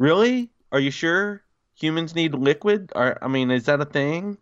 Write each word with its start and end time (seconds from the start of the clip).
Really? 0.00 0.50
Are 0.70 0.78
you 0.78 0.92
sure 0.92 1.42
humans 1.74 2.14
need 2.14 2.32
liquid? 2.32 2.92
Or 2.94 3.18
I 3.20 3.26
mean, 3.26 3.50
is 3.50 3.64
that 3.64 3.80
a 3.80 3.84
thing? 3.84 4.38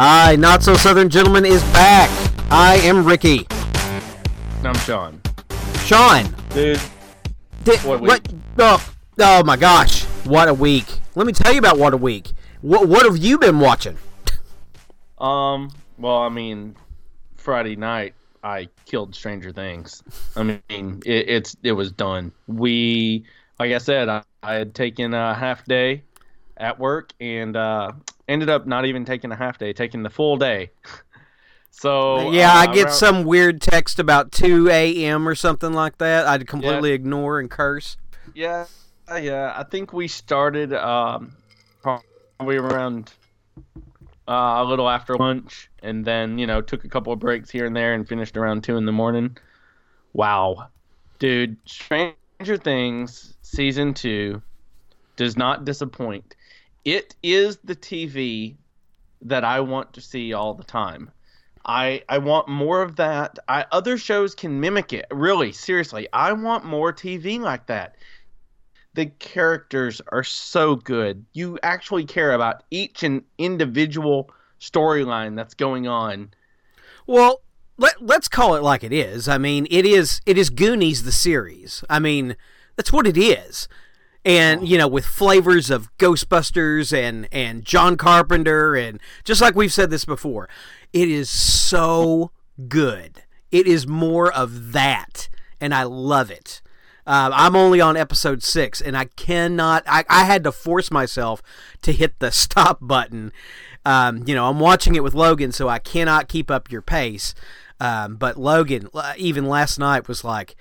Hi, 0.00 0.36
Not 0.36 0.62
So 0.62 0.74
Southern 0.74 1.10
Gentleman 1.10 1.44
is 1.44 1.62
back. 1.64 2.08
I 2.50 2.76
am 2.84 3.04
Ricky. 3.04 3.46
I'm 4.64 4.74
Sean. 4.76 5.20
Sean. 5.80 6.34
Dude, 6.54 6.80
Did, 7.64 7.80
What 7.80 8.00
what? 8.00 8.32
Oh, 8.58 8.92
oh 9.18 9.44
my 9.44 9.58
gosh. 9.58 10.04
What 10.24 10.48
a 10.48 10.54
week. 10.54 10.86
Let 11.14 11.26
me 11.26 11.34
tell 11.34 11.52
you 11.52 11.58
about 11.58 11.78
what 11.78 11.92
a 11.92 11.98
week. 11.98 12.32
What, 12.60 12.88
what 12.88 13.04
have 13.04 13.16
you 13.16 13.38
been 13.38 13.60
watching? 13.60 13.98
um, 15.18 15.70
well, 15.98 16.18
I 16.18 16.28
mean, 16.28 16.76
Friday 17.36 17.76
night 17.76 18.14
I 18.42 18.68
killed 18.84 19.14
Stranger 19.14 19.52
Things. 19.52 20.02
I 20.36 20.42
mean, 20.42 21.02
it, 21.04 21.28
it's 21.28 21.56
it 21.62 21.72
was 21.72 21.92
done. 21.92 22.32
We, 22.46 23.24
like 23.58 23.72
I 23.72 23.78
said, 23.78 24.08
I, 24.08 24.22
I 24.42 24.54
had 24.54 24.74
taken 24.74 25.14
a 25.14 25.34
half 25.34 25.64
day 25.64 26.02
at 26.56 26.78
work 26.78 27.12
and 27.20 27.56
uh, 27.56 27.92
ended 28.26 28.48
up 28.48 28.66
not 28.66 28.84
even 28.84 29.04
taking 29.04 29.32
a 29.32 29.36
half 29.36 29.58
day, 29.58 29.72
taking 29.72 30.02
the 30.02 30.10
full 30.10 30.36
day. 30.36 30.70
so 31.70 32.30
yeah, 32.30 32.52
I 32.52 32.64
uh, 32.64 32.74
get 32.74 32.86
around- 32.86 32.94
some 32.94 33.24
weird 33.24 33.60
text 33.60 33.98
about 33.98 34.32
2 34.32 34.68
a.m. 34.68 35.28
or 35.28 35.34
something 35.34 35.72
like 35.72 35.98
that. 35.98 36.26
I'd 36.26 36.46
completely 36.46 36.92
ignore 36.92 37.40
and 37.40 37.50
curse. 37.50 37.96
Yeah, 38.34 38.66
yeah. 39.20 39.52
I 39.56 39.64
think 39.64 39.92
we 39.92 40.06
started 40.06 40.72
um, 40.74 41.32
probably 42.38 42.56
around 42.56 43.12
uh, 44.28 44.56
a 44.58 44.64
little 44.64 44.88
after 44.88 45.16
lunch, 45.16 45.68
and 45.82 46.04
then 46.04 46.38
you 46.38 46.46
know 46.46 46.60
took 46.60 46.84
a 46.84 46.88
couple 46.88 47.12
of 47.12 47.18
breaks 47.18 47.50
here 47.50 47.66
and 47.66 47.74
there, 47.74 47.94
and 47.94 48.08
finished 48.08 48.36
around 48.36 48.62
two 48.62 48.76
in 48.76 48.86
the 48.86 48.92
morning. 48.92 49.36
Wow, 50.12 50.68
dude! 51.18 51.56
Stranger 51.66 52.56
Things 52.62 53.34
season 53.42 53.92
two 53.92 54.40
does 55.16 55.36
not 55.36 55.64
disappoint. 55.64 56.36
It 56.84 57.16
is 57.22 57.58
the 57.64 57.74
TV 57.74 58.54
that 59.22 59.44
I 59.44 59.60
want 59.60 59.92
to 59.94 60.00
see 60.00 60.32
all 60.32 60.54
the 60.54 60.64
time. 60.64 61.10
I 61.66 62.02
I 62.08 62.18
want 62.18 62.48
more 62.48 62.82
of 62.82 62.96
that. 62.96 63.40
I 63.48 63.66
other 63.72 63.98
shows 63.98 64.36
can 64.36 64.60
mimic 64.60 64.92
it. 64.92 65.06
Really, 65.10 65.50
seriously, 65.50 66.06
I 66.12 66.32
want 66.32 66.64
more 66.64 66.92
TV 66.92 67.40
like 67.40 67.66
that. 67.66 67.96
The 68.94 69.06
characters 69.06 70.00
are 70.08 70.24
so 70.24 70.76
good. 70.76 71.24
You 71.32 71.58
actually 71.62 72.04
care 72.04 72.32
about 72.32 72.64
each 72.70 73.02
and 73.02 73.22
individual 73.38 74.30
storyline 74.60 75.36
that's 75.36 75.54
going 75.54 75.86
on. 75.86 76.30
Well, 77.06 77.42
let, 77.76 78.02
let's 78.02 78.28
call 78.28 78.56
it 78.56 78.62
like 78.62 78.82
it 78.82 78.92
is. 78.92 79.28
I 79.28 79.38
mean, 79.38 79.66
it 79.70 79.86
is 79.86 80.20
it 80.26 80.36
is 80.36 80.50
Goonies 80.50 81.04
the 81.04 81.12
series. 81.12 81.84
I 81.88 81.98
mean, 81.98 82.36
that's 82.76 82.92
what 82.92 83.06
it 83.06 83.16
is. 83.16 83.68
And 84.24 84.68
you 84.68 84.76
know, 84.76 84.88
with 84.88 85.06
flavors 85.06 85.70
of 85.70 85.96
Ghostbusters 85.98 86.92
and 86.92 87.28
and 87.30 87.64
John 87.64 87.96
Carpenter 87.96 88.74
and 88.74 89.00
just 89.24 89.40
like 89.40 89.54
we've 89.54 89.72
said 89.72 89.90
this 89.90 90.04
before, 90.04 90.48
it 90.92 91.08
is 91.08 91.30
so 91.30 92.32
good. 92.68 93.22
It 93.50 93.66
is 93.66 93.86
more 93.86 94.30
of 94.32 94.72
that, 94.72 95.28
and 95.60 95.72
I 95.72 95.84
love 95.84 96.30
it. 96.30 96.60
Uh, 97.08 97.30
I'm 97.32 97.56
only 97.56 97.80
on 97.80 97.96
episode 97.96 98.42
six, 98.42 98.82
and 98.82 98.94
I 98.94 99.06
cannot. 99.06 99.82
I, 99.86 100.04
I 100.10 100.24
had 100.24 100.44
to 100.44 100.52
force 100.52 100.90
myself 100.90 101.42
to 101.80 101.90
hit 101.90 102.18
the 102.18 102.30
stop 102.30 102.80
button. 102.82 103.32
Um, 103.86 104.24
you 104.26 104.34
know, 104.34 104.46
I'm 104.46 104.60
watching 104.60 104.94
it 104.94 105.02
with 105.02 105.14
Logan, 105.14 105.50
so 105.52 105.70
I 105.70 105.78
cannot 105.78 106.28
keep 106.28 106.50
up 106.50 106.70
your 106.70 106.82
pace. 106.82 107.34
Um, 107.80 108.16
but 108.16 108.36
Logan, 108.36 108.90
even 109.16 109.46
last 109.46 109.78
night, 109.78 110.06
was 110.06 110.22
like, 110.22 110.54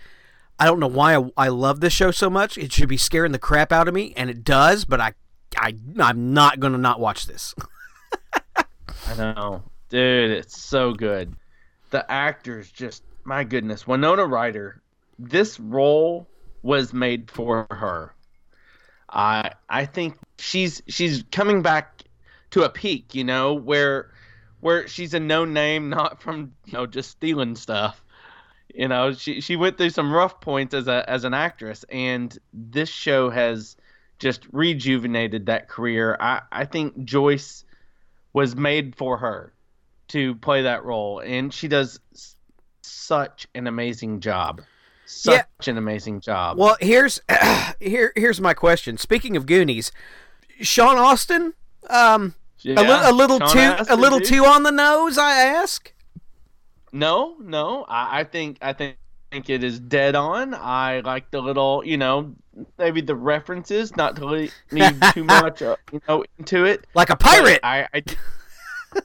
I 0.57 0.65
don't 0.65 0.79
know 0.79 0.87
why 0.87 1.17
I, 1.17 1.31
I 1.35 1.47
love 1.49 1.81
this 1.81 1.91
show 1.91 2.11
so 2.11 2.29
much. 2.29 2.57
It 2.57 2.71
should 2.71 2.87
be 2.87 2.95
scaring 2.95 3.33
the 3.33 3.39
crap 3.39 3.73
out 3.73 3.89
of 3.89 3.93
me, 3.93 4.13
and 4.15 4.29
it 4.29 4.45
does. 4.45 4.85
But 4.85 5.01
I, 5.01 5.15
I, 5.57 5.75
I'm 5.99 6.33
not 6.33 6.61
gonna 6.61 6.77
not 6.77 7.01
watch 7.01 7.25
this. 7.25 7.55
I 8.55 9.15
know, 9.17 9.63
dude, 9.89 10.31
it's 10.31 10.61
so 10.61 10.93
good. 10.93 11.35
The 11.89 12.09
actors 12.09 12.71
just, 12.71 13.03
my 13.25 13.43
goodness, 13.43 13.85
Winona 13.85 14.25
Ryder. 14.25 14.81
This 15.19 15.59
role 15.59 16.25
was 16.67 16.91
made 16.91 17.31
for 17.31 17.65
her. 17.71 18.13
I 19.09 19.53
I 19.69 19.85
think 19.85 20.17
she's 20.37 20.83
she's 20.87 21.23
coming 21.31 21.61
back 21.61 22.03
to 22.51 22.63
a 22.63 22.69
peak, 22.69 23.15
you 23.15 23.23
know, 23.23 23.53
where 23.53 24.11
where 24.59 24.85
she's 24.85 25.13
a 25.13 25.19
known 25.19 25.53
name, 25.53 25.89
not 25.89 26.21
from 26.21 26.51
you 26.65 26.73
know 26.73 26.85
just 26.85 27.09
stealing 27.11 27.55
stuff. 27.55 28.03
You 28.75 28.89
know, 28.89 29.13
she 29.13 29.39
she 29.39 29.55
went 29.55 29.77
through 29.77 29.91
some 29.91 30.11
rough 30.11 30.41
points 30.41 30.73
as 30.73 30.89
a 30.89 31.09
as 31.09 31.23
an 31.23 31.33
actress, 31.33 31.85
and 31.89 32.37
this 32.53 32.89
show 32.89 33.29
has 33.29 33.77
just 34.19 34.45
rejuvenated 34.51 35.45
that 35.45 35.69
career. 35.69 36.17
I 36.19 36.41
I 36.51 36.65
think 36.65 37.05
Joyce 37.05 37.63
was 38.33 38.57
made 38.57 38.93
for 38.97 39.17
her 39.17 39.53
to 40.09 40.35
play 40.35 40.63
that 40.63 40.83
role, 40.83 41.19
and 41.19 41.53
she 41.53 41.69
does 41.69 42.01
such 42.81 43.47
an 43.55 43.67
amazing 43.67 44.19
job. 44.19 44.61
Such 45.07 45.67
an 45.67 45.77
amazing 45.77 46.19
job. 46.19 46.57
Well, 46.57 46.75
here's 46.81 47.21
here 47.79 48.11
here's 48.15 48.41
my 48.41 48.53
question. 48.53 48.97
Speaking 48.97 49.37
of 49.37 49.45
Goonies, 49.45 49.91
Sean 50.61 50.97
Astin, 50.97 51.53
um, 51.89 52.35
a, 52.65 52.69
li- 52.69 53.09
a 53.09 53.11
little 53.13 53.39
Sean 53.39 53.77
too 53.77 53.83
a 53.89 53.95
little 53.95 54.19
dude. 54.19 54.27
too 54.27 54.45
on 54.45 54.63
the 54.63 54.71
nose, 54.71 55.17
I 55.17 55.31
ask. 55.43 55.93
No, 56.91 57.37
no. 57.39 57.85
I, 57.87 58.19
I 58.19 58.23
think 58.25 58.57
I 58.61 58.73
think 58.73 58.97
think 59.31 59.49
it 59.49 59.63
is 59.63 59.79
dead 59.79 60.15
on. 60.15 60.53
I 60.53 61.01
like 61.01 61.31
the 61.31 61.41
little, 61.41 61.83
you 61.85 61.97
know, 61.97 62.33
maybe 62.77 63.01
the 63.01 63.15
references, 63.15 63.95
not 63.95 64.15
to 64.17 64.25
le- 64.25 64.47
leave 64.71 64.99
too 65.13 65.23
much, 65.23 65.61
uh, 65.61 65.75
you 65.91 66.01
know, 66.07 66.23
into 66.37 66.65
it. 66.65 66.85
Like 66.93 67.09
a 67.09 67.15
pirate. 67.15 67.59
I, 67.63 67.87
I 67.93 68.03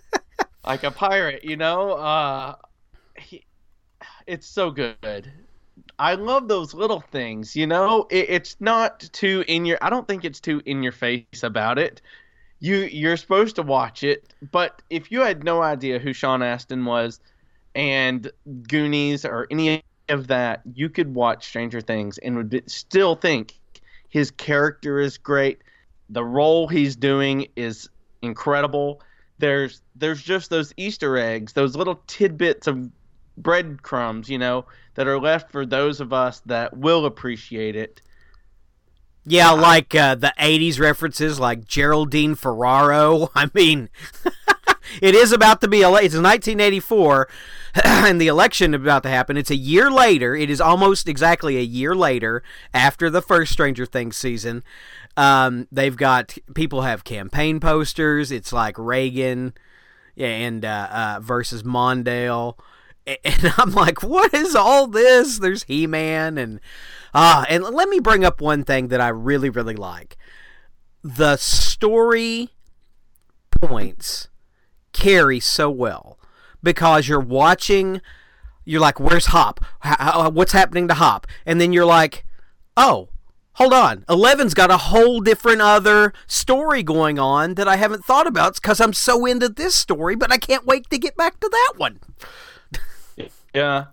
like 0.67 0.85
a 0.85 0.91
pirate, 0.91 1.45
you 1.45 1.57
know. 1.57 1.93
Uh, 1.93 2.55
he, 3.19 3.45
it's 4.27 4.47
so 4.47 4.71
good. 4.71 5.31
I 6.03 6.15
love 6.15 6.49
those 6.49 6.75
little 6.75 6.99
things, 6.99 7.55
you 7.55 7.65
know. 7.65 8.09
It, 8.11 8.29
it's 8.29 8.57
not 8.59 8.99
too 9.13 9.45
in 9.47 9.65
your. 9.65 9.79
I 9.81 9.89
don't 9.89 10.09
think 10.09 10.25
it's 10.25 10.41
too 10.41 10.61
in 10.67 10.83
your 10.83 10.91
face 10.91 11.45
about 11.45 11.79
it. 11.79 12.03
You 12.59 12.79
you're 12.79 13.17
supposed 13.17 13.55
to 13.55 13.63
watch 13.63 14.03
it, 14.03 14.35
but 14.51 14.83
if 14.91 15.13
you 15.13 15.21
had 15.21 15.45
no 15.45 15.63
idea 15.63 16.01
who 16.01 16.13
Sean 16.13 16.43
Astin 16.43 16.85
was, 16.85 17.21
and 17.77 18.29
Goonies 18.67 19.25
or 19.25 19.47
any 19.49 19.85
of 20.09 20.27
that, 20.27 20.63
you 20.75 20.89
could 20.89 21.15
watch 21.15 21.47
Stranger 21.47 21.81
Things 21.81 22.19
and 22.19 22.37
would 22.37 22.51
be, 22.51 22.63
still 22.67 23.15
think 23.15 23.61
his 24.09 24.33
character 24.33 24.99
is 24.99 25.19
great. 25.19 25.63
The 26.11 26.25
role 26.25 26.67
he's 26.67 26.97
doing 26.97 27.47
is 27.55 27.89
incredible. 28.23 29.03
There's 29.39 29.83
there's 29.95 30.21
just 30.21 30.51
those 30.51 30.75
Easter 30.77 31.17
eggs, 31.17 31.53
those 31.53 31.77
little 31.77 32.01
tidbits 32.09 32.67
of 32.67 32.91
breadcrumbs, 33.37 34.29
you 34.29 34.39
know, 34.39 34.67
that 34.95 35.07
are 35.07 35.19
left 35.19 35.51
for 35.51 35.65
those 35.67 36.01
of 36.01 36.13
us 36.13 36.41
that 36.47 36.77
will 36.77 37.07
appreciate 37.07 37.77
it. 37.77 38.01
Yeah, 39.25 39.51
like 39.51 39.95
uh, 39.95 40.17
the 40.17 40.35
'80s 40.39 40.81
references, 40.81 41.39
like 41.39 41.65
Geraldine 41.65 42.35
Ferraro. 42.35 43.31
I 43.35 43.51
mean, 43.55 43.89
it 45.03 45.15
is 45.15 45.33
about 45.33 45.61
to 45.61 45.69
be. 45.69 45.79
It's 45.79 46.17
1984, 46.17 47.29
and 47.85 48.21
the 48.21 48.27
election 48.27 48.75
about 48.75 49.05
to 49.05 49.09
happen. 49.09 49.37
It's 49.37 49.51
a 49.51 49.57
year 49.57 49.91
later. 49.91 50.35
It 50.35 50.51
is 50.51 50.61
almost 50.61 51.09
exactly 51.09 51.57
a 51.57 51.63
year 51.63 51.95
later 51.95 52.43
after 52.75 53.09
the 53.09 53.23
first 53.23 53.53
Stranger 53.53 53.87
Things 53.87 54.17
season. 54.17 54.65
Um, 55.17 55.69
they've 55.71 55.97
got 55.97 56.37
people 56.55 56.83
have 56.83 57.05
campaign 57.05 57.61
posters. 57.61 58.33
It's 58.33 58.53
like 58.53 58.77
Reagan 58.77 59.55
yeah, 60.15 60.29
and 60.29 60.65
uh, 60.65 60.89
uh, 60.91 61.21
versus 61.21 61.63
Mondale. 61.63 62.59
And 63.25 63.53
I'm 63.59 63.73
like, 63.73 64.03
what 64.03 64.33
is 64.33 64.55
all 64.55 64.87
this? 64.87 65.39
There's 65.39 65.65
He 65.65 65.87
Man 65.87 66.39
and 66.39 66.61
ah, 67.13 67.45
and 67.49 67.65
let 67.65 67.89
me 67.89 67.99
bring 68.01 68.25
up 68.25 68.41
one 68.41 68.65
thing 68.65 68.89
that 68.89 69.01
I 69.01 69.09
really, 69.09 69.51
really 69.51 69.75
like. 69.75 70.17
The 71.03 71.37
story 71.37 72.51
points 73.61 74.29
carry 74.93 75.41
so 75.41 75.71
well 75.71 76.19
because 76.63 77.09
you're 77.09 77.21
watching. 77.21 78.01
You're 78.65 78.81
like, 78.81 79.01
where's 79.01 79.27
Hop? 79.27 79.65
How, 79.81 79.97
how- 79.99 80.31
what's 80.31 80.53
happening 80.53 80.87
to 80.89 80.95
Hop? 80.95 81.27
And 81.45 81.61
then 81.61 81.73
you're 81.73 81.85
like, 81.85 82.25
oh, 82.77 83.09
hold 83.55 83.73
on. 83.73 84.05
Eleven's 84.09 84.55
got 84.55 84.71
a 84.71 84.77
whole 84.77 85.21
different 85.21 85.61
other 85.61 86.13
story 86.29 86.85
going 86.85 87.19
on 87.19 87.55
that 87.55 87.67
I 87.67 87.77
haven't 87.77 88.05
thought 88.05 88.29
about 88.29 88.55
because 88.55 88.81
I'm 88.81 88.93
so 88.93 89.27
into 89.27 89.49
this 89.49 89.75
story, 89.75 90.15
but 90.15 90.31
I 90.31 90.39
can't 90.39 90.65
wait 90.67 90.89
to 90.91 90.99
get 90.99 91.17
back 91.17 91.41
to 91.41 91.49
that 91.49 91.73
one. 91.77 91.99
Yeah. 93.55 93.87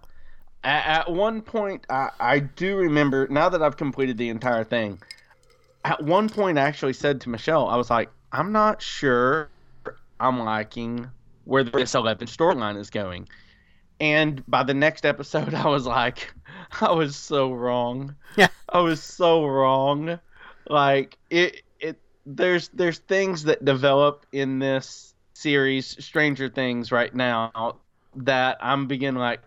At, 0.64 1.00
at 1.00 1.12
one 1.12 1.42
point, 1.42 1.86
I, 1.90 2.10
I 2.20 2.40
do 2.40 2.78
remember, 2.78 3.28
now 3.30 3.50
that 3.50 3.62
I've 3.62 3.78
completed 3.78 4.18
the 4.18 4.30
entire 4.30 4.64
thing, 4.64 5.00
at 5.86 6.04
one 6.04 6.30
point 6.30 6.58
I 6.58 6.62
actually 6.62 6.94
said 6.94 7.22
to 7.22 7.30
Michelle, 7.30 7.68
I 7.68 7.76
was 7.76 7.90
like, 7.90 8.10
I'm 8.32 8.52
not 8.52 8.82
sure 8.82 9.50
I'm 10.20 10.40
liking 10.40 11.10
where 11.46 11.64
the 11.64 11.72
this 11.72 11.96
11 11.96 12.28
storyline 12.28 12.78
is 12.78 12.90
going. 12.90 13.28
And 14.00 14.46
by 14.48 14.64
the 14.64 14.74
next 14.74 15.06
episode, 15.06 15.54
I 15.54 15.68
was 15.68 15.86
like, 15.86 16.34
I 16.82 16.92
was 16.92 17.16
so 17.16 17.54
wrong. 17.54 18.16
Yeah. 18.38 18.48
I 18.68 18.80
was 18.80 19.02
so 19.02 19.46
wrong. 19.46 20.20
Like 20.70 21.18
it, 21.30 21.64
it. 21.80 22.00
There's 22.26 22.70
there's 22.70 23.00
things 23.00 23.44
that 23.44 23.66
develop 23.66 24.26
in 24.32 24.60
this 24.60 25.16
series, 25.34 26.04
Stranger 26.04 26.50
Things, 26.50 26.92
right 26.92 27.14
now 27.14 27.80
that 28.16 28.58
I'm 28.62 28.88
beginning 28.88 29.20
like, 29.20 29.42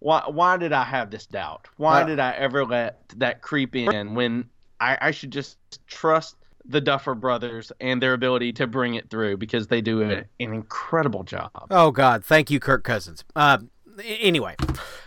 why 0.00 0.22
why 0.26 0.56
did 0.56 0.72
I 0.72 0.84
have 0.84 1.10
this 1.10 1.26
doubt? 1.26 1.68
Why 1.76 2.02
Uh, 2.02 2.06
did 2.06 2.20
I 2.20 2.32
ever 2.32 2.64
let 2.64 3.00
that 3.16 3.42
creep 3.42 3.74
in 3.74 4.14
when 4.14 4.48
I, 4.80 4.96
I 5.00 5.10
should 5.10 5.30
just 5.32 5.58
trust 5.86 6.36
the 6.64 6.80
Duffer 6.80 7.14
Brothers 7.14 7.72
and 7.80 8.00
their 8.02 8.12
ability 8.12 8.52
to 8.54 8.66
bring 8.66 8.94
it 8.94 9.08
through 9.10 9.38
because 9.38 9.66
they 9.68 9.80
do 9.80 10.02
a, 10.02 10.18
an 10.18 10.26
incredible 10.38 11.24
job. 11.24 11.50
Oh 11.70 11.90
God, 11.90 12.24
thank 12.24 12.50
you, 12.50 12.60
Kirk 12.60 12.84
Cousins. 12.84 13.24
Uh, 13.34 13.58
anyway, 14.04 14.54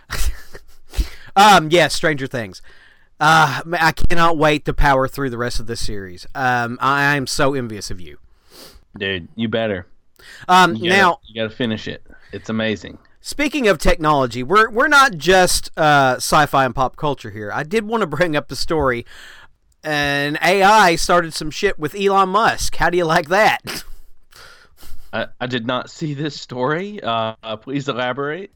um, 1.36 1.70
yes, 1.72 1.94
Stranger 1.94 2.28
Things. 2.28 2.62
Uh, 3.20 3.62
I 3.80 3.92
cannot 3.92 4.38
wait 4.38 4.66
to 4.66 4.74
power 4.74 5.08
through 5.08 5.30
the 5.30 5.38
rest 5.38 5.60
of 5.60 5.68
this 5.68 5.80
series. 5.86 6.26
Um, 6.34 6.80
I 6.82 7.16
am 7.16 7.28
so 7.28 7.54
envious 7.54 7.92
of 7.92 8.02
you. 8.02 8.18
Dude, 8.98 9.28
you 9.36 9.48
better. 9.48 9.86
Um, 10.48 10.76
You 10.76 10.90
gotta, 10.90 11.02
now, 11.02 11.20
you 11.28 11.42
got 11.42 11.50
to 11.52 11.56
finish 11.56 11.88
it. 11.88 12.04
It's 12.34 12.50
amazing. 12.50 12.98
Speaking 13.20 13.68
of 13.68 13.78
technology, 13.78 14.42
we're 14.42 14.70
we're 14.70 14.88
not 14.88 15.18
just 15.18 15.70
uh, 15.78 16.16
sci-fi 16.18 16.66
and 16.66 16.74
pop 16.74 16.96
culture 16.96 17.30
here. 17.30 17.52
I 17.54 17.64
did 17.64 17.86
want 17.86 18.02
to 18.02 18.08
bring 18.08 18.36
up 18.36 18.48
the 18.48 18.56
story. 18.56 19.06
An 19.84 20.38
AI 20.44 20.96
started 20.96 21.34
some 21.34 21.52
shit 21.52 21.78
with 21.78 21.96
Elon 21.96 22.30
Musk. 22.30 22.76
How 22.76 22.90
do 22.90 22.98
you 22.98 23.06
like 23.06 23.30
that? 23.30 23.84
I, 25.14 25.28
I 25.40 25.48
did 25.48 25.68
not 25.68 25.90
see 25.90 26.14
this 26.14 26.40
story. 26.40 27.02
Uh, 27.02 27.36
uh, 27.44 27.58
please 27.58 27.88
elaborate. 27.90 28.52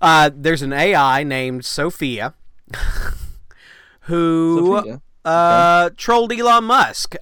Uh, 0.00 0.30
there's 0.32 0.62
an 0.62 0.72
AI 0.72 1.24
named 1.24 1.64
Sophia 1.64 2.34
who 4.02 4.76
Sophia. 4.76 5.02
uh, 5.24 5.90
trolled 5.96 6.32
Elon 6.32 6.64
Musk. 6.64 7.16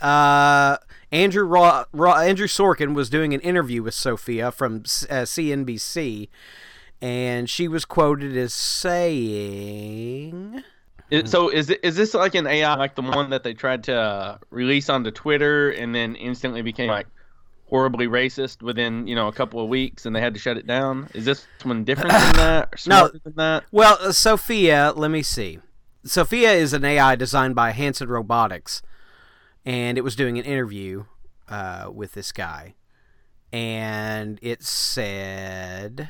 Andrew 1.12 1.44
Ra- 1.44 1.84
Ra- 1.92 2.20
Andrew 2.20 2.46
Sorkin 2.46 2.94
was 2.94 3.08
doing 3.10 3.32
an 3.34 3.40
interview 3.40 3.82
with 3.82 3.94
Sophia 3.94 4.50
from 4.50 4.76
uh, 4.76 5.22
CNBC, 5.24 6.28
and 7.00 7.48
she 7.48 7.68
was 7.68 7.84
quoted 7.84 8.36
as 8.36 8.52
saying. 9.16 10.62
So 11.26 11.48
is 11.50 11.70
it 11.70 11.78
is 11.84 11.94
this 11.94 12.14
like 12.14 12.34
an 12.34 12.48
AI 12.48 12.74
like 12.74 12.96
the 12.96 13.02
one 13.02 13.30
that 13.30 13.44
they 13.44 13.54
tried 13.54 13.84
to 13.84 13.94
uh, 13.96 14.38
release 14.50 14.88
onto 14.88 15.12
Twitter 15.12 15.70
and 15.70 15.94
then 15.94 16.16
instantly 16.16 16.62
became 16.62 16.88
like 16.88 17.06
horribly 17.68 18.06
racist 18.08 18.60
within 18.62 19.06
you 19.06 19.14
know 19.14 19.28
a 19.28 19.32
couple 19.32 19.60
of 19.62 19.68
weeks 19.68 20.04
and 20.06 20.16
they 20.16 20.20
had 20.20 20.34
to 20.34 20.40
shut 20.40 20.56
it 20.56 20.66
down? 20.66 21.08
Is 21.14 21.24
this 21.24 21.46
one 21.62 21.84
different 21.84 22.10
than 22.10 22.32
that? 22.36 22.68
Or 22.74 22.78
No. 22.88 23.08
than 23.22 23.34
that? 23.36 23.64
Well, 23.70 23.96
uh, 24.00 24.10
Sophia, 24.10 24.92
let 24.96 25.12
me 25.12 25.22
see. 25.22 25.60
Sophia 26.04 26.52
is 26.52 26.72
an 26.72 26.84
AI 26.84 27.14
designed 27.14 27.54
by 27.54 27.70
Hanson 27.70 28.08
Robotics, 28.08 28.82
and 29.66 29.98
it 29.98 30.02
was 30.02 30.16
doing 30.16 30.38
an 30.38 30.44
interview 30.44 31.04
uh, 31.48 31.90
with 31.92 32.14
this 32.14 32.32
guy, 32.32 32.74
and 33.52 34.38
it 34.40 34.62
said 34.62 36.08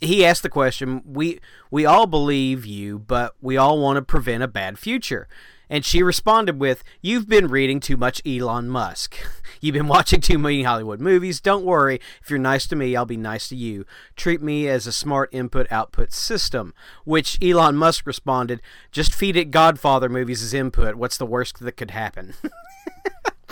he 0.00 0.24
asked 0.24 0.42
the 0.42 0.48
question, 0.48 1.02
"We 1.04 1.40
we 1.70 1.84
all 1.84 2.06
believe 2.06 2.64
you, 2.64 2.98
but 2.98 3.34
we 3.40 3.56
all 3.56 3.78
want 3.78 3.96
to 3.96 4.02
prevent 4.02 4.42
a 4.42 4.48
bad 4.48 4.78
future." 4.78 5.28
And 5.68 5.84
she 5.84 6.02
responded 6.02 6.58
with, 6.58 6.82
"You've 7.02 7.28
been 7.28 7.48
reading 7.48 7.80
too 7.80 7.96
much 7.96 8.22
Elon 8.26 8.68
Musk. 8.68 9.16
You've 9.60 9.74
been 9.74 9.88
watching 9.88 10.20
too 10.22 10.38
many 10.38 10.62
Hollywood 10.62 11.00
movies. 11.00 11.40
Don't 11.40 11.64
worry. 11.64 12.00
If 12.22 12.30
you're 12.30 12.38
nice 12.38 12.66
to 12.68 12.76
me, 12.76 12.96
I'll 12.96 13.04
be 13.04 13.16
nice 13.16 13.48
to 13.48 13.56
you. 13.56 13.86
Treat 14.16 14.42
me 14.42 14.68
as 14.68 14.86
a 14.86 14.92
smart 14.92 15.30
input-output 15.32 16.12
system." 16.12 16.74
Which 17.04 17.38
Elon 17.42 17.76
Musk 17.76 18.06
responded, 18.06 18.60
"Just 18.90 19.14
feed 19.14 19.36
it 19.36 19.50
Godfather 19.50 20.08
movies 20.08 20.42
as 20.42 20.54
input. 20.54 20.94
What's 20.96 21.16
the 21.16 21.26
worst 21.26 21.60
that 21.60 21.76
could 21.76 21.90
happen?" 21.90 22.34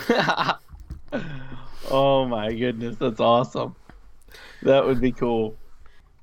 oh 1.90 2.26
my 2.26 2.52
goodness, 2.52 2.96
that's 2.96 3.20
awesome. 3.20 3.76
That 4.62 4.84
would 4.86 5.00
be 5.00 5.12
cool. 5.12 5.56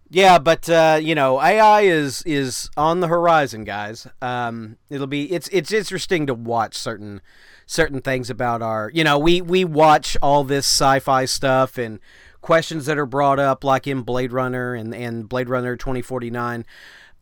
Yeah, 0.10 0.40
but 0.40 0.70
uh, 0.70 1.00
you 1.02 1.16
know, 1.16 1.42
AI 1.42 1.82
is 1.82 2.22
is 2.24 2.70
on 2.78 3.00
the 3.00 3.08
horizon, 3.08 3.64
guys. 3.64 4.08
Um, 4.22 4.78
it'll 4.90 5.08
be 5.08 5.32
it's 5.32 5.48
it's 5.50 5.72
interesting 5.72 6.28
to 6.28 6.34
watch 6.34 6.76
certain 6.76 7.22
certain 7.66 8.02
things 8.02 8.30
about 8.30 8.62
our. 8.62 8.92
You 8.94 9.04
know, 9.04 9.18
we 9.20 9.42
we 9.42 9.66
watch 9.66 10.18
all 10.22 10.44
this 10.44 10.66
sci-fi 10.66 11.26
stuff 11.26 11.78
and 11.78 12.00
questions 12.42 12.86
that 12.86 12.98
are 12.98 13.06
brought 13.06 13.40
up, 13.40 13.64
like 13.64 13.88
in 13.88 14.02
Blade 14.02 14.32
Runner 14.32 14.74
and 14.76 14.94
and 14.94 15.28
Blade 15.30 15.50
Runner 15.50 15.76
twenty 15.76 16.02
forty 16.02 16.30
nine. 16.30 16.66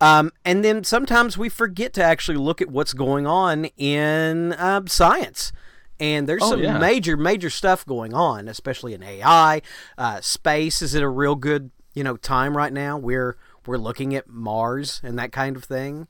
Um, 0.01 0.31
and 0.43 0.65
then 0.65 0.83
sometimes 0.83 1.37
we 1.37 1.47
forget 1.47 1.93
to 1.93 2.03
actually 2.03 2.37
look 2.37 2.61
at 2.61 2.69
what's 2.69 2.93
going 2.93 3.25
on 3.25 3.65
in 3.77 4.51
uh, 4.53 4.81
science. 4.87 5.53
And 5.99 6.27
there's 6.27 6.41
Oh, 6.43 6.49
some 6.49 6.63
yeah. 6.63 6.77
major, 6.77 7.15
major 7.15 7.49
stuff 7.49 7.85
going 7.85 8.13
on, 8.13 8.49
especially 8.49 8.93
in 8.93 9.01
AI. 9.03 9.61
Uh, 9.97 10.19
space 10.19 10.81
is 10.81 10.93
at 10.95 11.03
a 11.03 11.07
real 11.07 11.35
good, 11.35 11.71
you 11.93 12.03
know, 12.03 12.17
time 12.17 12.57
right 12.57 12.73
now. 12.73 12.97
We're 12.97 13.37
we're 13.65 13.77
looking 13.77 14.13
at 14.13 14.27
Mars 14.27 14.99
and 15.05 15.17
that 15.17 15.31
kind 15.31 15.55
of 15.55 15.63
thing. 15.63 16.07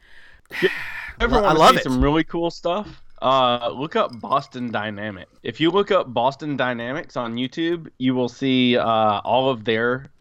Ever 1.20 1.36
I 1.44 1.54
love 1.54 1.76
it. 1.76 1.84
some 1.84 2.02
really 2.04 2.24
cool 2.24 2.50
stuff? 2.50 3.03
Uh, 3.24 3.70
look 3.74 3.96
up 3.96 4.20
Boston 4.20 4.70
Dynamic. 4.70 5.30
If 5.44 5.62
you 5.62 5.72
look 5.72 5.92
up 5.92 6.14
Boston 6.14 6.58
Dynamics 6.58 7.16
on 7.16 7.36
YouTube, 7.36 7.88
you 7.98 8.14
will 8.14 8.28
see 8.28 8.78
uh, 8.78 8.84
all 9.24 9.50
of 9.50 9.64
their 9.64 10.12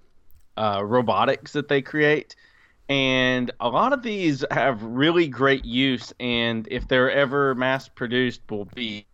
uh, 0.56 0.82
robotics 0.84 1.52
that 1.54 1.66
they 1.66 1.82
create. 1.82 2.37
And 2.88 3.50
a 3.58 3.69
lot 3.69 3.93
of 3.93 4.04
these 4.04 4.44
have 4.52 4.81
really 4.84 5.26
great 5.26 5.64
use, 5.64 6.12
and 6.20 6.69
if 6.70 6.87
they're 6.87 7.10
ever 7.10 7.56
mass 7.56 7.88
produced, 7.88 8.43
will 8.49 8.66
be 8.66 9.04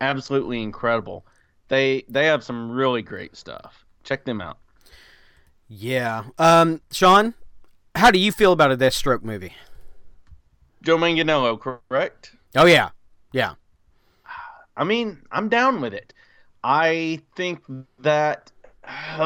absolutely 0.00 0.62
incredible. 0.62 1.26
They 1.66 2.04
they 2.08 2.26
have 2.26 2.44
some 2.44 2.70
really 2.70 3.02
great 3.02 3.36
stuff. 3.36 3.84
Check 4.04 4.24
them 4.24 4.40
out. 4.40 4.58
Yeah. 5.66 6.24
Um, 6.38 6.80
Sean, 6.92 7.34
how 7.96 8.12
do 8.12 8.20
you 8.20 8.30
feel 8.30 8.52
about 8.52 8.70
a 8.70 8.76
Deathstroke 8.76 9.24
movie? 9.24 9.54
Joe 10.82 10.96
Manganiello, 10.96 11.58
correct? 11.58 12.36
Oh 12.56 12.66
yeah, 12.66 12.90
yeah. 13.32 13.54
I 14.76 14.84
mean, 14.84 15.22
I'm 15.30 15.48
down 15.48 15.80
with 15.80 15.94
it. 15.94 16.12
I 16.62 17.20
think 17.36 17.62
that 18.00 18.50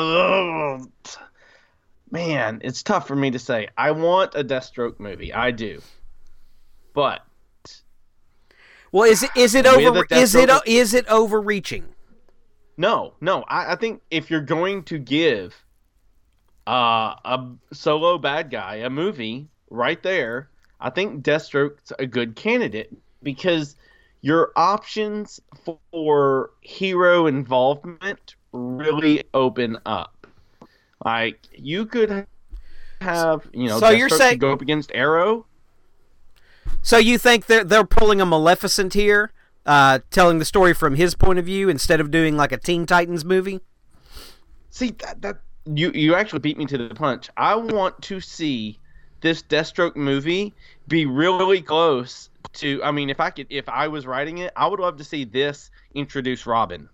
man, 2.11 2.61
it's 2.63 2.83
tough 2.83 3.07
for 3.07 3.17
me 3.17 3.31
to 3.31 3.39
say. 3.39 3.69
I 3.77 3.91
want 3.93 4.35
a 4.35 4.45
Deathstroke 4.45 4.99
movie. 5.01 5.33
I 5.33 5.51
do. 5.51 5.81
But 6.93 7.23
Well, 8.93 9.11
is 9.11 9.23
it 9.23 9.31
is 9.37 9.55
it 9.55 9.67
over? 9.67 10.05
Is 10.11 10.35
it 10.35 10.51
is 10.67 10.95
it 10.95 11.07
overreaching? 11.09 11.85
no, 12.77 13.15
no. 13.21 13.45
I, 13.49 13.73
I 13.73 13.77
think 13.77 14.03
if 14.11 14.31
you're 14.31 14.41
going 14.41 14.85
to 14.85 14.99
give 14.99 15.55
uh, 16.67 17.15
a 17.25 17.47
solo 17.73 18.19
bad 18.19 18.51
guy 18.51 18.77
a 18.77 18.91
movie 18.91 19.49
right 19.71 20.03
there, 20.03 20.49
I 20.81 20.91
think 20.91 21.25
Deathstroke's 21.25 21.93
a 21.99 22.07
good 22.07 22.37
candidate 22.37 22.93
because 23.23 23.77
your 24.25 24.53
options 24.57 25.39
for 25.91 26.51
hero 26.63 27.27
involvement 27.27 28.37
really 28.53 29.23
open 29.35 29.77
up. 29.85 30.27
Like 31.05 31.41
you 31.53 31.85
could 31.85 32.27
have, 33.03 33.47
you 33.53 33.69
know, 33.69 33.79
So 33.79 33.91
you're 33.91 34.09
saying- 34.09 34.39
go 34.39 34.55
up 34.55 34.63
against 34.63 34.91
Arrow. 34.95 35.45
So 36.81 36.97
you 36.97 37.19
think 37.19 37.45
they're 37.47 37.65
they're 37.65 37.85
pulling 37.85 38.23
a 38.23 38.25
Maleficent 38.25 38.95
here, 38.95 39.31
uh, 39.67 39.99
telling 40.11 40.39
the 40.39 40.47
story 40.47 40.73
from 40.73 40.95
his 40.95 41.15
point 41.15 41.39
of 41.39 41.45
view 41.45 41.69
instead 41.69 42.01
of 42.01 42.11
doing 42.11 42.35
like 42.35 42.51
a 42.51 42.57
Teen 42.57 42.87
Titans 42.87 43.27
movie? 43.27 43.61
See 44.71 44.93
that 45.03 45.21
that 45.21 45.41
you 45.67 45.91
you 45.91 46.15
actually 46.15 46.39
beat 46.39 46.57
me 46.57 46.65
to 46.65 46.79
the 46.79 46.95
punch. 46.95 47.29
I 47.37 47.57
want 47.57 48.01
to 48.05 48.21
see 48.21 48.79
this 49.21 49.43
Deathstroke 49.43 49.97
movie 49.97 50.55
be 50.89 51.05
really 51.05 51.61
close 51.61 52.31
to. 52.53 52.83
I 52.83 52.91
mean, 52.91 53.11
if 53.11 53.21
I 53.21 53.31
could, 53.31 53.47
if 53.51 53.69
I 53.69 53.89
was 53.89 54.07
writing 54.07 54.39
it, 54.39 54.53
I 54.57 54.67
would 54.67 54.81
love 54.81 54.97
to 54.99 55.05
see 55.05 55.25
this 55.25 55.71
introduce 55.95 56.47
Robin. 56.47 56.89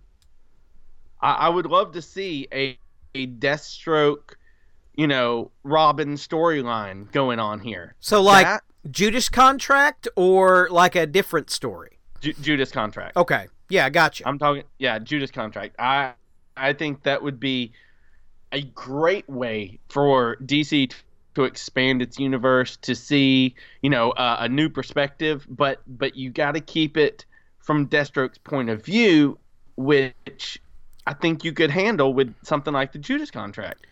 I, 1.21 1.33
I 1.33 1.49
would 1.49 1.67
love 1.67 1.93
to 1.93 2.03
see 2.03 2.49
a 2.53 2.79
a 3.15 3.27
Deathstroke, 3.27 4.35
you 4.95 5.07
know, 5.07 5.51
Robin 5.65 6.15
storyline 6.15 7.11
going 7.13 7.39
on 7.41 7.59
here. 7.61 7.95
So 8.01 8.23
like 8.23 8.47
That- 8.47 8.63
Judas 8.91 9.29
Contract 9.29 10.09
or 10.17 10.69
like 10.71 10.95
a 10.95 11.07
different 11.07 11.51
story? 11.51 11.99
Ju- 12.21 12.35
Judas 12.35 12.71
contract. 12.71 13.17
Okay, 13.17 13.47
yeah, 13.69 13.87
I 13.87 13.91
got 13.91 14.21
you. 14.21 14.27
I'm 14.27 14.39
talking, 14.39 14.63
yeah, 14.79 14.99
Judas 14.99 15.31
contract. 15.31 15.75
I 15.79 16.13
I 16.57 16.73
think 16.75 17.03
that 17.05 17.23
would 17.23 17.41
be 17.41 17.73
a 18.53 18.63
great 18.63 19.29
way 19.29 19.79
for 19.89 20.37
DC 20.45 20.93
to 21.35 21.45
expand 21.45 22.03
its 22.03 22.19
universe 22.19 22.77
to 22.79 22.95
see, 22.95 23.55
you 23.83 23.91
know, 23.91 24.11
uh, 24.13 24.39
a 24.41 24.49
new 24.49 24.69
perspective. 24.69 25.47
But 25.49 25.81
but 25.87 26.17
you 26.17 26.31
got 26.31 26.53
to 26.53 26.61
keep 26.61 26.97
it 26.97 27.25
from 27.59 27.89
Deathstroke's 27.89 28.39
point 28.39 28.71
of 28.71 28.85
view, 28.85 29.39
which 29.77 30.61
I 31.07 31.15
think 31.15 31.45
you 31.45 31.53
could 31.53 31.71
handle 31.71 32.13
with 32.15 32.35
something 32.43 32.73
like 32.73 32.93
the 32.93 32.99
Judas 32.99 33.31
contract. 33.31 33.87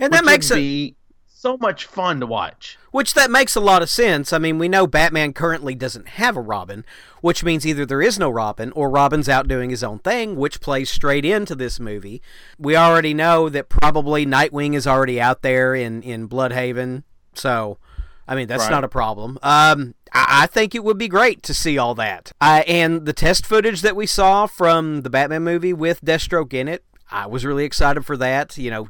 And 0.00 0.12
that 0.12 0.24
makes 0.24 0.50
it 0.50 0.56
be 0.56 0.96
so 1.40 1.56
much 1.56 1.86
fun 1.86 2.18
to 2.18 2.26
watch. 2.26 2.76
Which 2.90 3.14
that 3.14 3.30
makes 3.30 3.54
a 3.54 3.60
lot 3.60 3.80
of 3.80 3.88
sense. 3.88 4.32
I 4.32 4.38
mean, 4.38 4.58
we 4.58 4.68
know 4.68 4.88
Batman 4.88 5.32
currently 5.32 5.76
doesn't 5.76 6.08
have 6.08 6.36
a 6.36 6.40
Robin, 6.40 6.84
which 7.20 7.44
means 7.44 7.64
either 7.64 7.86
there 7.86 8.02
is 8.02 8.18
no 8.18 8.28
Robin 8.28 8.72
or 8.72 8.90
Robin's 8.90 9.28
out 9.28 9.46
doing 9.46 9.70
his 9.70 9.84
own 9.84 10.00
thing, 10.00 10.34
which 10.34 10.60
plays 10.60 10.90
straight 10.90 11.24
into 11.24 11.54
this 11.54 11.78
movie. 11.78 12.20
We 12.58 12.74
already 12.74 13.14
know 13.14 13.48
that 13.50 13.68
probably 13.68 14.26
Nightwing 14.26 14.74
is 14.74 14.84
already 14.84 15.20
out 15.20 15.42
there 15.42 15.76
in 15.76 16.02
in 16.02 16.28
Blüdhaven, 16.28 17.04
so 17.34 17.78
I 18.26 18.34
mean 18.34 18.48
that's 18.48 18.64
Right. 18.64 18.70
not 18.72 18.82
a 18.82 18.88
problem. 18.88 19.38
Um, 19.40 19.94
I, 20.12 20.42
I 20.42 20.46
think 20.48 20.74
it 20.74 20.82
would 20.82 20.98
be 20.98 21.08
great 21.08 21.44
to 21.44 21.54
see 21.54 21.78
all 21.78 21.94
that. 21.94 22.32
I, 22.40 22.62
and 22.62 23.06
the 23.06 23.12
test 23.12 23.46
footage 23.46 23.82
that 23.82 23.94
we 23.94 24.06
saw 24.06 24.46
from 24.46 25.02
the 25.02 25.10
Batman 25.10 25.44
movie 25.44 25.72
with 25.72 26.04
Deathstroke 26.04 26.52
in 26.52 26.66
it, 26.66 26.82
I 27.12 27.26
was 27.26 27.44
really 27.44 27.64
excited 27.64 28.04
for 28.04 28.16
that. 28.16 28.58
You 28.58 28.72
know, 28.72 28.88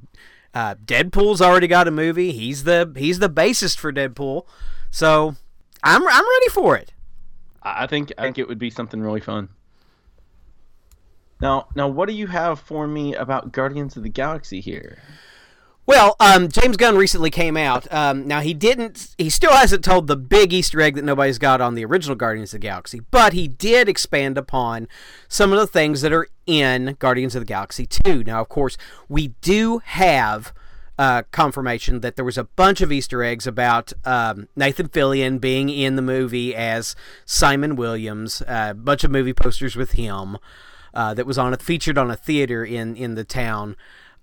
uh, 0.55 0.75
Deadpool's 0.77 1.41
already 1.41 1.67
got 1.67 1.89
a 1.89 1.91
movie. 1.91 2.33
He's 2.33 2.65
the 2.65 2.93
he's 2.97 3.19
the 3.19 3.31
bassist 3.31 3.79
for 3.79 3.93
Deadpool, 3.93 4.47
so 4.91 5.37
I'm 5.83 6.03
I'm 6.03 6.29
ready 6.29 6.49
for 6.51 6.77
it. 6.77 6.93
I 7.63 7.87
think 7.87 8.13
I 8.19 8.23
think 8.23 8.39
it 8.39 8.49
would 8.49 8.59
be 8.59 8.71
something 8.71 9.01
really 9.01 9.21
fun. 9.21 9.51
Now, 11.41 11.69
now, 11.77 11.87
what 11.87 12.09
do 12.09 12.15
you 12.15 12.27
have 12.27 12.59
for 12.59 12.87
me 12.89 13.15
about 13.15 13.53
Guardians 13.53 13.97
of 13.97 14.03
the 14.03 14.09
Galaxy 14.09 14.61
here? 14.61 14.99
Well, 15.89 16.17
um, 16.21 16.49
James 16.49 16.77
Gunn 16.77 16.99
recently 16.99 17.31
came 17.31 17.57
out. 17.57 17.91
Um, 17.91 18.29
now 18.29 18.41
he 18.41 18.53
didn't. 18.53 19.15
He 19.17 19.31
still 19.31 19.53
hasn't 19.55 19.83
told 19.83 20.07
the 20.07 20.19
big 20.19 20.53
Easter 20.53 20.83
egg 20.83 20.97
that 20.97 21.05
nobody's 21.05 21.39
got 21.39 21.63
on 21.63 21.77
the 21.77 21.85
original 21.87 22.15
Guardians 22.15 22.53
of 22.53 22.61
the 22.61 22.67
Galaxy, 22.67 23.01
but 23.11 23.33
he 23.33 23.49
did 23.49 23.89
expand 23.89 24.37
upon 24.37 24.87
some 25.29 25.51
of 25.51 25.59
the 25.59 25.67
things 25.67 26.03
that 26.03 26.13
are 26.13 26.29
in 26.45 26.95
Guardians 26.99 27.35
of 27.35 27.41
the 27.41 27.47
Galaxy 27.47 27.87
2. 27.87 28.23
Now, 28.23 28.43
of 28.43 28.51
course, 28.51 28.77
we 29.09 29.29
do 29.41 29.79
have 29.79 30.53
uh, 30.99 31.23
confirmation 31.33 32.01
that 32.01 32.17
there 32.17 32.25
was 32.25 32.37
a 32.37 32.45
bunch 32.45 32.83
of 32.83 32.93
Easter 32.93 33.23
eggs 33.23 33.47
about 33.47 33.95
um, 34.05 34.47
Nathan 34.55 34.89
Fillion 34.89 35.41
being 35.41 35.71
in 35.71 35.97
the 35.97 36.03
movie 36.03 36.55
as 36.55 36.97
Simon 37.25 37.77
Williams. 37.77 38.43
A 38.47 38.75
bunch 38.75 39.05
of 39.05 39.11
movie 39.11 39.33
posters 39.33 39.75
with 39.75 39.93
him 39.93 40.37
uh, 40.93 41.15
that 41.15 41.25
was 41.25 41.39
on 41.39 41.55
a, 41.55 41.57
featured 41.57 41.97
on 41.97 42.11
a 42.11 42.17
theater 42.17 42.63
in 42.63 42.95
in 42.95 43.15
the 43.15 43.25
town, 43.25 43.75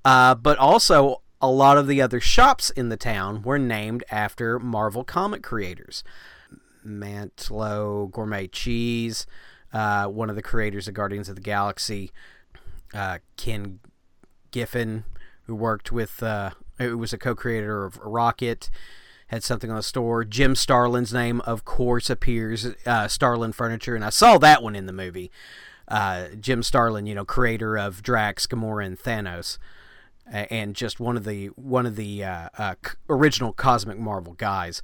uh, 0.03 0.35
but 0.35 0.59
also 0.59 1.23
a 1.45 1.51
lot 1.51 1.77
of 1.77 1.87
the 1.87 2.01
other 2.01 2.19
shops 2.19 2.71
in 2.71 2.89
the 2.89 2.97
town 2.97 3.43
were 3.43 3.59
named 3.59 4.03
after 4.09 4.57
Marvel 4.57 5.03
comic 5.03 5.43
creators. 5.43 6.03
Mantlo 6.85 8.11
Gourmet 8.11 8.47
Cheese, 8.47 9.27
uh, 9.71 10.07
one 10.07 10.29
of 10.29 10.35
the 10.35 10.41
creators 10.41 10.87
of 10.87 10.93
Guardians 10.93 11.29
of 11.29 11.35
the 11.35 11.41
Galaxy, 11.41 12.11
uh, 12.93 13.19
Ken 13.37 13.79
Giffen, 14.51 15.05
who 15.43 15.55
worked 15.55 15.91
with, 15.91 16.23
uh, 16.23 16.51
who 16.79 16.97
was 16.97 17.13
a 17.13 17.17
co-creator 17.17 17.85
of 17.85 17.97
Rocket, 17.97 18.69
had 19.27 19.43
something 19.43 19.69
on 19.69 19.75
the 19.77 19.83
store. 19.83 20.23
Jim 20.23 20.55
Starlin's 20.55 21.13
name, 21.13 21.41
of 21.41 21.65
course, 21.65 22.09
appears. 22.09 22.67
Uh, 22.85 23.07
Starlin 23.07 23.51
Furniture, 23.51 23.95
and 23.95 24.05
I 24.05 24.09
saw 24.09 24.37
that 24.37 24.63
one 24.63 24.75
in 24.75 24.85
the 24.85 24.93
movie. 24.93 25.31
Uh, 25.87 26.29
Jim 26.39 26.63
Starlin, 26.63 27.05
you 27.05 27.15
know, 27.15 27.25
creator 27.25 27.77
of 27.77 28.01
Drax, 28.01 28.47
Gamora, 28.47 28.85
and 28.85 28.99
Thanos, 28.99 29.57
and 30.31 30.75
just 30.75 30.99
one 30.99 31.17
of 31.17 31.23
the 31.23 31.47
one 31.55 31.85
of 31.85 31.95
the 31.95 32.23
uh, 32.23 32.49
uh, 32.57 32.75
c- 32.85 32.93
original 33.09 33.53
Cosmic 33.53 33.97
Marvel 33.97 34.33
guys. 34.33 34.81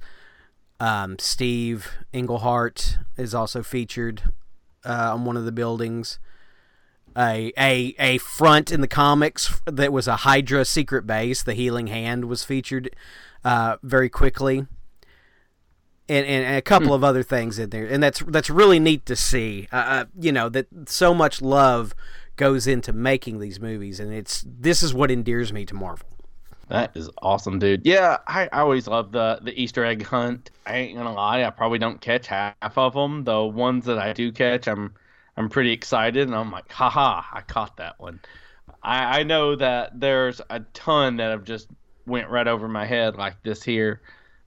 Um, 0.80 1.18
Steve 1.18 1.88
Englehart 2.12 2.98
is 3.16 3.34
also 3.34 3.62
featured 3.62 4.22
uh, 4.84 5.12
on 5.14 5.24
one 5.24 5.36
of 5.36 5.44
the 5.44 5.52
buildings. 5.52 6.18
A, 7.16 7.52
a 7.58 7.94
a 7.98 8.18
front 8.18 8.72
in 8.72 8.80
the 8.80 8.88
comics 8.88 9.60
that 9.66 9.92
was 9.92 10.08
a 10.08 10.16
Hydra 10.16 10.64
secret 10.64 11.06
base. 11.06 11.42
The 11.42 11.52
Healing 11.52 11.88
Hand 11.88 12.24
was 12.24 12.42
featured 12.42 12.88
uh, 13.44 13.76
very 13.82 14.08
quickly, 14.08 14.58
and, 16.08 16.26
and, 16.26 16.44
and 16.46 16.56
a 16.56 16.62
couple 16.62 16.94
of 16.94 17.04
other 17.04 17.22
things 17.22 17.58
in 17.58 17.68
there, 17.68 17.86
and 17.86 18.02
that's 18.02 18.20
that's 18.26 18.48
really 18.48 18.78
neat 18.80 19.04
to 19.06 19.14
see. 19.16 19.68
Uh, 19.70 19.76
Uh, 19.76 20.04
you 20.18 20.32
know 20.32 20.48
that 20.48 20.66
so 20.86 21.12
much 21.12 21.42
love 21.42 21.94
goes 22.36 22.66
into 22.66 22.92
making 22.92 23.38
these 23.38 23.60
movies, 23.60 24.00
and 24.00 24.12
it's 24.12 24.44
this 24.46 24.82
is 24.82 24.94
what 24.94 25.10
endears 25.10 25.52
me 25.52 25.64
to 25.66 25.74
Marvel. 25.74 26.08
That 26.68 26.96
is 26.96 27.10
awesome, 27.20 27.58
dude. 27.58 27.84
Yeah, 27.84 28.18
I, 28.26 28.48
I 28.52 28.60
always 28.60 28.86
love 28.86 29.12
the 29.12 29.40
the 29.42 29.58
Easter 29.60 29.84
egg 29.84 30.04
hunt. 30.04 30.50
I 30.66 30.76
ain't 30.76 30.96
gonna 30.96 31.12
lie, 31.12 31.44
I 31.44 31.50
probably 31.50 31.78
don't 31.78 32.00
catch 32.00 32.26
half 32.26 32.54
of 32.76 32.94
them. 32.94 33.24
The 33.24 33.42
ones 33.44 33.84
that 33.86 33.98
I 33.98 34.12
do 34.12 34.32
catch, 34.32 34.68
I'm 34.68 34.94
I'm 35.36 35.48
pretty 35.48 35.72
excited, 35.72 36.26
and 36.26 36.34
I'm 36.34 36.50
like, 36.50 36.70
haha, 36.70 37.22
I 37.32 37.42
caught 37.42 37.76
that 37.78 37.98
one. 38.00 38.20
I, 38.82 39.20
I 39.20 39.22
know 39.22 39.54
that 39.56 39.98
there's 39.98 40.40
a 40.50 40.60
ton 40.72 41.16
that 41.16 41.30
have 41.30 41.44
just 41.44 41.68
went 42.06 42.28
right 42.28 42.48
over 42.48 42.68
my 42.68 42.84
head 42.84 43.16
like 43.16 43.42
this 43.42 43.62
here. 43.62 44.00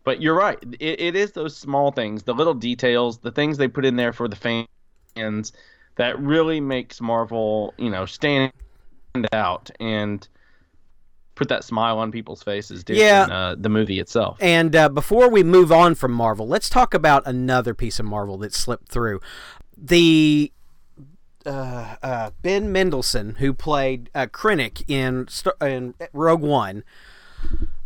But 0.03 0.21
you're 0.21 0.35
right. 0.35 0.59
It, 0.79 1.01
it 1.01 1.15
is 1.15 1.31
those 1.31 1.57
small 1.57 1.91
things, 1.91 2.23
the 2.23 2.33
little 2.33 2.53
details, 2.53 3.17
the 3.17 3.31
things 3.31 3.57
they 3.57 3.67
put 3.67 3.85
in 3.85 3.95
there 3.95 4.13
for 4.13 4.27
the 4.27 4.35
fans 4.35 5.53
that 5.97 6.19
really 6.19 6.59
makes 6.59 6.99
Marvel, 7.01 7.73
you 7.77 7.89
know, 7.89 8.05
stand 8.05 8.51
out 9.33 9.71
and 9.79 10.27
put 11.35 11.49
that 11.49 11.63
smile 11.63 11.97
on 11.99 12.11
people's 12.11 12.41
faces 12.43 12.83
during 12.83 13.01
Yeah. 13.01 13.23
uh, 13.23 13.55
the 13.57 13.69
movie 13.69 13.99
itself. 13.99 14.37
And 14.41 14.75
uh, 14.75 14.89
before 14.89 15.29
we 15.29 15.43
move 15.43 15.71
on 15.71 15.95
from 15.95 16.11
Marvel, 16.13 16.47
let's 16.47 16.69
talk 16.69 16.93
about 16.93 17.23
another 17.25 17.73
piece 17.73 17.99
of 17.99 18.05
Marvel 18.05 18.37
that 18.39 18.53
slipped 18.53 18.87
through. 18.89 19.19
The 19.77 20.51
uh, 21.45 21.95
uh, 22.01 22.31
Ben 22.41 22.71
Mendelsohn, 22.71 23.35
who 23.35 23.53
played 23.53 24.09
uh, 24.15 24.27
Krennic 24.27 24.83
in 24.89 25.27
in 25.61 25.93
Rogue 26.13 26.41
One, 26.41 26.83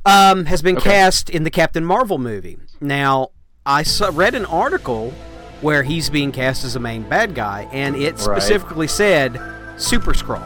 um, 0.05 0.45
has 0.45 0.61
been 0.61 0.77
Okay. 0.77 0.89
cast 0.89 1.29
in 1.29 1.43
the 1.43 1.49
Captain 1.49 1.83
Marvel 1.83 2.17
movie. 2.19 2.57
Now, 2.79 3.29
I 3.65 3.83
saw, 3.83 4.11
read 4.13 4.33
an 4.35 4.45
article 4.45 5.13
where 5.61 5.83
he's 5.83 6.09
being 6.09 6.31
cast 6.31 6.63
as 6.63 6.75
a 6.75 6.79
main 6.79 7.03
bad 7.03 7.35
guy, 7.35 7.67
and 7.71 7.95
it 7.95 8.13
Right. 8.13 8.19
specifically 8.19 8.87
said 8.87 9.39
Super 9.77 10.13
Skrull 10.13 10.43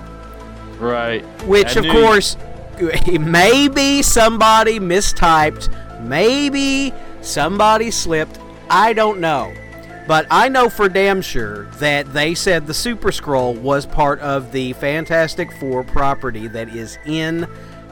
Right. 0.79 1.24
which 1.46 1.75
I 1.77 1.79
of 1.79 1.86
knew- 1.86 1.91
course 1.91 2.38
maybe 3.20 4.01
somebody 4.01 4.79
mistyped 4.79 5.70
maybe 6.01 6.91
somebody 7.22 7.91
slipped 7.91 8.39
i 8.70 8.91
don't 8.93 9.20
know 9.20 9.53
but 10.08 10.25
i 10.32 10.50
know 10.50 10.67
for 10.70 10.89
damn 10.89 11.22
sure 11.22 11.65
that 11.79 12.12
they 12.13 12.34
said 12.34 12.65
the 12.67 12.74
Super 12.74 13.10
Skrull 13.12 13.55
was 13.62 13.86
part 13.86 14.20
of 14.22 14.51
the 14.51 14.74
fantastic 14.74 15.51
four 15.60 15.84
property 15.84 16.48
that 16.48 16.67
is 16.75 16.98
in 17.05 17.48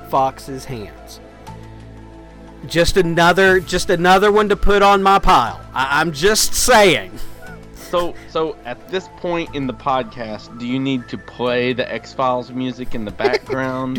fox's 0.09 0.65
hands 0.65 1.20
just 2.67 2.97
another 2.97 3.59
just 3.59 3.89
another 3.89 4.31
one 4.31 4.47
to 4.49 4.55
put 4.55 4.81
on 4.81 5.01
my 5.01 5.17
pile 5.19 5.59
I, 5.73 5.99
i'm 6.01 6.11
just 6.11 6.53
saying 6.53 7.11
So, 7.73 8.15
so 8.29 8.55
at 8.63 8.87
this 8.87 9.09
point 9.17 9.53
in 9.53 9.67
the 9.67 9.73
podcast, 9.73 10.57
do 10.57 10.65
you 10.65 10.79
need 10.79 11.09
to 11.09 11.17
play 11.17 11.73
the 11.73 11.91
X 11.91 12.13
Files 12.13 12.49
music 12.49 12.95
in 12.95 13.03
the 13.03 13.11
background? 13.11 13.97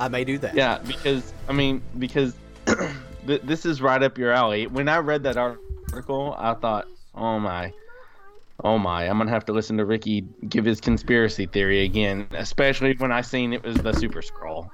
i 0.00 0.08
may 0.08 0.24
do 0.24 0.38
that 0.38 0.54
yeah, 0.54 0.78
because 0.78 1.34
I 1.46 1.52
mean, 1.52 1.82
because 1.98 2.34
th- 3.26 3.42
this 3.42 3.66
is 3.66 3.82
right 3.82 4.02
up 4.02 4.16
your 4.16 4.32
alley. 4.32 4.66
When 4.66 4.88
I 4.88 4.98
read 4.98 5.22
that 5.24 5.36
article, 5.36 6.34
I 6.38 6.54
thought, 6.54 6.86
oh 7.14 7.38
my, 7.38 7.70
oh 8.64 8.78
my, 8.78 9.04
I'm 9.06 9.18
gonna 9.18 9.30
have 9.30 9.44
to 9.46 9.52
listen 9.52 9.76
to 9.76 9.84
Ricky 9.84 10.22
give 10.48 10.64
his 10.64 10.80
conspiracy 10.80 11.44
theory 11.44 11.84
again, 11.84 12.26
especially 12.32 12.94
when 12.94 13.12
I 13.12 13.20
seen 13.20 13.52
it 13.52 13.62
was 13.62 13.76
the 13.76 13.92
Super 13.92 14.22
Skrull. 14.22 14.70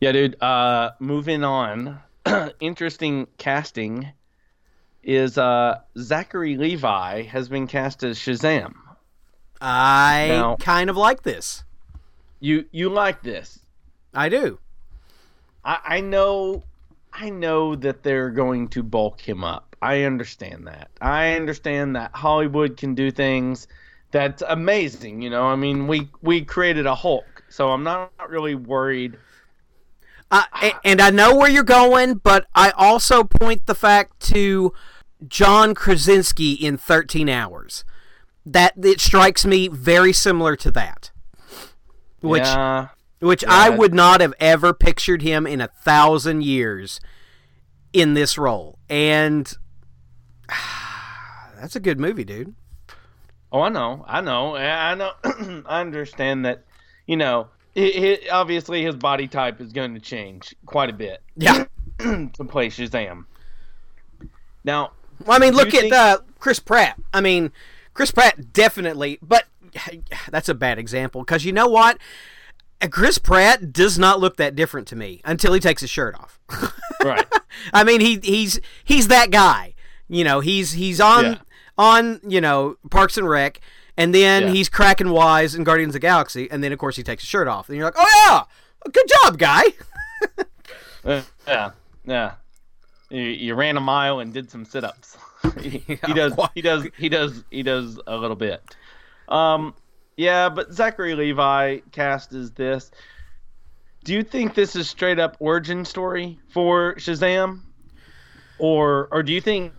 Yeah, 0.00 0.12
dude. 0.12 0.40
Uh, 0.42 0.90
moving 0.98 1.44
on. 1.44 2.00
Interesting 2.60 3.26
casting 3.38 4.08
is 5.02 5.36
uh 5.36 5.78
Zachary 5.98 6.56
Levi 6.56 7.22
has 7.24 7.48
been 7.50 7.66
cast 7.66 8.02
as 8.02 8.18
Shazam. 8.18 8.72
i 9.60 10.28
Now- 10.30 10.56
kind 10.56 10.88
of 10.88 10.96
like 10.96 11.22
this 11.22 11.62
You 12.40 12.64
you 12.72 12.88
like 12.88 13.22
this? 13.22 13.58
i 14.14 14.30
do 14.30 14.58
I, 15.62 15.78
I 15.84 16.00
know 16.00 16.62
I 17.12 17.28
know 17.30 17.76
that 17.76 18.02
they're 18.02 18.30
going 18.30 18.68
to 18.68 18.82
bulk 18.82 19.20
him 19.20 19.44
up. 19.44 19.76
I 19.80 20.02
understand 20.02 20.66
that. 20.66 20.90
I 21.00 21.34
understand 21.36 21.94
that 21.94 22.10
Hollywood 22.12 22.76
can 22.76 22.94
do 22.94 23.10
things 23.12 23.68
that's 24.10 24.42
amazing, 24.48 25.22
you 25.22 25.30
know. 25.30 25.44
I 25.44 25.54
mean, 25.56 25.86
we 25.86 26.08
we 26.22 26.44
created 26.44 26.86
a 26.86 26.94
Hulk, 26.94 27.44
so 27.50 27.70
I'm 27.70 27.82
not 27.84 28.10
really 28.28 28.54
worried. 28.54 29.16
Uh, 30.30 30.44
and 30.84 31.00
I 31.00 31.10
know 31.10 31.36
where 31.36 31.50
you're 31.50 31.62
going, 31.62 32.14
but 32.14 32.46
I 32.54 32.70
also 32.70 33.24
point 33.24 33.66
the 33.66 33.74
fact 33.74 34.20
to 34.30 34.72
John 35.28 35.74
Krasinski 35.74 36.52
in 36.52 36.76
13 36.76 37.28
Hours. 37.28 37.84
That 38.46 38.74
it 38.82 39.00
strikes 39.00 39.46
me 39.46 39.68
very 39.68 40.12
similar 40.12 40.54
to 40.56 40.70
that. 40.72 41.10
Which 42.20 42.42
yeah, 42.42 42.88
which 43.20 43.42
I 43.46 43.70
would 43.70 43.94
not 43.94 44.20
have 44.20 44.34
ever 44.38 44.74
pictured 44.74 45.22
him 45.22 45.46
in 45.46 45.62
a 45.62 45.68
thousand 45.68 46.42
years 46.42 47.00
in 47.94 48.12
this 48.12 48.36
role. 48.36 48.78
And 48.90 49.50
that's 51.58 51.74
a 51.74 51.80
good 51.80 51.98
movie, 51.98 52.24
dude. 52.24 52.54
Oh, 53.50 53.60
I 53.60 53.68
know, 53.70 54.04
I 54.06 54.20
know, 54.20 54.56
I 54.56 54.94
know. 54.94 55.12
I 55.66 55.80
understand 55.80 56.44
that. 56.44 56.64
You 57.06 57.16
know, 57.18 57.48
it, 57.74 58.30
obviously 58.30 58.82
his 58.84 58.96
body 58.96 59.28
type 59.28 59.60
is 59.60 59.72
going 59.72 59.94
to 59.94 60.00
change 60.00 60.54
quite 60.66 60.90
a 60.90 60.92
bit. 60.92 61.22
Yeah. 61.36 61.64
to 61.98 62.44
play 62.48 62.68
Shazam. 62.68 63.24
Now, 64.64 64.92
well, 65.24 65.36
I 65.36 65.40
mean, 65.40 65.54
look 65.54 65.74
at 65.74 65.82
think- 65.82 65.94
uh, 65.94 66.18
Chris 66.38 66.58
Pratt. 66.58 67.00
I 67.12 67.20
mean, 67.20 67.52
Chris 67.92 68.10
Pratt 68.10 68.52
definitely, 68.52 69.18
but 69.22 69.44
that's 70.30 70.48
a 70.48 70.54
bad 70.54 70.78
example 70.78 71.22
because 71.22 71.44
you 71.44 71.52
know 71.52 71.68
what? 71.68 71.98
Chris 72.90 73.18
Pratt 73.18 73.72
does 73.72 73.98
not 73.98 74.20
look 74.20 74.36
that 74.36 74.54
different 74.54 74.86
to 74.88 74.96
me 74.96 75.20
until 75.24 75.52
he 75.54 75.60
takes 75.60 75.80
his 75.80 75.90
shirt 75.90 76.14
off. 76.16 76.38
right? 77.04 77.24
I 77.72 77.84
mean, 77.84 78.00
he 78.00 78.18
he's 78.22 78.60
he's 78.84 79.08
that 79.08 79.30
guy. 79.30 79.74
You 80.08 80.24
know, 80.24 80.40
he's 80.40 80.72
he's 80.72 81.00
on 81.00 81.24
Yeah. 81.24 81.38
on 81.78 82.20
you 82.26 82.40
know 82.40 82.76
Parks 82.90 83.16
and 83.16 83.28
Rec, 83.28 83.60
and 83.96 84.14
then 84.14 84.44
Yeah. 84.44 84.50
he's 84.50 84.68
cracking 84.68 85.10
wise 85.10 85.54
in 85.54 85.64
Guardians 85.64 85.90
of 85.90 85.94
the 85.94 85.98
Galaxy, 86.00 86.50
and 86.50 86.62
then 86.62 86.72
of 86.72 86.78
course 86.78 86.96
he 86.96 87.02
takes 87.02 87.22
his 87.22 87.28
shirt 87.28 87.48
off, 87.48 87.68
and 87.68 87.76
you're 87.76 87.86
like, 87.86 87.94
oh 87.96 88.46
yeah, 88.86 88.90
good 88.92 89.06
job, 89.22 89.38
guy. 89.38 89.62
Uh, 91.04 91.20
yeah, 91.46 91.70
yeah. 92.06 92.32
You, 93.10 93.20
you 93.20 93.54
ran 93.54 93.76
a 93.76 93.80
mile 93.80 94.20
and 94.20 94.32
did 94.32 94.50
some 94.50 94.64
sit-ups. 94.64 95.18
he, 95.60 95.82
he 96.06 96.14
does. 96.14 96.32
He 96.54 96.62
does. 96.62 96.86
He 96.96 97.08
does. 97.10 97.44
He 97.50 97.62
does 97.62 98.00
a 98.06 98.16
little 98.16 98.36
bit. 98.36 98.62
Um, 99.28 99.74
yeah, 100.16 100.48
but 100.48 100.72
Zachary 100.72 101.14
Levi 101.14 101.80
cast 101.92 102.32
as 102.32 102.52
this. 102.52 102.90
Do 104.04 104.14
you 104.14 104.22
think 104.22 104.54
this 104.54 104.74
is 104.76 104.88
straight 104.88 105.18
up 105.18 105.36
origin 105.40 105.84
story 105.84 106.38
for 106.48 106.94
Shazam, 106.94 107.60
or 108.58 109.08
or 109.12 109.22
do 109.22 109.34
you 109.34 109.42
think 109.42 109.74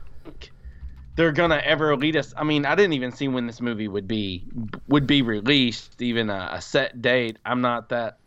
they're 1.16 1.32
gonna 1.32 1.62
ever 1.64 1.96
lead 1.96 2.16
us? 2.18 2.34
I 2.36 2.44
mean, 2.44 2.66
I 2.66 2.76
didn't 2.76 2.94
even 2.94 3.12
see 3.12 3.28
when 3.28 3.48
this 3.48 3.62
movie 3.62 3.88
would 3.88 4.08
be 4.08 4.44
would 4.88 5.08
be 5.08 5.22
released, 5.22 6.02
even 6.02 6.30
a, 6.30 6.50
a 6.54 6.62
set 6.62 7.02
date. 7.02 7.38
I'm 7.46 7.62
not 7.62 7.90
that 7.90 8.18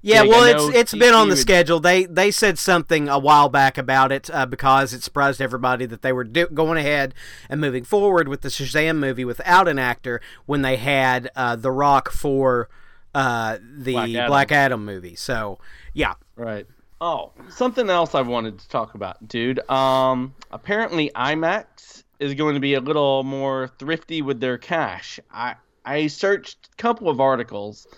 Yeah, 0.00 0.22
Like, 0.22 0.30
well, 0.30 0.68
it's 0.68 0.76
it's 0.76 0.92
been 0.94 1.14
on 1.14 1.28
the 1.28 1.32
would- 1.32 1.38
schedule. 1.38 1.78
They 1.80 2.04
they 2.06 2.30
said 2.30 2.58
something 2.58 3.08
a 3.08 3.18
while 3.18 3.48
back 3.48 3.78
about 3.78 4.10
it 4.12 4.28
uh, 4.32 4.46
because 4.46 4.92
it 4.92 5.02
surprised 5.02 5.40
everybody 5.40 5.86
that 5.86 6.02
they 6.02 6.12
were 6.12 6.24
do- 6.24 6.48
going 6.48 6.78
ahead 6.78 7.14
and 7.48 7.60
moving 7.60 7.84
forward 7.84 8.28
with 8.28 8.40
the 8.40 8.48
Shazam 8.48 8.98
movie 8.98 9.24
without 9.24 9.68
an 9.68 9.78
actor 9.78 10.20
when 10.46 10.62
they 10.62 10.76
had 10.76 11.30
uh, 11.36 11.54
The 11.56 11.70
Rock 11.70 12.10
for 12.10 12.68
uh, 13.14 13.58
the 13.62 13.92
Black 13.92 14.10
Black 14.28 14.52
Adam. 14.52 14.80
Adam. 14.80 14.84
movie. 14.86 15.14
So 15.16 15.58
yeah, 15.92 16.14
Right. 16.36 16.66
Oh, 17.04 17.32
something 17.50 17.90
else 17.90 18.14
I 18.14 18.20
wanted 18.22 18.60
to 18.60 18.68
talk 18.68 18.94
about, 18.94 19.26
dude. 19.26 19.58
Um, 19.68 20.34
apparently 20.52 21.10
IMAX 21.16 22.01
is 22.22 22.34
going 22.34 22.54
to 22.54 22.60
be 22.60 22.74
a 22.74 22.80
little 22.80 23.24
more 23.24 23.68
thrifty 23.78 24.22
with 24.22 24.38
their 24.40 24.56
cash. 24.56 25.18
I 25.30 25.56
I 25.84 26.06
searched 26.06 26.68
a 26.72 26.76
couple 26.76 27.08
of 27.08 27.20
articles 27.20 27.88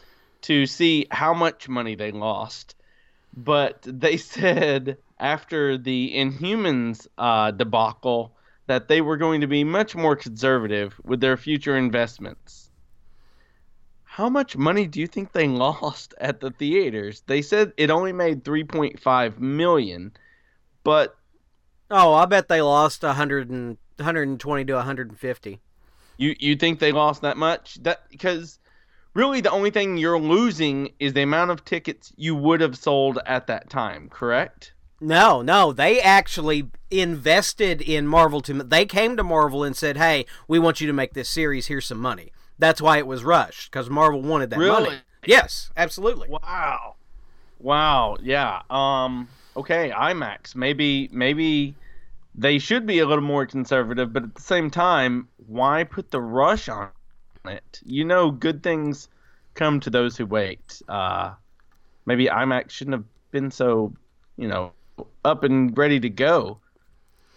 to 0.42 0.66
see 0.66 1.06
how 1.10 1.34
much 1.34 1.68
money 1.68 1.94
they 1.94 2.10
lost, 2.10 2.74
but 3.36 3.82
they 3.82 4.16
said 4.34 4.96
after 5.18 5.76
the 5.76 6.12
Inhumans 6.14 7.06
uh, 7.18 7.50
debacle 7.50 8.34
that 8.66 8.88
they 8.88 9.02
were 9.02 9.18
going 9.18 9.42
to 9.42 9.46
be 9.46 9.62
much 9.62 9.94
more 9.94 10.16
conservative 10.16 10.98
with 11.04 11.20
their 11.20 11.36
future 11.36 11.76
investments. 11.76 12.70
How 14.04 14.30
much 14.30 14.56
money 14.56 14.86
do 14.86 15.00
you 15.00 15.06
think 15.06 15.32
they 15.32 15.48
lost 15.66 16.14
at 16.18 16.40
the 16.40 16.50
theaters? 16.50 17.22
They 17.26 17.42
said 17.42 17.72
it 17.76 17.90
only 17.90 18.12
made 18.12 18.42
3.5 18.42 19.38
million, 19.38 20.12
but 20.82 21.14
oh, 21.90 22.14
I 22.14 22.24
bet 22.24 22.48
they 22.48 22.62
lost 22.62 23.04
a 23.04 23.12
hundred 23.12 23.50
and 23.50 23.76
120 23.96 24.64
to 24.64 24.74
150. 24.74 25.60
you 26.16 26.36
you 26.38 26.56
think 26.56 26.78
they 26.78 26.92
lost 26.92 27.22
that 27.22 27.36
much? 27.36 27.74
That 27.82 28.08
because 28.10 28.58
really 29.14 29.40
the 29.40 29.50
only 29.50 29.70
thing 29.70 29.96
you're 29.96 30.18
losing 30.18 30.92
is 30.98 31.12
the 31.12 31.22
amount 31.22 31.50
of 31.50 31.64
tickets 31.64 32.12
you 32.16 32.34
would 32.34 32.60
have 32.60 32.76
sold 32.76 33.18
at 33.26 33.46
that 33.46 33.70
time, 33.70 34.08
correct? 34.08 34.72
No, 35.00 35.42
no, 35.42 35.72
they 35.72 36.00
actually 36.00 36.70
invested 36.90 37.82
in 37.82 38.06
Marvel 38.06 38.40
to 38.42 38.54
they 38.62 38.86
came 38.86 39.16
to 39.16 39.24
Marvel 39.24 39.64
and 39.64 39.76
said, 39.76 39.96
"Hey, 39.96 40.24
we 40.48 40.58
want 40.58 40.80
you 40.80 40.86
to 40.86 40.92
make 40.92 41.14
this 41.14 41.28
series. 41.28 41.66
Here's 41.66 41.86
some 41.86 42.00
money." 42.00 42.32
That's 42.58 42.80
why 42.80 42.98
it 42.98 43.06
was 43.06 43.24
rushed 43.24 43.70
because 43.70 43.90
Marvel 43.90 44.22
wanted 44.22 44.50
that 44.50 44.58
money. 44.58 44.84
Really? 44.84 44.96
Yes, 45.26 45.70
absolutely. 45.76 46.28
Wow. 46.28 46.94
Wow. 47.58 48.16
Yeah. 48.22 48.62
Um. 48.70 49.28
Okay. 49.56 49.90
IMAX. 49.90 50.54
Maybe. 50.54 51.08
Maybe 51.12 51.74
they 52.34 52.58
should 52.58 52.86
be 52.86 52.98
a 52.98 53.06
little 53.06 53.24
more 53.24 53.46
conservative, 53.46 54.12
but 54.12 54.24
at 54.24 54.34
the 54.34 54.40
same 54.42 54.70
time, 54.70 55.28
why 55.46 55.84
put 55.84 56.10
the 56.10 56.20
rush 56.20 56.68
on 56.68 56.88
it? 57.46 57.80
You 57.84 58.04
know, 58.04 58.30
good 58.30 58.62
things 58.62 59.08
come 59.54 59.80
to 59.80 59.90
those 59.90 60.16
who 60.16 60.26
wait. 60.26 60.82
Uh, 60.88 61.34
maybe 62.06 62.26
IMAX 62.26 62.70
shouldn't 62.70 62.94
have 62.94 63.04
been 63.30 63.50
so, 63.50 63.92
you 64.36 64.48
know, 64.48 64.72
up 65.24 65.44
and 65.44 65.76
ready 65.76 66.00
to 66.00 66.08
go 66.08 66.58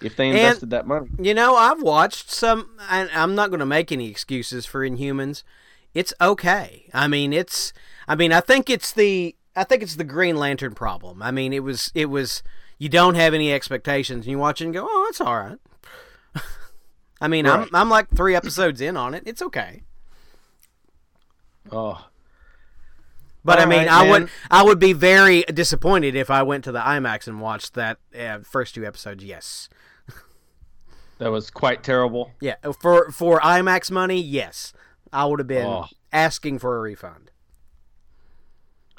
if 0.01 0.15
they 0.15 0.29
And- 0.29 0.38
invested 0.38 0.69
that 0.71 0.88
money. 0.88 1.10
You 1.19 1.33
know, 1.33 1.55
I've 1.55 1.81
watched 1.81 2.31
some, 2.31 2.69
and 2.89 3.10
I'm 3.13 3.36
not 3.36 3.49
going 3.49 3.60
to 3.60 3.65
make 3.65 3.91
any 3.91 4.10
excuses 4.10 4.65
for 4.65 4.88
Inhumans. 4.88 5.43
It's 5.93 6.13
okay. 6.21 6.89
I 6.93 7.07
mean, 7.07 7.33
it's. 7.33 7.73
I 8.07 8.15
mean, 8.15 8.31
I 8.31 8.39
think 8.41 8.69
it's 8.69 8.91
the. 8.91 9.36
I 9.55 9.63
think 9.63 9.81
it's 9.81 9.95
the 9.95 10.03
Green 10.03 10.38
Lantern 10.38 10.75
problem. 10.75 11.23
I 11.23 11.31
mean, 11.31 11.53
it 11.53 11.63
was. 11.63 11.91
It 11.95 12.07
was. 12.07 12.43
You 12.77 12.89
don't 12.89 13.15
have 13.15 13.33
any 13.33 13.51
expectations, 13.51 14.25
and 14.25 14.31
you 14.31 14.37
watch 14.37 14.61
it 14.61 14.65
and 14.65 14.73
go, 14.73 14.87
"Oh, 14.89 15.07
it's 15.09 15.19
all 15.21 15.35
right." 15.35 15.57
I 17.21 17.27
mean, 17.27 17.45
Right. 17.47 17.61
I'm 17.61 17.69
I'm 17.75 17.89
like 17.89 18.09
three 18.09 18.35
episodes 18.35 18.81
in 18.81 18.95
on 18.97 19.13
it. 19.13 19.23
It's 19.25 19.41
okay. 19.41 19.83
Oh. 21.71 22.07
But 23.43 23.59
I 23.59 23.65
mean, 23.65 23.79
right, 23.79 23.89
I 23.89 24.09
would. 24.09 24.29
I 24.51 24.63
would 24.63 24.77
be 24.79 24.91
very 24.93 25.43
disappointed 25.43 26.15
if 26.15 26.29
I 26.29 26.43
went 26.43 26.65
to 26.65 26.71
the 26.71 26.79
IMAX 26.81 27.27
and 27.27 27.39
watched 27.39 27.75
that 27.75 27.97
uh, 28.17 28.39
first 28.39 28.75
two 28.75 28.85
episodes. 28.85 29.23
Yes, 29.23 29.69
That 31.19 31.31
was 31.31 31.49
quite 31.49 31.81
terrible. 31.81 32.31
yeah, 32.41 32.55
for 32.81 33.09
for 33.11 33.39
IMAX 33.39 33.89
money, 33.89 34.19
yes, 34.21 34.73
I 35.13 35.25
would 35.25 35.39
have 35.39 35.47
been 35.47 35.65
Oh. 35.65 35.85
asking 36.11 36.59
for 36.59 36.75
a 36.77 36.81
refund. 36.81 37.31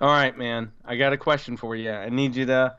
All 0.01 0.09
right, 0.09 0.37
man. 0.37 0.73
I 0.85 0.97
got 0.97 1.13
a 1.13 1.19
question 1.19 1.57
for 1.59 1.77
you. 1.77 1.91
I 1.91 2.09
need 2.09 2.35
you 2.35 2.47
to 2.47 2.77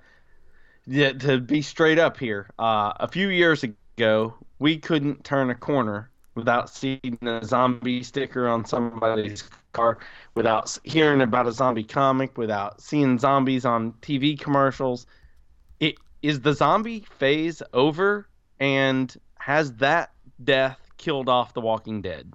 yeah, 0.90 1.14
to 1.14 1.40
be 1.40 1.62
straight 1.62 2.00
up 2.00 2.18
here. 2.18 2.50
Uh, 2.58 2.94
a 3.00 3.08
few 3.08 3.30
years 3.30 3.64
ago, 3.64 4.34
we 4.58 4.78
couldn't 4.78 5.24
turn 5.24 5.52
a 5.52 5.56
corner 5.56 6.10
without 6.34 6.70
seeing 6.70 7.18
a 7.22 7.46
zombie 7.46 8.02
sticker 8.02 8.48
on 8.48 8.66
somebody's 8.66 9.44
car, 9.74 10.00
without 10.34 10.76
hearing 10.84 11.22
about 11.22 11.46
a 11.46 11.52
zombie 11.52 11.84
comic, 11.84 12.38
without 12.38 12.82
seeing 12.82 13.20
zombies 13.20 13.66
on 13.66 13.94
TV 14.02 14.40
commercials. 14.40 15.06
It 15.80 15.96
is 16.24 16.42
the 16.42 16.54
zombie 16.54 17.06
phase 17.18 17.62
over, 17.74 18.28
and 18.60 19.16
has 19.36 19.74
that 19.74 20.12
death 20.44 20.80
killed 20.98 21.30
off 21.30 21.54
The 21.54 21.62
Walking 21.62 22.02
Dead? 22.02 22.34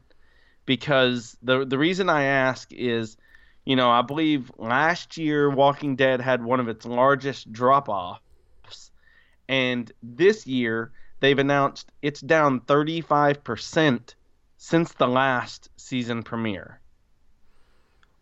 Because 0.64 1.36
the 1.42 1.64
the 1.64 1.76
reason 1.76 2.08
I 2.08 2.24
ask 2.24 2.72
is 2.72 3.16
you 3.64 3.76
know, 3.76 3.90
I 3.90 4.02
believe 4.02 4.52
last 4.58 5.16
year 5.16 5.48
Walking 5.48 5.96
Dead 5.96 6.20
had 6.20 6.44
one 6.44 6.60
of 6.60 6.68
its 6.68 6.84
largest 6.84 7.50
drop 7.52 7.88
offs. 7.88 8.20
And 9.48 9.92
this 10.02 10.46
year 10.46 10.92
they've 11.20 11.38
announced 11.38 11.90
it's 12.02 12.20
down 12.20 12.60
35% 12.60 14.14
since 14.56 14.92
the 14.92 15.08
last 15.08 15.70
season 15.76 16.22
premiere. 16.22 16.80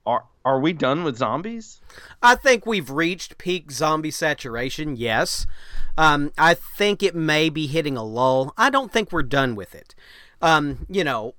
Are 0.04 0.24
are 0.44 0.58
we 0.58 0.72
done 0.72 1.04
with 1.04 1.16
zombies? 1.16 1.80
I 2.20 2.34
think 2.34 2.66
we've 2.66 2.90
reached 2.90 3.38
peak 3.38 3.70
zombie 3.70 4.10
saturation. 4.10 4.96
Yes, 4.96 5.46
um, 5.96 6.32
I 6.36 6.54
think 6.54 7.02
it 7.02 7.14
may 7.14 7.48
be 7.48 7.68
hitting 7.68 7.96
a 7.96 8.02
lull. 8.02 8.52
I 8.56 8.68
don't 8.68 8.92
think 8.92 9.12
we're 9.12 9.22
done 9.22 9.54
with 9.54 9.74
it. 9.74 9.94
Um, 10.40 10.86
you 10.90 11.04
know, 11.04 11.34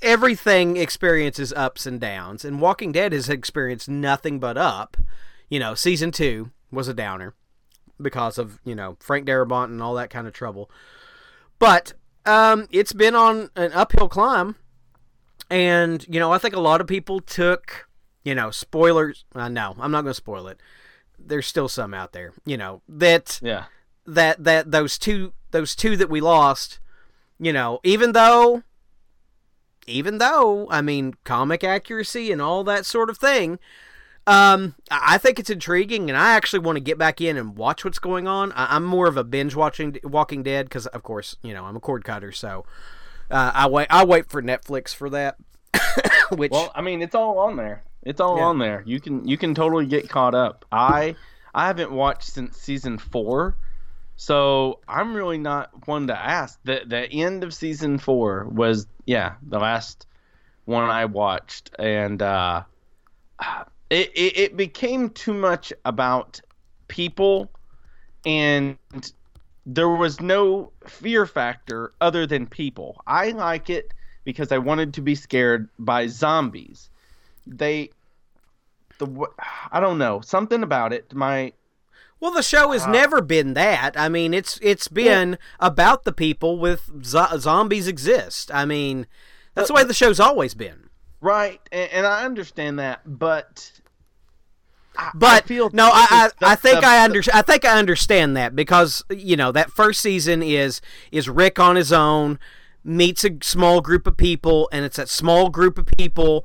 everything 0.00 0.78
experiences 0.78 1.52
ups 1.52 1.84
and 1.84 2.00
downs, 2.00 2.42
and 2.44 2.62
Walking 2.62 2.92
Dead 2.92 3.12
has 3.12 3.28
experienced 3.28 3.90
nothing 3.90 4.38
but 4.38 4.56
up. 4.56 4.96
You 5.50 5.58
know, 5.58 5.74
season 5.74 6.10
two 6.10 6.50
was 6.70 6.88
a 6.88 6.94
downer 6.94 7.34
because 8.00 8.38
of 8.38 8.58
you 8.64 8.74
know 8.74 8.96
Frank 9.00 9.26
Darabont 9.26 9.66
and 9.66 9.82
all 9.82 9.94
that 9.94 10.10
kind 10.10 10.26
of 10.26 10.32
trouble, 10.32 10.70
but 11.58 11.92
um, 12.26 12.66
it's 12.70 12.92
been 12.92 13.14
on 13.14 13.50
an 13.56 13.72
uphill 13.72 14.08
climb, 14.08 14.56
and 15.48 16.04
you 16.08 16.20
know 16.20 16.32
I 16.32 16.38
think 16.38 16.54
a 16.54 16.60
lot 16.60 16.80
of 16.80 16.86
people 16.86 17.20
took 17.20 17.88
you 18.24 18.34
know 18.34 18.50
spoilers. 18.50 19.24
Uh, 19.34 19.48
no, 19.48 19.74
I'm 19.78 19.90
not 19.90 20.02
going 20.02 20.10
to 20.12 20.14
spoil 20.14 20.48
it. 20.48 20.58
There's 21.18 21.46
still 21.46 21.68
some 21.68 21.92
out 21.94 22.12
there, 22.12 22.32
you 22.44 22.56
know 22.56 22.82
that 22.88 23.38
Yeah. 23.42 23.64
that 24.06 24.42
that 24.44 24.70
those 24.70 24.98
two 24.98 25.32
those 25.50 25.74
two 25.74 25.96
that 25.96 26.08
we 26.10 26.20
lost, 26.20 26.78
you 27.38 27.52
know, 27.52 27.80
even 27.84 28.12
though 28.12 28.62
even 29.86 30.18
though 30.18 30.68
I 30.70 30.82
mean 30.82 31.14
comic 31.24 31.64
accuracy 31.64 32.30
and 32.30 32.40
all 32.40 32.62
that 32.64 32.86
sort 32.86 33.10
of 33.10 33.18
thing, 33.18 33.58
um, 34.30 34.74
I 34.90 35.18
think 35.18 35.38
it's 35.38 35.50
intriguing, 35.50 36.08
and 36.08 36.16
I 36.16 36.32
actually 36.36 36.60
want 36.60 36.76
to 36.76 36.80
get 36.80 36.98
back 36.98 37.20
in 37.20 37.36
and 37.36 37.56
watch 37.56 37.84
what's 37.84 37.98
going 37.98 38.28
on. 38.28 38.52
I, 38.52 38.76
I'm 38.76 38.84
more 38.84 39.08
of 39.08 39.16
a 39.16 39.24
binge 39.24 39.54
watching 39.54 39.98
Walking 40.04 40.42
Dead 40.42 40.66
because, 40.66 40.86
of 40.86 41.02
course, 41.02 41.36
you 41.42 41.52
know 41.52 41.64
I'm 41.64 41.76
a 41.76 41.80
cord 41.80 42.04
cutter, 42.04 42.30
so 42.32 42.64
uh, 43.30 43.50
I 43.54 43.66
wait. 43.68 43.88
I 43.90 44.04
wait 44.04 44.28
for 44.30 44.40
Netflix 44.42 44.94
for 44.94 45.10
that. 45.10 45.36
Which 46.30 46.52
Well, 46.52 46.70
I 46.74 46.80
mean, 46.80 47.02
it's 47.02 47.14
all 47.14 47.38
on 47.38 47.56
there. 47.56 47.82
It's 48.02 48.20
all 48.20 48.36
Yeah. 48.36 48.44
on 48.44 48.58
there. 48.58 48.82
You 48.86 49.00
can 49.00 49.26
you 49.26 49.36
can 49.36 49.54
totally 49.54 49.86
get 49.86 50.08
caught 50.08 50.34
up. 50.34 50.64
I 50.70 51.16
I 51.54 51.66
haven't 51.66 51.90
watched 51.90 52.30
since 52.30 52.56
season 52.56 52.98
four, 52.98 53.56
so 54.16 54.78
I'm 54.88 55.14
really 55.14 55.38
not 55.38 55.86
one 55.88 56.06
to 56.06 56.16
ask. 56.16 56.58
The 56.64 56.82
the 56.86 57.10
end 57.12 57.42
of 57.44 57.52
season 57.52 57.98
four 57.98 58.44
was 58.50 58.86
yeah 59.06 59.34
the 59.42 59.58
last 59.58 60.06
one 60.66 60.88
I 60.88 61.06
watched, 61.06 61.70
and 61.78 62.22
uh, 62.22 62.62
it, 63.90 64.10
it 64.14 64.38
it 64.38 64.56
became 64.56 65.10
too 65.10 65.34
much 65.34 65.72
about 65.84 66.40
people, 66.88 67.50
and 68.24 68.78
there 69.66 69.88
was 69.90 70.20
no 70.20 70.72
fear 70.86 71.26
factor 71.26 71.92
other 72.00 72.26
than 72.26 72.46
people. 72.46 73.00
I 73.06 73.30
like 73.30 73.68
it 73.70 73.92
because 74.24 74.52
I 74.52 74.58
wanted 74.58 74.94
to 74.94 75.00
be 75.02 75.14
scared 75.14 75.68
by 75.78 76.06
zombies. 76.06 76.90
They 77.46 77.90
the 78.98 79.26
I 79.72 79.80
don't 79.80 79.98
know 79.98 80.20
something 80.20 80.62
about 80.62 80.92
it. 80.92 81.12
My 81.14 81.52
Well, 82.20 82.32
the 82.32 82.42
show 82.42 82.72
has 82.72 82.84
Uh, 82.84 82.90
never 82.90 83.20
been 83.22 83.54
that. 83.54 83.98
I 83.98 84.08
mean, 84.08 84.34
it's 84.34 84.58
it's 84.62 84.88
been 84.88 85.38
about 85.58 86.04
the 86.04 86.12
people 86.12 86.58
with 86.58 86.90
zo- 87.04 87.38
zombies 87.38 87.88
exist. 87.88 88.50
I 88.52 88.64
mean, 88.66 89.06
that's 89.54 89.68
the 89.68 89.74
way 89.74 89.84
the 89.84 89.94
show's 89.94 90.20
always 90.20 90.54
been. 90.54 90.90
right, 91.22 91.60
and, 91.72 91.90
and 91.92 92.06
I 92.06 92.24
understand 92.24 92.78
that, 92.78 93.00
but 93.04 93.79
But 95.14 95.44
I 95.44 95.46
feel 95.46 95.70
no, 95.72 95.86
I 95.92 96.30
I, 96.42 96.52
I 96.52 96.54
think 96.56 96.84
I 96.84 97.04
under 97.04 97.22
I 97.32 97.42
think 97.42 97.64
I 97.64 97.78
understand 97.78 98.36
that 98.36 98.54
because 98.54 99.04
you 99.10 99.36
know 99.36 99.52
that 99.52 99.70
first 99.70 100.00
season 100.00 100.42
is 100.42 100.80
is 101.12 101.28
Rick 101.28 101.58
on 101.58 101.76
his 101.76 101.92
own 101.92 102.38
meets 102.82 103.24
a 103.24 103.30
small 103.42 103.80
group 103.80 104.06
of 104.06 104.16
people, 104.16 104.68
and 104.72 104.84
it's 104.84 104.96
that 104.96 105.08
small 105.08 105.48
group 105.48 105.78
of 105.78 105.86
people. 105.86 106.44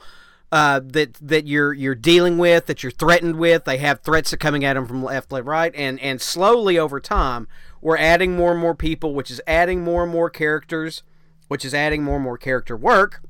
Uh, 0.52 0.80
that 0.82 1.16
that 1.16 1.46
you're 1.48 1.74
you're 1.74 1.96
dealing 1.96 2.38
with, 2.38 2.68
that 2.68 2.82
you're 2.82 2.92
threatened 2.92 3.36
with. 3.36 3.66
They 3.66 3.78
have 3.80 4.02
threats 4.02 4.32
that 4.32 4.38
coming 4.38 4.64
at 4.64 4.76
them 4.76 4.86
from 4.88 5.04
left, 5.04 5.32
left, 5.32 5.46
right, 5.46 5.74
and 5.76 6.00
and 6.00 6.22
slowly 6.22 6.78
over 6.78 7.02
time, 7.02 7.48
we're 7.82 7.98
adding 7.98 8.38
more 8.38 8.52
and 8.52 8.60
more 8.62 8.76
people, 8.76 9.14
which 9.14 9.30
is 9.30 9.42
adding 9.48 9.84
more 9.84 10.04
and 10.04 10.12
more 10.12 10.30
characters, 10.30 11.04
which 11.50 11.66
is 11.66 11.74
adding 11.74 12.04
more 12.04 12.16
and 12.16 12.24
more 12.24 12.38
character 12.38 12.78
work, 12.78 13.22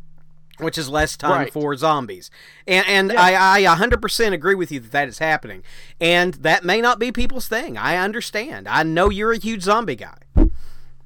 which 0.60 0.78
is 0.78 0.90
less 0.90 1.18
time 1.18 1.32
Right. 1.32 1.54
for 1.54 1.76
zombies. 1.76 2.30
And 2.68 2.86
and 2.88 3.12
I, 3.12 3.58
I 3.58 3.76
100% 3.76 4.34
agree 4.34 4.56
with 4.56 4.72
you 4.72 4.80
that 4.80 4.92
that 4.92 5.08
is 5.08 5.20
happening. 5.20 5.64
And 6.00 6.36
that 6.36 6.64
may 6.64 6.82
not 6.82 7.00
be 7.00 7.12
people's 7.12 7.48
thing. 7.48 7.78
I 7.78 7.98
understand. 7.98 8.68
I 8.68 8.84
know 8.84 9.10
you're 9.10 9.32
a 9.34 9.38
huge 9.38 9.64
zombie 9.64 9.96
guy. 9.96 10.18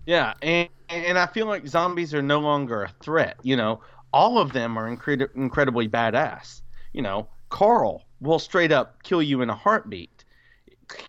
Yeah, 0.06 0.34
and 0.42 0.70
and 0.90 1.20
I 1.20 1.28
feel 1.28 1.46
like 1.46 1.68
zombies 1.68 2.14
are 2.14 2.22
no 2.22 2.40
longer 2.40 2.84
a 2.84 2.90
threat. 3.02 3.38
You 3.44 3.56
know, 3.56 3.82
all 4.12 4.40
of 4.40 4.54
them 4.54 4.78
are 4.78 4.90
incred- 4.96 5.36
incredibly 5.36 5.88
badass. 5.88 6.62
You 6.94 7.04
know, 7.04 7.28
Carl 7.50 8.04
will 8.20 8.40
straight 8.40 8.72
up 8.72 9.04
kill 9.04 9.22
you 9.22 9.42
in 9.42 9.50
a 9.50 9.56
heartbeat. 9.56 10.26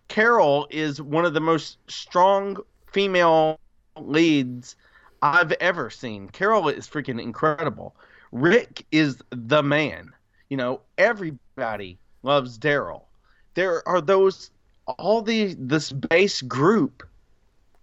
Carol 0.08 0.66
is 0.70 1.00
one 1.00 1.24
of 1.24 1.32
the 1.32 1.40
most 1.40 1.78
strong 1.88 2.58
female 2.86 3.58
leads 3.98 4.76
I've 5.22 5.52
ever 5.52 5.88
seen. 5.88 6.28
Carol 6.28 6.68
is 6.68 6.86
freaking 6.86 7.22
incredible. 7.22 7.94
Rick 8.32 8.86
is 8.92 9.20
the 9.30 9.62
man. 9.62 10.10
You 10.48 10.56
know, 10.56 10.80
everybody 10.98 11.98
loves 12.22 12.58
Daryl. 12.58 13.02
There 13.54 13.86
are 13.88 14.00
those 14.00 14.50
all 14.98 15.22
the 15.22 15.54
this 15.58 15.92
base 15.92 16.42
group 16.42 17.02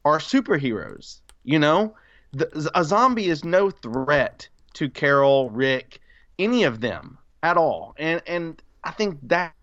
are 0.05 0.19
superheroes. 0.19 1.19
You 1.43 1.59
know, 1.59 1.95
the, 2.33 2.69
a 2.75 2.83
zombie 2.83 3.27
is 3.29 3.43
no 3.45 3.69
threat 3.69 4.47
to 4.73 4.89
Carol, 4.89 5.49
Rick, 5.49 5.99
any 6.39 6.63
of 6.63 6.81
them 6.81 7.17
at 7.43 7.57
all. 7.57 7.93
And 7.97 8.21
and 8.27 8.61
I 8.83 8.91
think 8.91 9.19
that 9.23 9.53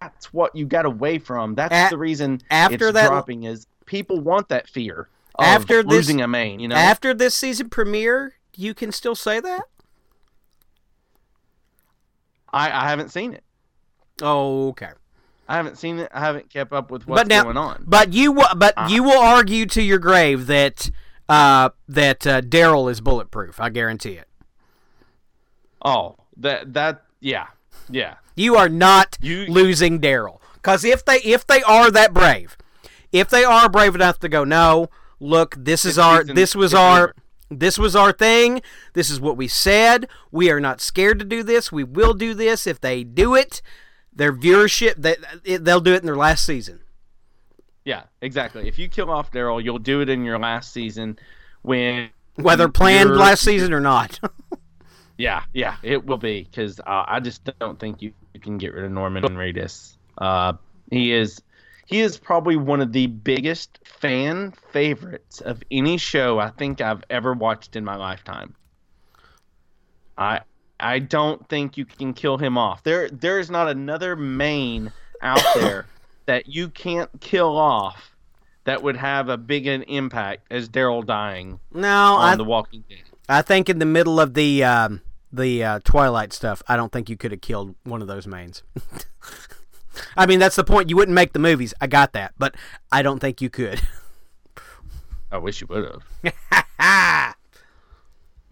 that's 0.00 0.32
what 0.32 0.54
you 0.54 0.66
got 0.66 0.84
away 0.86 1.18
from. 1.18 1.54
That's 1.54 1.74
A- 1.74 1.90
the 1.90 1.98
reason 1.98 2.40
after 2.50 2.92
that- 2.92 3.08
dropping 3.08 3.44
is 3.44 3.66
people 3.86 4.20
want 4.20 4.48
that 4.48 4.68
fear 4.68 5.08
of 5.36 5.44
After 5.44 5.82
this- 5.82 5.90
losing 5.92 6.20
a 6.20 6.28
main. 6.28 6.60
You 6.60 6.68
know, 6.68 6.76
After 6.76 7.14
this 7.14 7.34
season 7.34 7.68
premiere, 7.70 8.34
you 8.56 8.74
can 8.74 8.92
still 8.92 9.14
say 9.14 9.40
that? 9.40 9.62
I 12.54 12.84
I 12.84 12.88
haven't 12.88 13.10
seen 13.10 13.32
it. 13.34 13.42
Oh, 14.22 14.68
okay. 14.68 14.90
I 15.48 15.56
haven't 15.56 15.76
seen 15.76 15.98
it. 15.98 16.10
I 16.14 16.20
haven't 16.20 16.48
kept 16.50 16.72
up 16.72 16.90
with 16.90 17.06
what's 17.06 17.20
but 17.20 17.28
now, 17.28 17.42
going 17.42 17.56
on. 17.58 17.84
But 17.86 18.12
you 18.14 18.32
but 18.56 18.72
Ah. 18.76 18.88
you 18.88 19.02
will 19.02 19.18
argue 19.20 19.66
to 19.66 19.82
your 19.82 19.98
grave 19.98 20.46
that 20.46 20.90
uh, 21.28 21.70
that 21.88 22.26
uh, 22.26 22.40
Daryl 22.40 22.90
is 22.90 23.00
bulletproof. 23.00 23.60
I 23.60 23.68
guarantee 23.70 24.12
it. 24.14 24.28
Oh, 25.84 26.16
that 26.36 26.72
that 26.74 27.02
yeah 27.20 27.48
yeah. 27.90 28.14
You 28.36 28.56
are 28.56 28.68
not 28.68 29.16
You- 29.20 29.46
losing 29.46 30.00
Daryl. 30.00 30.40
Because 30.54 30.84
if 30.84 31.04
they 31.04 31.16
if 31.18 31.46
they 31.46 31.62
are 31.62 31.90
that 31.90 32.14
brave, 32.14 32.56
if 33.12 33.28
they 33.28 33.44
are 33.44 33.68
brave 33.68 33.94
enough 33.94 34.18
to 34.20 34.28
go, 34.30 34.44
no, 34.44 34.88
look, 35.20 35.54
this 35.58 35.84
is 35.84 35.98
our 35.98 36.24
this 36.24 36.54
was 36.54 36.72
our 36.72 37.02
over." 37.02 37.14
This 37.50 37.78
was 37.78 37.94
our 37.94 38.12
thing. 38.12 38.62
This 38.94 39.10
is 39.10 39.20
what 39.20 39.36
we 39.36 39.48
said. 39.48 40.08
We 40.30 40.50
are 40.50 40.60
not 40.60 40.80
scared 40.80 41.18
to 41.18 41.24
do 41.24 41.42
this. 41.42 41.70
We 41.70 41.84
will 41.84 42.14
do 42.14 42.34
this. 42.34 42.66
If 42.66 42.80
they 42.80 43.04
do 43.04 43.34
it, 43.34 43.62
their 44.12 44.32
viewership 44.32 44.94
they, 44.96 45.16
they'll 45.58 45.80
do 45.80 45.94
it 45.94 46.00
in 46.00 46.06
their 46.06 46.16
last 46.16 46.44
season. 46.44 46.80
Yeah, 47.84 48.04
exactly. 48.22 48.66
If 48.66 48.78
you 48.78 48.88
kill 48.88 49.10
off 49.10 49.30
Daryl, 49.30 49.62
you'll 49.62 49.78
do 49.78 50.00
it 50.00 50.08
in 50.08 50.24
your 50.24 50.38
last 50.38 50.72
season 50.72 51.18
when 51.62 52.10
Whether 52.36 52.68
planned 52.68 53.14
last 53.14 53.42
season 53.42 53.72
or 53.72 53.80
not. 53.80 54.20
Yeah, 55.16 55.44
yeah, 55.52 55.76
it 55.82 56.04
will 56.04 56.18
be 56.18 56.42
because 56.42 56.80
uh, 56.80 57.04
I 57.06 57.20
just 57.20 57.48
don't 57.60 57.78
think 57.78 58.02
you, 58.02 58.12
you 58.32 58.40
can 58.40 58.58
get 58.58 58.74
rid 58.74 58.84
of 58.84 58.90
Norman 58.90 59.22
Reedus. 59.22 59.96
Uh, 60.18 60.54
he 60.90 61.12
is 61.12 61.40
he 61.86 62.00
is 62.00 62.16
probably 62.16 62.56
one 62.56 62.80
of 62.80 62.92
the 62.92 63.06
biggest 63.06 63.78
fan 63.84 64.52
favorites 64.72 65.40
of 65.40 65.62
any 65.70 65.96
show 65.96 66.38
I 66.38 66.50
think 66.50 66.80
I've 66.80 67.04
ever 67.10 67.32
watched 67.32 67.76
in 67.76 67.84
my 67.84 67.96
lifetime. 67.96 68.54
I 70.16 70.40
I 70.80 70.98
don't 70.98 71.48
think 71.48 71.76
you 71.76 71.84
can 71.84 72.14
kill 72.14 72.38
him 72.38 72.58
off. 72.58 72.82
There 72.82 73.08
there 73.10 73.38
is 73.38 73.50
not 73.50 73.68
another 73.68 74.16
main 74.16 74.92
out 75.22 75.42
there 75.54 75.86
that 76.26 76.48
you 76.48 76.68
can't 76.68 77.10
kill 77.20 77.56
off 77.56 78.14
that 78.64 78.82
would 78.82 78.96
have 78.96 79.28
a 79.28 79.36
big 79.36 79.66
an 79.66 79.82
impact 79.82 80.46
as 80.50 80.68
Daryl 80.68 81.04
dying 81.04 81.60
no, 81.72 82.14
on 82.14 82.32
I, 82.32 82.36
The 82.36 82.44
Walking 82.44 82.82
Dead. 82.88 83.02
I 83.28 83.42
think 83.42 83.68
in 83.68 83.78
the 83.78 83.86
middle 83.86 84.20
of 84.20 84.34
the 84.34 84.64
um, 84.64 85.02
the 85.32 85.64
uh, 85.64 85.80
Twilight 85.84 86.32
stuff, 86.32 86.62
I 86.66 86.76
don't 86.76 86.92
think 86.92 87.10
you 87.10 87.16
could 87.16 87.32
have 87.32 87.40
killed 87.40 87.74
one 87.84 88.00
of 88.00 88.08
those 88.08 88.26
mains. 88.26 88.62
I 90.16 90.26
mean, 90.26 90.38
that's 90.38 90.56
the 90.56 90.64
point. 90.64 90.90
You 90.90 90.96
wouldn't 90.96 91.14
make 91.14 91.32
the 91.32 91.38
movies. 91.38 91.74
I 91.80 91.86
got 91.86 92.12
that, 92.14 92.34
but 92.38 92.54
I 92.92 93.02
don't 93.02 93.18
think 93.20 93.40
you 93.40 93.50
could. 93.50 93.80
I 95.32 95.38
wish 95.38 95.60
you 95.60 95.66
would 95.68 96.00
have. 96.22 97.34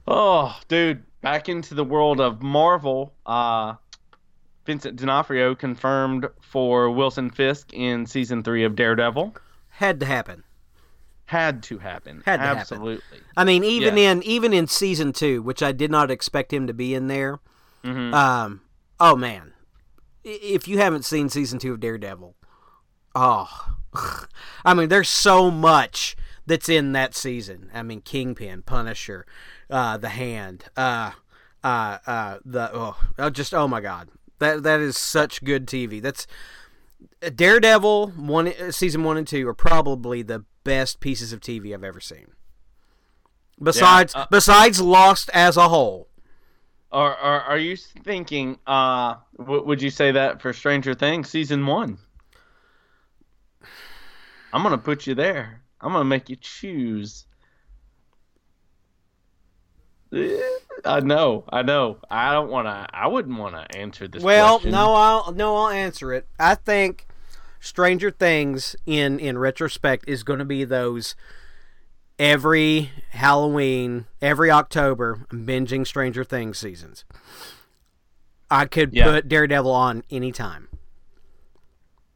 Oh, 0.07 0.59
dude, 0.69 1.05
back 1.21 1.49
into 1.49 1.75
the 1.75 1.85
world 1.85 2.21
of 2.21 2.43
Marvel. 2.43 3.15
Uh, 3.25 3.75
Vincent 4.67 4.97
D'Onofrio 4.97 5.55
confirmed 5.55 6.27
for 6.41 6.91
Wilson 6.91 7.31
Fisk 7.31 7.73
in 7.73 8.07
season 8.07 8.43
three 8.43 8.65
of 8.65 8.75
Daredevil. 8.75 9.35
Had 9.69 10.01
to 10.01 10.07
happen. 10.07 10.43
Had 11.27 11.63
to 11.65 11.79
happen. 11.79 12.23
Had 12.27 12.39
to 12.39 12.43
happen. 12.43 12.59
Absolutely. 12.61 13.21
I 13.37 13.45
mean, 13.45 13.65
even 13.65 13.97
Yeah. 13.97 14.11
in 14.13 14.23
even 14.25 14.53
in 14.53 14.67
season 14.67 15.13
two, 15.13 15.41
which 15.41 15.63
I 15.63 15.73
did 15.73 15.91
not 15.91 16.11
expect 16.11 16.53
him 16.53 16.67
to 16.67 16.75
be 16.75 16.95
in 16.95 17.07
there. 17.07 17.39
Mhm. 17.85 18.13
Um, 18.13 18.61
oh 19.01 19.17
man, 19.17 19.52
if 20.25 20.69
you 20.69 20.79
haven't 20.79 21.05
seen 21.05 21.29
season 21.29 21.59
two 21.59 21.73
of 21.73 21.81
Daredevil, 21.81 22.35
oh, 23.15 23.75
I 24.65 24.75
mean, 24.75 24.89
there's 24.89 25.09
so 25.09 25.51
much 25.51 26.17
that's 26.47 26.69
in 26.69 26.93
that 26.93 27.15
season. 27.15 27.71
I 27.73 27.83
mean, 27.83 28.01
Kingpin, 28.01 28.63
Punisher, 28.63 29.27
uh, 29.71 29.97
the 29.97 30.11
Hand, 30.11 30.65
uh, 30.77 31.13
uh, 31.63 31.99
uh, 32.07 32.39
the 32.45 32.71
oh, 32.73 32.97
oh, 33.19 33.31
just 33.31 33.55
oh 33.55 33.69
my 33.69 33.81
God, 33.81 34.09
that 34.39 34.63
that 34.63 34.81
is 34.81 34.99
such 34.99 35.45
good 35.45 35.67
TV. 35.67 36.01
That's 36.01 36.27
Daredevil 37.35 38.09
one 38.11 38.53
season 38.73 39.05
one 39.05 39.17
and 39.17 39.27
two 39.27 39.47
are 39.49 39.55
probably 39.55 40.23
the 40.23 40.45
best 40.65 41.01
pieces 41.01 41.33
of 41.33 41.41
TV 41.41 41.75
I've 41.75 41.85
ever 41.85 42.01
seen. 42.01 42.29
Besides, 43.61 44.15
uh, 44.15 44.27
besides 44.31 44.81
Lost 44.81 45.31
as 45.33 45.57
a 45.57 45.69
whole. 45.69 46.09
Are, 46.93 47.17
are 47.17 47.41
are 47.41 47.59
you 47.59 47.77
thinking? 47.77 48.59
Uh, 48.67 49.15
w- 49.39 49.65
would 49.65 49.81
you 49.81 49.89
say 49.89 50.13
that 50.13 50.43
for 50.43 50.53
Stranger 50.53 50.93
Things 50.93 51.31
season 51.31 51.67
one? 51.67 51.97
I'm 54.53 54.63
gonna 54.63 54.77
put 54.77 55.07
you 55.07 55.15
there. 55.15 55.63
I'm 55.81 55.93
gonna 55.93 56.05
make 56.05 56.29
you 56.29 56.37
choose. 56.37 57.25
I 60.85 61.01
know, 61.01 61.45
I 61.49 61.63
know. 61.63 61.99
I 62.11 62.33
don't 62.33 62.51
want 62.51 62.67
to. 62.67 62.87
I 62.93 63.07
wouldn't 63.07 63.39
want 63.39 63.55
to 63.55 63.77
answer 63.79 64.07
this. 64.07 64.23
Well, 64.23 64.57
question. 64.57 64.73
no, 64.73 64.95
I'll 64.95 65.33
no, 65.33 65.57
I'll 65.57 65.71
answer 65.71 66.13
it. 66.13 66.27
I 66.39 66.55
think 66.55 67.07
Stranger 67.61 68.11
Things, 68.11 68.77
in 68.85 69.19
in 69.19 69.39
retrospect, 69.39 70.05
is 70.07 70.23
going 70.23 70.41
to 70.41 70.45
be 70.45 70.65
those 70.65 71.15
every 72.23 72.93
Halloween, 73.11 74.07
every 74.23 74.49
October, 74.49 75.27
I'm 75.33 75.45
binging 75.45 75.85
Stranger 75.85 76.23
Things 76.23 76.57
seasons. 76.57 77.05
I 78.49 78.67
could 78.67 78.95
Yeah. 78.95 79.05
put 79.11 79.29
Daredevil 79.29 79.73
on 79.73 80.05
anytime. 80.09 80.69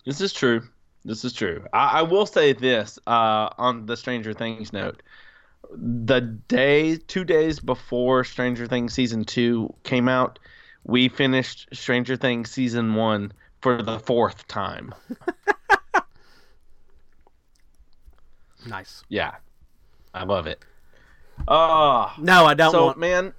This 0.05 0.21
is 0.21 0.33
true. 0.33 0.63
This 1.05 1.25
is 1.25 1.33
true. 1.33 1.67
I, 1.73 1.99
I 1.99 2.03
will 2.03 2.25
say 2.25 2.53
this 2.53 3.01
uh, 3.09 3.49
on 3.59 3.87
the 3.87 3.97
Stranger 3.97 4.33
Things 4.33 4.73
note. 4.73 5.03
The 5.73 6.21
day, 6.21 6.99
two 6.99 7.25
days 7.25 7.59
before 7.59 8.23
Stranger 8.23 8.69
Things 8.69 8.95
season 8.95 9.25
two 9.25 9.75
came 9.83 10.09
out, 10.09 10.39
we 10.85 11.09
finished 11.09 11.69
Stranger 11.73 12.15
Things 12.17 12.49
season 12.53 12.95
one 12.95 13.33
for 13.61 13.83
the 13.83 13.99
fourth 13.99 14.47
time. 14.47 14.95
Nice. 18.69 19.05
Yeah, 19.09 19.37
I 20.17 20.25
love 20.25 20.47
it. 20.47 20.65
Oh, 21.47 22.11
No, 22.19 22.47
I 22.47 22.55
don't 22.55 22.73
so 22.73 22.87
want. 22.87 22.99
man, 22.99 23.35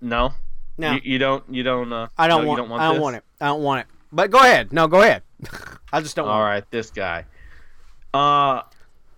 no, 0.00 0.32
No, 0.78 0.92
you, 0.92 1.00
you 1.04 1.18
don't, 1.18 1.44
you 1.50 1.62
don't. 1.62 1.92
Uh, 1.92 2.08
I 2.16 2.28
don't 2.28 2.42
no, 2.42 2.48
want. 2.48 2.58
Don't 2.58 2.70
want 2.70 2.82
I 2.82 2.86
don't 2.86 2.94
this? 2.94 3.02
want 3.02 3.16
it. 3.16 3.24
I 3.42 3.46
don't 3.46 3.62
want 3.62 3.80
it. 3.82 3.86
But 4.10 4.30
go 4.30 4.38
ahead. 4.38 4.72
No, 4.72 4.88
go 4.88 5.02
ahead. 5.02 5.22
I 5.92 6.00
just 6.00 6.16
don't. 6.16 6.26
All 6.26 6.38
want 6.38 6.48
right, 6.48 6.70
this 6.70 6.90
guy. 6.90 7.26
Uh, 8.14 8.62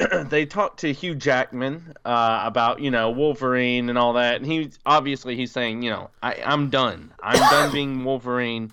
they 0.24 0.46
talked 0.46 0.80
to 0.80 0.92
Hugh 0.92 1.14
Jackman 1.14 1.94
uh, 2.04 2.40
about 2.44 2.80
you 2.80 2.90
know 2.90 3.10
Wolverine 3.10 3.88
and 3.88 3.96
all 3.96 4.14
that, 4.14 4.36
and 4.36 4.46
he 4.46 4.70
obviously 4.84 5.36
he's 5.36 5.52
saying 5.52 5.82
you 5.82 5.90
know 5.90 6.10
I 6.20 6.42
I'm 6.44 6.70
done. 6.70 7.12
I'm 7.22 7.38
done 7.38 7.72
being 7.72 8.02
Wolverine. 8.04 8.72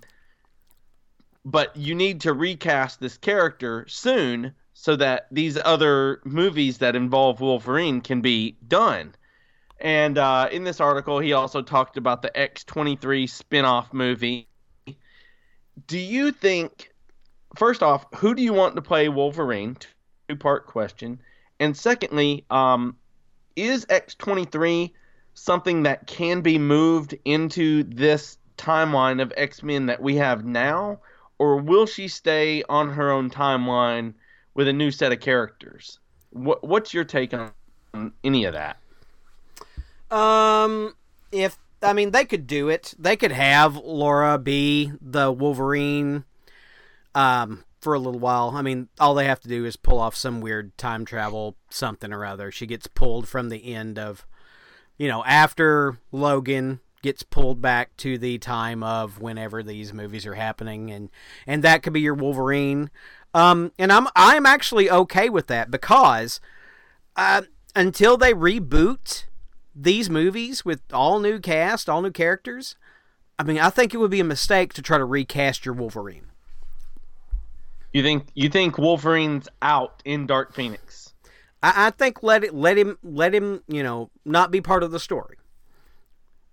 But 1.47 1.77
you 1.77 1.93
need 1.93 2.21
to 2.21 2.33
recast 2.33 2.99
this 2.99 3.17
character 3.19 3.85
soon 3.87 4.55
so 4.77 4.97
that 4.97 5.27
these 5.31 5.57
other 5.63 6.19
movies 6.25 6.79
that 6.79 6.97
involve 6.97 7.39
Wolverine 7.39 8.01
can 8.01 8.19
be 8.19 8.57
done. 8.67 9.15
And 9.79 10.17
uh, 10.17 10.49
in 10.51 10.65
this 10.65 10.81
article, 10.81 11.17
he 11.19 11.31
also 11.31 11.61
talked 11.61 11.95
about 11.95 12.21
the 12.21 12.29
X23 12.35 13.27
spin 13.29 13.63
off 13.63 13.93
movie. 13.93 14.49
Do 15.88 15.97
you 15.97 16.31
think 16.31 16.91
first 17.55 17.81
off, 17.81 18.05
who 18.15 18.35
do 18.35 18.43
you 18.43 18.51
want 18.51 18.75
to 18.75 18.81
play 18.81 19.07
Wolverine? 19.07 19.77
Two 20.27 20.35
part 20.35 20.67
question. 20.67 21.19
And 21.61 21.75
secondly, 21.75 22.43
um, 22.49 22.97
is 23.55 23.85
X23 23.85 24.91
something 25.35 25.83
that 25.83 26.05
can 26.05 26.41
be 26.41 26.57
moved 26.57 27.15
into 27.23 27.83
this 27.83 28.38
timeline 28.57 29.21
of 29.21 29.31
X 29.38 29.63
Men 29.63 29.85
that 29.85 30.01
we 30.01 30.17
have 30.17 30.43
now? 30.43 30.99
Or 31.39 31.57
will 31.57 31.85
she 31.85 32.09
stay 32.09 32.63
on 32.67 32.89
her 32.91 33.09
own 33.09 33.29
timeline 33.29 34.13
with 34.55 34.67
a 34.67 34.73
new 34.73 34.89
set 34.89 35.11
of 35.11 35.19
characters? 35.19 35.99
What, 36.31 36.63
what's 36.63 36.93
your 36.93 37.03
take 37.03 37.33
on 37.33 37.51
any 38.23 38.45
of 38.45 38.53
that? 38.53 38.77
Um, 40.09 40.95
if 41.31 41.57
I 41.81 41.93
mean 41.93 42.11
they 42.11 42.25
could 42.25 42.47
do 42.47 42.69
it, 42.69 42.93
they 42.97 43.15
could 43.15 43.31
have 43.31 43.75
Laura 43.75 44.37
be 44.39 44.91
the 44.99 45.31
Wolverine, 45.31 46.23
um, 47.13 47.63
for 47.85 47.93
a 47.93 47.99
little 47.99 48.19
while. 48.19 48.51
I 48.55 48.63
mean, 48.63 48.89
all 48.99 49.13
they 49.13 49.25
have 49.25 49.39
to 49.41 49.47
do 49.47 49.63
is 49.63 49.75
pull 49.75 49.99
off 49.99 50.15
some 50.15 50.41
weird 50.41 50.75
time 50.77 51.05
travel 51.05 51.55
something 51.69 52.11
or 52.11 52.25
other. 52.25 52.51
She 52.51 52.65
gets 52.65 52.87
pulled 52.87 53.27
from 53.27 53.49
the 53.49 53.73
end 53.73 53.99
of, 53.99 54.25
you 54.97 55.07
know, 55.07 55.23
after 55.23 55.99
Logan 56.11 56.79
gets 57.03 57.21
pulled 57.21 57.61
back 57.61 57.95
to 57.97 58.17
the 58.17 58.39
time 58.39 58.81
of 58.81 59.21
whenever 59.21 59.61
these 59.61 59.93
movies 59.93 60.25
are 60.25 60.33
happening, 60.33 60.89
and 60.89 61.11
and 61.45 61.63
that 61.63 61.83
could 61.83 61.93
be 61.93 62.01
your 62.01 62.15
Wolverine. 62.15 62.89
Um, 63.35 63.73
and 63.77 63.91
I'm 63.91 64.07
I'm 64.15 64.45
actually 64.45 64.89
okay 64.89 65.27
with 65.29 65.47
that 65.47 65.69
because, 65.69 66.39
uh, 67.17 67.41
until 67.75 68.15
they 68.15 68.33
reboot 68.33 69.25
these 69.75 70.09
movies 70.09 70.63
with 70.63 70.79
all 70.93 71.19
new 71.19 71.39
cast, 71.39 71.89
all 71.89 72.01
new 72.01 72.11
characters, 72.11 72.77
I 73.37 73.43
mean, 73.43 73.59
I 73.59 73.69
think 73.69 73.93
it 73.93 73.97
would 73.97 74.09
be 74.09 74.21
a 74.21 74.23
mistake 74.25 74.71
to 74.75 74.81
try 74.81 74.97
to 74.97 75.03
recast 75.03 75.65
your 75.65 75.75
Wolverine. 75.75 76.27
You 77.91 78.03
think 78.03 78.27
you 78.35 78.47
think 78.47 78.77
Wolverine's 78.77 79.49
out 79.61 80.01
in 80.05 80.25
Dark 80.27 80.53
Phoenix? 80.53 81.13
I, 81.61 81.87
I 81.87 81.89
think 81.89 82.23
let 82.23 82.45
it 82.45 82.55
let 82.55 82.77
him 82.77 82.97
let 83.03 83.35
him 83.35 83.63
you 83.67 83.83
know 83.83 84.11
not 84.23 84.49
be 84.49 84.61
part 84.61 84.81
of 84.81 84.91
the 84.91 84.99
story, 84.99 85.37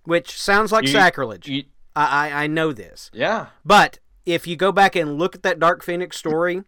which 0.02 0.32
sounds 0.40 0.72
like 0.72 0.82
You- 0.84 0.90
sacrilege. 0.90 1.46
You, 1.48 1.62
I, 1.94 2.28
I 2.30 2.42
I 2.44 2.46
know 2.48 2.72
this, 2.72 3.08
yeah. 3.14 3.46
but 3.64 3.98
if 4.24 4.46
you 4.46 4.56
go 4.56 4.72
back 4.72 4.96
and 4.96 5.18
look 5.18 5.34
at 5.34 5.42
that 5.42 5.58
Dark 5.58 5.82
Phoenix 5.82 6.16
story, 6.16 6.62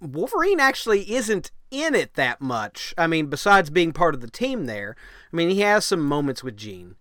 Wolverine 0.00 0.60
actually 0.60 1.12
isn't 1.12 1.50
in 1.70 1.94
it 1.94 2.14
that 2.14 2.40
much. 2.40 2.94
I 2.96 3.06
mean, 3.06 3.26
besides 3.26 3.70
being 3.70 3.92
part 3.92 4.14
of 4.14 4.20
the 4.20 4.30
team 4.30 4.66
there, 4.66 4.96
I 5.32 5.36
mean, 5.36 5.50
he 5.50 5.60
has 5.60 5.84
some 5.84 6.00
moments 6.00 6.42
with 6.44 6.56
Jean, 6.56 6.96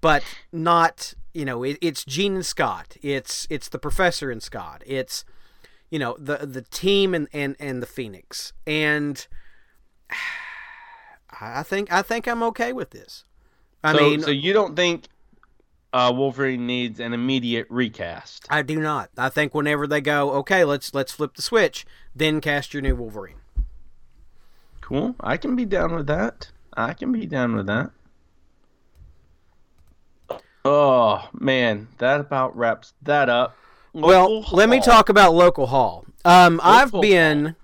but 0.00 0.22
not, 0.52 1.14
you 1.32 1.44
know, 1.44 1.62
it, 1.62 1.78
it's 1.80 2.04
Jean 2.04 2.34
and 2.34 2.46
Scott. 2.46 2.96
It's 3.02 3.46
it's 3.50 3.68
the 3.68 3.78
professor 3.78 4.30
and 4.30 4.42
Scott. 4.42 4.82
It's 4.86 5.24
you 5.90 5.98
know, 5.98 6.16
the 6.18 6.38
the 6.38 6.62
team 6.62 7.14
and 7.14 7.28
and 7.32 7.56
and 7.58 7.82
the 7.82 7.86
Phoenix. 7.86 8.52
And 8.66 9.26
I 11.40 11.62
think 11.62 11.92
I 11.92 12.02
think 12.02 12.26
I'm 12.26 12.42
okay 12.44 12.72
with 12.72 12.90
this. 12.90 13.24
I 13.82 13.92
so, 13.94 14.00
mean, 14.00 14.20
so 14.22 14.30
you 14.30 14.52
don't 14.52 14.76
think 14.76 15.08
uh, 15.94 16.12
Wolverine 16.12 16.66
needs 16.66 16.98
an 16.98 17.14
immediate 17.14 17.68
recast? 17.70 18.46
I 18.50 18.62
do 18.62 18.80
not. 18.80 19.10
I 19.16 19.28
think 19.28 19.54
whenever 19.54 19.86
they 19.86 20.00
go, 20.00 20.32
okay, 20.32 20.64
let's 20.64 20.92
let's 20.92 21.12
flip 21.12 21.34
the 21.36 21.42
switch, 21.42 21.86
then 22.14 22.40
cast 22.40 22.74
your 22.74 22.82
new 22.82 22.96
Wolverine. 22.96 23.36
Cool. 24.80 25.14
I 25.20 25.36
can 25.36 25.54
be 25.54 25.64
down 25.64 25.94
with 25.94 26.08
that. 26.08 26.50
I 26.76 26.92
can 26.94 27.12
be 27.12 27.26
down 27.26 27.54
with 27.54 27.66
that. 27.66 27.92
Oh 30.64 31.28
man, 31.32 31.88
that 31.98 32.20
about 32.20 32.56
wraps 32.56 32.94
that 33.02 33.28
up. 33.28 33.56
well, 33.92 34.40
Local 34.40 34.56
let 34.56 34.68
me 34.68 34.80
talk 34.80 35.08
about 35.08 35.32
local 35.32 35.68
hall. 35.68 36.06
Um, 36.24 36.60
I've 36.62 36.92
Local 36.92 37.02
been 37.02 37.56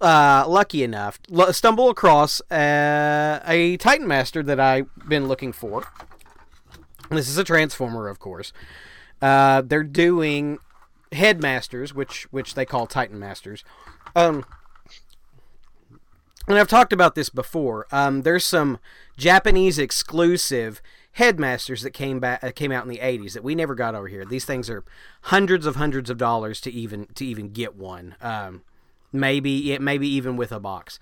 uh, 0.00 0.44
lucky 0.48 0.82
enough 0.82 1.20
stumble 1.52 1.88
across 1.88 2.40
uh, 2.50 3.40
a 3.46 3.76
Titan 3.76 4.08
Master 4.08 4.42
that 4.42 4.58
I've 4.58 4.88
been 5.06 5.28
looking 5.28 5.52
for. 5.52 5.84
This 7.12 7.28
is 7.28 7.36
a 7.36 7.44
Transformer, 7.44 8.08
of 8.08 8.18
course. 8.18 8.52
Uh, 9.20 9.62
they're 9.62 9.84
doing 9.84 10.58
Headmasters, 11.12 11.92
which 11.92 12.24
which 12.32 12.54
they 12.54 12.64
call 12.64 12.86
Titan 12.86 13.18
Masters. 13.18 13.64
Um, 14.16 14.44
and 16.48 16.58
I've 16.58 16.68
talked 16.68 16.92
about 16.92 17.14
this 17.14 17.28
before. 17.28 17.86
Um, 17.92 18.22
there's 18.22 18.44
some 18.44 18.78
Japanese 19.16 19.78
exclusive 19.78 20.82
headmasters 21.12 21.82
that 21.82 21.90
came 21.90 22.18
back 22.18 22.42
uh, 22.42 22.50
came 22.50 22.72
out 22.72 22.82
in 22.82 22.88
the 22.88 22.98
80s 22.98 23.34
that 23.34 23.44
we 23.44 23.54
never 23.54 23.74
got 23.74 23.94
over 23.94 24.08
here. 24.08 24.24
These 24.24 24.46
things 24.46 24.70
are 24.70 24.82
hundreds 25.22 25.66
of 25.66 25.76
hundreds 25.76 26.08
of 26.08 26.16
dollars 26.16 26.60
to 26.62 26.72
even 26.72 27.06
to 27.14 27.26
even 27.26 27.50
get 27.50 27.76
one. 27.76 28.16
Um, 28.22 28.62
maybe 29.12 29.72
it 29.72 29.82
maybe 29.82 30.08
even 30.08 30.36
with 30.36 30.50
a 30.50 30.60
box. 30.60 30.98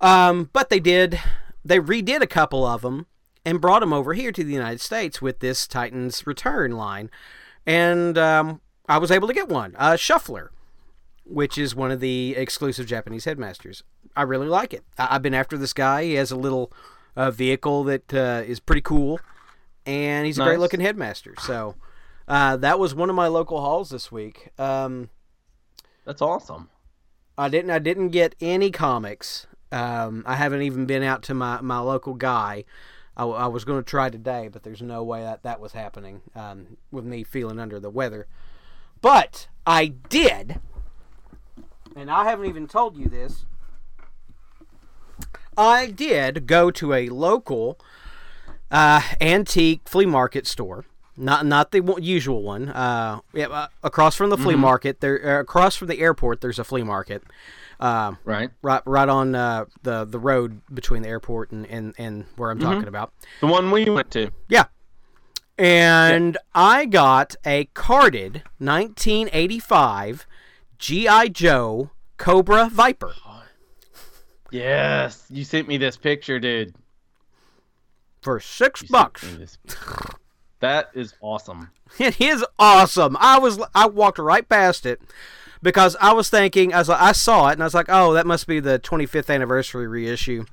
Um, 0.00 0.50
but 0.52 0.68
they 0.68 0.80
did 0.80 1.18
they 1.64 1.78
redid 1.78 2.20
a 2.20 2.26
couple 2.26 2.66
of 2.66 2.82
them 2.82 3.06
and 3.44 3.60
brought 3.60 3.80
them 3.80 3.92
over 3.92 4.14
here 4.14 4.32
to 4.32 4.44
the 4.44 4.52
United 4.52 4.80
States 4.80 5.20
with 5.22 5.40
this 5.40 5.66
Titans 5.66 6.26
Return 6.26 6.72
line, 6.72 7.10
and 7.66 8.16
um, 8.18 8.60
I 8.88 8.98
was 8.98 9.10
able 9.10 9.28
to 9.28 9.34
get 9.34 9.48
one, 9.48 9.74
a 9.78 9.96
Shuffler 9.96 10.50
which 11.24 11.56
is 11.56 11.72
one 11.74 11.92
of 11.92 12.00
the 12.00 12.34
exclusive 12.36 12.84
Japanese 12.84 13.24
headmasters. 13.26 13.84
I 14.16 14.22
really 14.22 14.48
like 14.48 14.74
it. 14.74 14.82
I- 14.98 15.08
I've 15.12 15.22
been 15.22 15.34
after 15.34 15.56
this 15.56 15.72
guy. 15.72 16.02
He 16.02 16.14
has 16.14 16.32
a 16.32 16.36
little 16.36 16.72
uh, 17.14 17.30
vehicle 17.30 17.84
that 17.84 18.12
uh, 18.12 18.42
is 18.44 18.58
pretty 18.58 18.82
cool, 18.82 19.20
and 19.86 20.26
he's 20.26 20.38
a 20.38 20.42
great 20.42 20.58
looking 20.58 20.80
headmaster. 20.80 21.34
So 21.38 21.76
uh, 22.26 22.56
that 22.56 22.78
was 22.80 22.92
one 22.94 23.08
of 23.08 23.14
my 23.14 23.28
local 23.28 23.60
hauls 23.60 23.90
this 23.90 24.10
week. 24.10 24.48
Um, 24.58 25.10
That's 26.04 26.20
awesome. 26.20 26.70
I 27.38 27.48
didn't. 27.48 27.70
I 27.70 27.78
didn't 27.78 28.08
get 28.08 28.34
any 28.40 28.70
comics. 28.72 29.46
Um, 29.70 30.24
I 30.26 30.34
haven't 30.34 30.62
even 30.62 30.86
been 30.86 31.04
out 31.04 31.22
to 31.24 31.34
my, 31.34 31.60
my 31.60 31.78
local 31.78 32.14
guy. 32.14 32.64
I, 33.16 33.24
I 33.24 33.46
was 33.46 33.64
going 33.64 33.82
to 33.82 33.88
try 33.88 34.10
today, 34.10 34.48
but 34.48 34.62
there's 34.62 34.82
no 34.82 35.02
way 35.02 35.22
that 35.22 35.42
that 35.42 35.60
was 35.60 35.72
happening 35.72 36.22
um, 36.34 36.76
with 36.90 37.04
me 37.04 37.24
feeling 37.24 37.58
under 37.58 37.78
the 37.78 37.90
weather. 37.90 38.26
But 39.00 39.48
I 39.66 39.86
did, 39.86 40.60
and 41.96 42.10
I 42.10 42.24
haven't 42.24 42.46
even 42.46 42.66
told 42.66 42.96
you 42.96 43.06
this. 43.06 43.44
I 45.56 45.86
did 45.86 46.46
go 46.46 46.70
to 46.70 46.94
a 46.94 47.08
local 47.08 47.78
uh, 48.70 49.02
antique 49.20 49.82
flea 49.84 50.06
market 50.06 50.46
store. 50.46 50.86
Not 51.14 51.44
not 51.44 51.72
the 51.72 51.96
usual 52.00 52.42
one. 52.42 52.70
Uh, 52.70 53.20
yeah, 53.34 53.48
uh, 53.48 53.66
across 53.82 54.16
from 54.16 54.30
the 54.30 54.38
flea 54.38 54.54
market, 54.54 55.00
there 55.00 55.38
uh, 55.38 55.40
across 55.42 55.76
from 55.76 55.88
the 55.88 56.00
airport, 56.00 56.40
there's 56.40 56.58
a 56.58 56.64
flea 56.64 56.82
market. 56.82 57.22
Uh, 57.80 58.14
Right. 58.24 58.50
right 58.62 58.82
right 58.84 59.08
on 59.08 59.34
uh, 59.34 59.64
the 59.82 60.04
the 60.04 60.18
road 60.18 60.60
between 60.72 61.02
the 61.02 61.08
airport 61.08 61.50
and, 61.52 61.66
and, 61.66 61.94
and 61.98 62.24
where 62.36 62.50
I'm 62.50 62.58
talking 62.58 62.88
about. 62.88 63.12
The 63.40 63.46
one 63.46 63.70
we 63.70 63.88
went 63.90 64.10
to. 64.12 64.30
Yeah. 64.48 64.64
And 65.58 66.38
I 66.54 66.86
got 66.86 67.36
a 67.44 67.66
carded 67.74 68.42
1985 68.58 70.26
GI 70.78 71.28
Joe 71.30 71.90
Cobra 72.16 72.68
Viper. 72.70 73.14
Yes, 74.50 75.24
you 75.30 75.44
sent 75.44 75.66
me 75.68 75.76
this 75.78 75.96
picture, 75.96 76.38
dude. 76.38 76.74
For 78.20 78.38
six 78.40 78.82
You 78.82 78.88
bucks. 78.90 79.58
That 80.60 80.90
is 80.94 81.14
awesome. 81.20 81.70
It 81.98 82.20
is 82.20 82.44
awesome. 82.56 83.16
I 83.18 83.40
was 83.40 83.60
I 83.74 83.88
walked 83.88 84.18
right 84.20 84.48
past 84.48 84.86
it 84.86 85.00
because 85.62 85.96
I 86.00 86.12
was 86.12 86.28
thinking 86.28 86.74
I 86.74 86.78
was 86.78 86.88
like 86.88 87.00
I 87.00 87.12
saw 87.12 87.48
it 87.48 87.52
and 87.54 87.62
I 87.62 87.66
was 87.66 87.74
like, 87.74 87.86
oh, 87.88 88.12
that 88.14 88.26
must 88.26 88.46
be 88.46 88.60
the 88.60 88.78
25th 88.78 89.32
anniversary 89.32 89.86
reissue. 89.86 90.44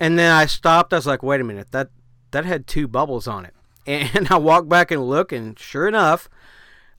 And 0.00 0.18
then 0.18 0.32
I 0.32 0.46
stopped. 0.46 0.92
I 0.92 0.96
was 0.96 1.06
like, 1.06 1.22
wait 1.22 1.40
a 1.40 1.44
minute, 1.44 1.68
that 1.72 1.88
that 2.32 2.44
had 2.44 2.66
two 2.66 2.88
bubbles 2.88 3.26
on 3.28 3.44
it. 3.44 3.54
And 3.86 4.28
I 4.30 4.38
walked 4.38 4.68
back 4.68 4.90
and 4.90 5.06
look, 5.06 5.30
and 5.30 5.58
sure 5.58 5.86
enough, 5.86 6.28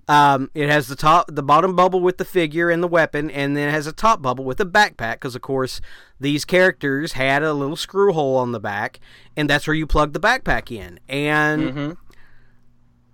um, 0.08 0.52
it 0.54 0.70
has 0.70 0.88
the 0.88 0.96
top, 0.96 1.26
the 1.34 1.42
bottom 1.42 1.76
bubble 1.76 2.00
with 2.00 2.20
the 2.20 2.26
figure 2.26 2.70
and 2.70 2.84
the 2.84 2.88
weapon, 2.88 3.32
and 3.32 3.58
then 3.58 3.70
it 3.70 3.72
has 3.72 3.88
a 3.88 3.92
top 3.92 4.22
bubble 4.22 4.46
with 4.46 4.60
the 4.60 4.66
backpack. 4.68 5.14
Because 5.14 5.36
of 5.36 5.42
course, 5.42 5.82
these 6.20 6.46
characters 6.46 7.14
had 7.14 7.42
a 7.42 7.54
little 7.54 7.76
screw 7.76 8.14
hole 8.14 8.38
on 8.38 8.52
the 8.52 8.60
back, 8.60 9.00
and 9.36 9.50
that's 9.50 9.66
where 9.66 9.74
you 9.74 9.88
plug 9.88 10.14
the 10.14 10.20
backpack 10.20 10.70
in. 10.72 11.00
And 11.10 11.62
Mm-hmm. 11.64 11.92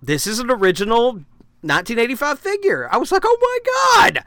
this 0.02 0.26
is 0.26 0.38
an 0.38 0.50
original 0.50 1.24
1985 1.62 2.38
figure. 2.38 2.88
I 2.90 2.98
was 2.98 3.12
like, 3.12 3.22
oh 3.24 3.38
my 3.40 4.10
god, 4.12 4.24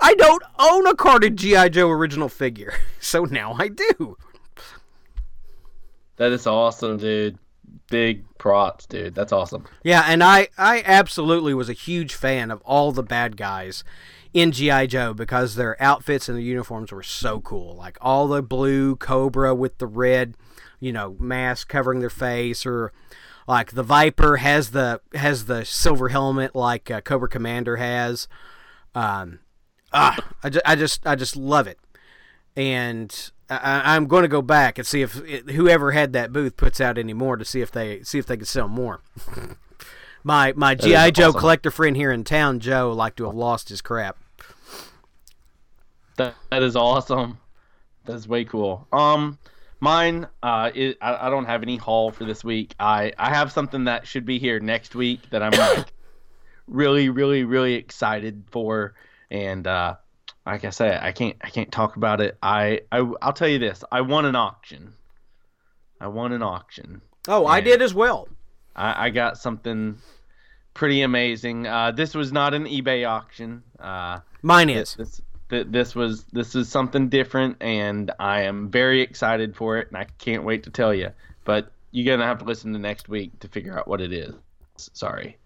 I 0.00 0.14
don't 0.14 0.42
own 0.58 0.86
a 0.86 0.94
carded 0.94 1.36
GI 1.36 1.70
Joe 1.70 1.90
original 1.90 2.28
figure, 2.28 2.74
so 3.00 3.24
now 3.24 3.54
I 3.58 3.68
do. 3.68 4.16
That 6.16 6.32
is 6.32 6.46
awesome, 6.46 6.98
dude. 6.98 7.38
Big 7.90 8.24
props, 8.38 8.86
dude. 8.86 9.14
That's 9.14 9.32
awesome. 9.32 9.64
Yeah, 9.84 10.04
and 10.06 10.22
I 10.22 10.48
I 10.58 10.82
absolutely 10.84 11.54
was 11.54 11.68
a 11.68 11.74
huge 11.74 12.14
fan 12.14 12.50
of 12.50 12.60
all 12.62 12.92
the 12.92 13.02
bad 13.02 13.36
guys 13.36 13.84
in 14.34 14.52
GI 14.52 14.88
Joe 14.88 15.14
because 15.14 15.54
their 15.54 15.80
outfits 15.82 16.28
and 16.28 16.36
their 16.36 16.44
uniforms 16.44 16.92
were 16.92 17.02
so 17.02 17.40
cool. 17.40 17.74
Like 17.76 17.98
all 18.00 18.28
the 18.28 18.42
blue 18.42 18.96
Cobra 18.96 19.54
with 19.54 19.78
the 19.78 19.86
red, 19.86 20.34
you 20.80 20.92
know, 20.92 21.16
mask 21.18 21.68
covering 21.68 22.00
their 22.00 22.10
face, 22.10 22.66
or 22.66 22.92
like 23.48 23.72
the 23.72 23.82
Viper 23.82 24.36
has 24.36 24.70
the 24.70 25.00
has 25.14 25.46
the 25.46 25.64
silver 25.64 26.10
helmet 26.10 26.54
like 26.54 26.90
uh, 26.90 27.00
Cobra 27.00 27.28
Commander 27.28 27.78
has. 27.78 28.28
Um, 28.94 29.40
ah, 29.92 30.16
I 30.42 30.50
just, 30.50 30.66
I 30.66 30.76
just 30.76 31.06
I 31.06 31.14
just 31.16 31.34
love 31.34 31.66
it, 31.66 31.78
and 32.54 33.32
I, 33.48 33.96
I'm 33.96 34.06
going 34.06 34.22
to 34.22 34.28
go 34.28 34.42
back 34.42 34.76
and 34.76 34.86
see 34.86 35.00
if 35.00 35.12
whoever 35.14 35.92
had 35.92 36.12
that 36.12 36.30
booth 36.30 36.58
puts 36.58 36.78
out 36.78 36.98
any 36.98 37.14
more 37.14 37.36
to 37.38 37.44
see 37.44 37.62
if 37.62 37.72
they 37.72 38.02
see 38.02 38.18
if 38.18 38.26
they 38.26 38.36
can 38.36 38.44
sell 38.44 38.68
more. 38.68 39.00
my 40.22 40.52
my 40.54 40.74
is 40.74 40.84
GI 40.84 41.12
Joe 41.12 41.28
awesome. 41.28 41.40
collector 41.40 41.70
friend 41.70 41.96
here 41.96 42.12
in 42.12 42.24
town, 42.24 42.60
Joe, 42.60 42.92
like 42.92 43.16
to 43.16 43.24
have 43.24 43.34
lost 43.34 43.70
his 43.70 43.80
crap. 43.80 44.18
That, 46.16 46.34
that 46.50 46.62
is 46.62 46.76
awesome. 46.76 47.38
That's 48.04 48.26
way 48.26 48.44
cool. 48.44 48.88
Um, 48.92 49.38
mine. 49.80 50.26
Uh, 50.42 50.70
it, 50.74 50.98
I, 51.00 51.26
I 51.26 51.30
don't 51.30 51.46
have 51.46 51.62
any 51.62 51.76
haul 51.76 52.10
for 52.10 52.24
this 52.24 52.44
week. 52.44 52.74
I 52.78 53.12
I 53.18 53.30
have 53.30 53.52
something 53.52 53.84
that 53.84 54.06
should 54.06 54.24
be 54.24 54.38
here 54.38 54.60
next 54.60 54.94
week 54.94 55.30
that 55.30 55.42
I'm 55.42 55.52
like 55.52 55.92
really, 56.66 57.08
really, 57.08 57.44
really 57.44 57.74
excited 57.74 58.44
for. 58.50 58.94
And 59.30 59.66
uh, 59.66 59.96
like 60.46 60.64
I 60.64 60.70
said, 60.70 61.02
I 61.02 61.12
can't 61.12 61.36
I 61.40 61.50
can't 61.50 61.70
talk 61.70 61.96
about 61.96 62.20
it. 62.20 62.38
I, 62.42 62.82
I 62.92 62.98
I'll 63.20 63.32
tell 63.32 63.48
you 63.48 63.58
this. 63.58 63.84
I 63.90 64.00
won 64.00 64.24
an 64.24 64.36
auction. 64.36 64.94
I 66.00 66.08
won 66.08 66.32
an 66.32 66.42
auction. 66.42 67.02
Oh, 67.26 67.46
I 67.46 67.60
did 67.60 67.82
as 67.82 67.92
well. 67.92 68.28
I, 68.74 69.06
I 69.06 69.10
got 69.10 69.36
something 69.36 69.98
pretty 70.72 71.02
amazing. 71.02 71.66
Uh, 71.66 71.90
this 71.90 72.14
was 72.14 72.32
not 72.32 72.54
an 72.54 72.64
eBay 72.64 73.06
auction. 73.06 73.62
Uh, 73.78 74.20
Mine 74.42 74.70
is. 74.70 74.94
this 74.94 75.20
th- 75.50 75.66
this 75.70 75.94
was 75.94 76.24
this 76.32 76.54
is 76.54 76.68
something 76.68 77.08
different, 77.08 77.56
and 77.60 78.10
I 78.18 78.42
am 78.42 78.70
very 78.70 79.00
excited 79.00 79.56
for 79.56 79.78
it, 79.78 79.88
and 79.88 79.96
I 79.96 80.06
can't 80.18 80.44
wait 80.44 80.64
to 80.64 80.70
tell 80.70 80.94
you. 80.94 81.10
But 81.44 81.70
you're 81.90 82.16
gonna 82.16 82.26
have 82.26 82.38
to 82.38 82.44
listen 82.44 82.72
to 82.72 82.78
next 82.78 83.08
week 83.08 83.38
to 83.40 83.48
figure 83.48 83.78
out 83.78 83.88
what 83.88 84.00
it 84.00 84.12
is. 84.12 84.34
Sorry. 84.76 85.36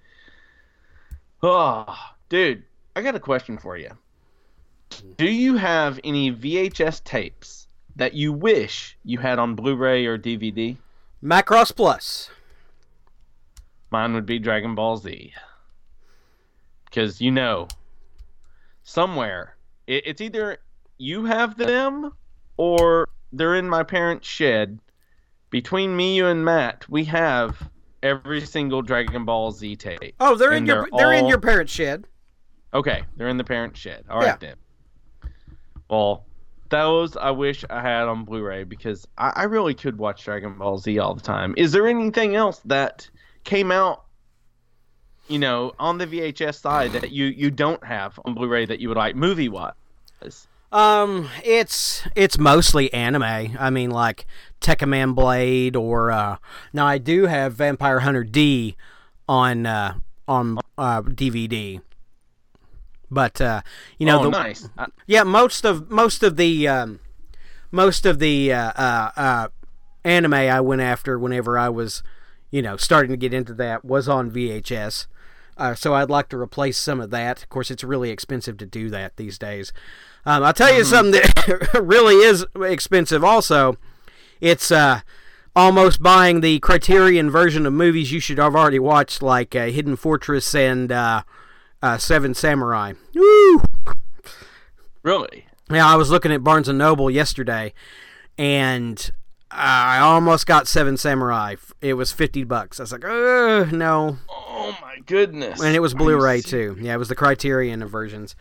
Oh, 1.42 1.96
dude, 2.28 2.62
I 2.94 3.02
got 3.02 3.14
a 3.14 3.20
question 3.20 3.58
for 3.58 3.76
you. 3.76 3.90
Do 5.16 5.30
you 5.30 5.56
have 5.56 5.98
any 6.04 6.30
VHS 6.30 7.02
tapes 7.02 7.66
that 7.96 8.14
you 8.14 8.32
wish 8.32 8.96
you 9.04 9.18
had 9.18 9.38
on 9.38 9.54
Blu-ray 9.54 10.06
or 10.06 10.18
DVD? 10.18 10.76
Macross 11.22 11.74
Plus. 11.74 12.30
Mine 13.90 14.14
would 14.14 14.26
be 14.26 14.38
Dragon 14.38 14.74
Ball 14.74 14.96
Z. 14.96 15.32
Because 16.84 17.20
you 17.20 17.30
know, 17.30 17.68
somewhere 18.84 19.56
it, 19.92 20.02
it's 20.06 20.20
either 20.20 20.58
you 20.98 21.24
have 21.24 21.56
them 21.56 22.12
or 22.56 23.08
they're 23.32 23.56
in 23.56 23.68
my 23.68 23.82
parents' 23.82 24.26
shed. 24.28 24.78
Between 25.50 25.94
me, 25.94 26.16
you, 26.16 26.26
and 26.26 26.44
Matt, 26.44 26.88
we 26.88 27.04
have 27.04 27.68
every 28.02 28.40
single 28.40 28.80
Dragon 28.82 29.24
Ball 29.24 29.52
Z 29.52 29.76
tape. 29.76 30.14
Oh, 30.18 30.34
they're 30.34 30.52
in 30.52 30.66
your 30.66 30.88
they're 30.92 30.98
they're 30.98 31.12
in 31.12 31.26
your 31.26 31.40
parent's 31.40 31.72
shed. 31.72 32.06
Okay, 32.74 33.02
they're 33.16 33.28
in 33.28 33.36
the 33.36 33.44
parent 33.44 33.76
shed. 33.76 34.04
All 34.08 34.18
right 34.18 34.26
Yeah. 34.28 34.36
then. 34.40 34.56
Well, 35.90 36.24
those 36.70 37.16
I 37.18 37.30
wish 37.30 37.64
I 37.68 37.82
had 37.82 38.08
on 38.08 38.24
Blu-ray 38.24 38.64
because 38.64 39.06
I, 39.18 39.32
I 39.36 39.42
really 39.44 39.74
could 39.74 39.98
watch 39.98 40.24
Dragon 40.24 40.56
Ball 40.56 40.78
Z 40.78 40.98
all 40.98 41.14
the 41.14 41.20
time. 41.20 41.52
Is 41.58 41.72
there 41.72 41.86
anything 41.86 42.34
else 42.34 42.60
that 42.64 43.10
came 43.44 43.70
out, 43.70 44.04
you 45.28 45.38
know, 45.38 45.72
on 45.78 45.98
the 45.98 46.06
VHS 46.06 46.60
side 46.60 46.92
that 46.92 47.12
you 47.12 47.26
you 47.26 47.50
don't 47.50 47.84
have 47.84 48.18
on 48.24 48.32
Blu-ray 48.32 48.64
that 48.66 48.80
you 48.80 48.88
would 48.88 48.96
like 48.96 49.16
movie 49.16 49.50
Um, 50.70 51.28
it's 51.44 52.06
it's 52.16 52.38
mostly 52.38 52.92
anime. 52.92 53.22
I 53.58 53.70
mean, 53.70 53.90
like 53.90 54.26
Tekkaman 54.60 55.14
Blade, 55.14 55.76
or 55.76 56.10
uh, 56.10 56.36
now 56.72 56.86
I 56.86 56.98
do 56.98 57.26
have 57.26 57.54
Vampire 57.54 58.00
Hunter 58.00 58.24
D 58.24 58.76
on 59.28 59.66
uh, 59.66 59.94
on 60.26 60.58
uh, 60.78 61.02
DVD. 61.02 61.80
But 63.10 63.40
uh, 63.40 63.60
you 63.98 64.06
know, 64.06 64.20
oh, 64.20 64.24
the, 64.24 64.30
nice. 64.30 64.68
Yeah, 65.06 65.24
most 65.24 65.66
of 65.66 65.90
most 65.90 66.22
of 66.22 66.36
the 66.36 66.66
um, 66.66 67.00
most 67.72 68.06
of 68.06 68.18
the 68.18 68.52
uh, 68.52 68.72
uh, 68.76 69.10
uh, 69.16 69.48
anime 70.04 70.34
I 70.34 70.60
went 70.60 70.82
after 70.82 71.18
whenever 71.18 71.58
I 71.58 71.68
was, 71.70 72.02
you 72.50 72.62
know, 72.62 72.76
starting 72.76 73.10
to 73.10 73.16
get 73.16 73.34
into 73.34 73.54
that 73.54 73.84
was 73.84 74.08
on 74.08 74.30
VHS. 74.30 75.06
Uh, 75.56 75.74
so 75.74 75.94
I'd 75.94 76.10
like 76.10 76.28
to 76.30 76.38
replace 76.38 76.78
some 76.78 77.00
of 77.00 77.10
that. 77.10 77.42
Of 77.42 77.48
course, 77.48 77.70
it's 77.70 77.84
really 77.84 78.10
expensive 78.10 78.56
to 78.58 78.66
do 78.66 78.88
that 78.90 79.16
these 79.16 79.38
days. 79.38 79.72
Um, 80.24 80.42
I'll 80.44 80.52
tell 80.52 80.72
you 80.72 80.84
something 80.84 81.12
that 81.12 81.70
really 81.82 82.14
is 82.16 82.46
expensive. 82.60 83.24
Also, 83.24 83.76
it's 84.40 84.70
uh, 84.70 85.00
almost 85.56 86.02
buying 86.02 86.40
the 86.40 86.60
Criterion 86.60 87.30
version 87.30 87.66
of 87.66 87.72
movies 87.72 88.12
you 88.12 88.20
should 88.20 88.38
have 88.38 88.54
already 88.54 88.78
watched, 88.78 89.20
like 89.22 89.54
uh, 89.56 89.66
Hidden 89.66 89.96
Fortress 89.96 90.54
and 90.54 90.92
uh, 90.92 91.22
uh, 91.82 91.98
Seven 91.98 92.34
Samurai. 92.34 92.92
Woo! 93.14 93.62
really? 95.02 95.46
Yeah, 95.70 95.86
I 95.86 95.96
was 95.96 96.10
looking 96.10 96.32
at 96.32 96.44
Barnes 96.44 96.68
and 96.68 96.78
Noble 96.78 97.10
yesterday, 97.10 97.72
and 98.38 99.10
I 99.50 99.98
almost 99.98 100.46
got 100.46 100.68
Seven 100.68 100.96
Samurai. 100.96 101.56
It 101.80 101.94
was 101.94 102.12
fifty 102.12 102.44
bucks. 102.44 102.78
I 102.78 102.84
was 102.84 102.92
like, 102.92 103.02
no, 103.02 104.18
Oh 104.28 104.76
my 104.80 104.98
goodness. 105.06 105.60
and 105.62 105.74
it 105.74 105.80
was 105.80 105.94
Blu-ray 105.94 106.42
too. 106.42 106.76
Yeah, 106.80 106.94
it 106.94 106.98
was 106.98 107.08
the 107.08 107.14
Criterion 107.14 107.84
versions. 107.86 108.36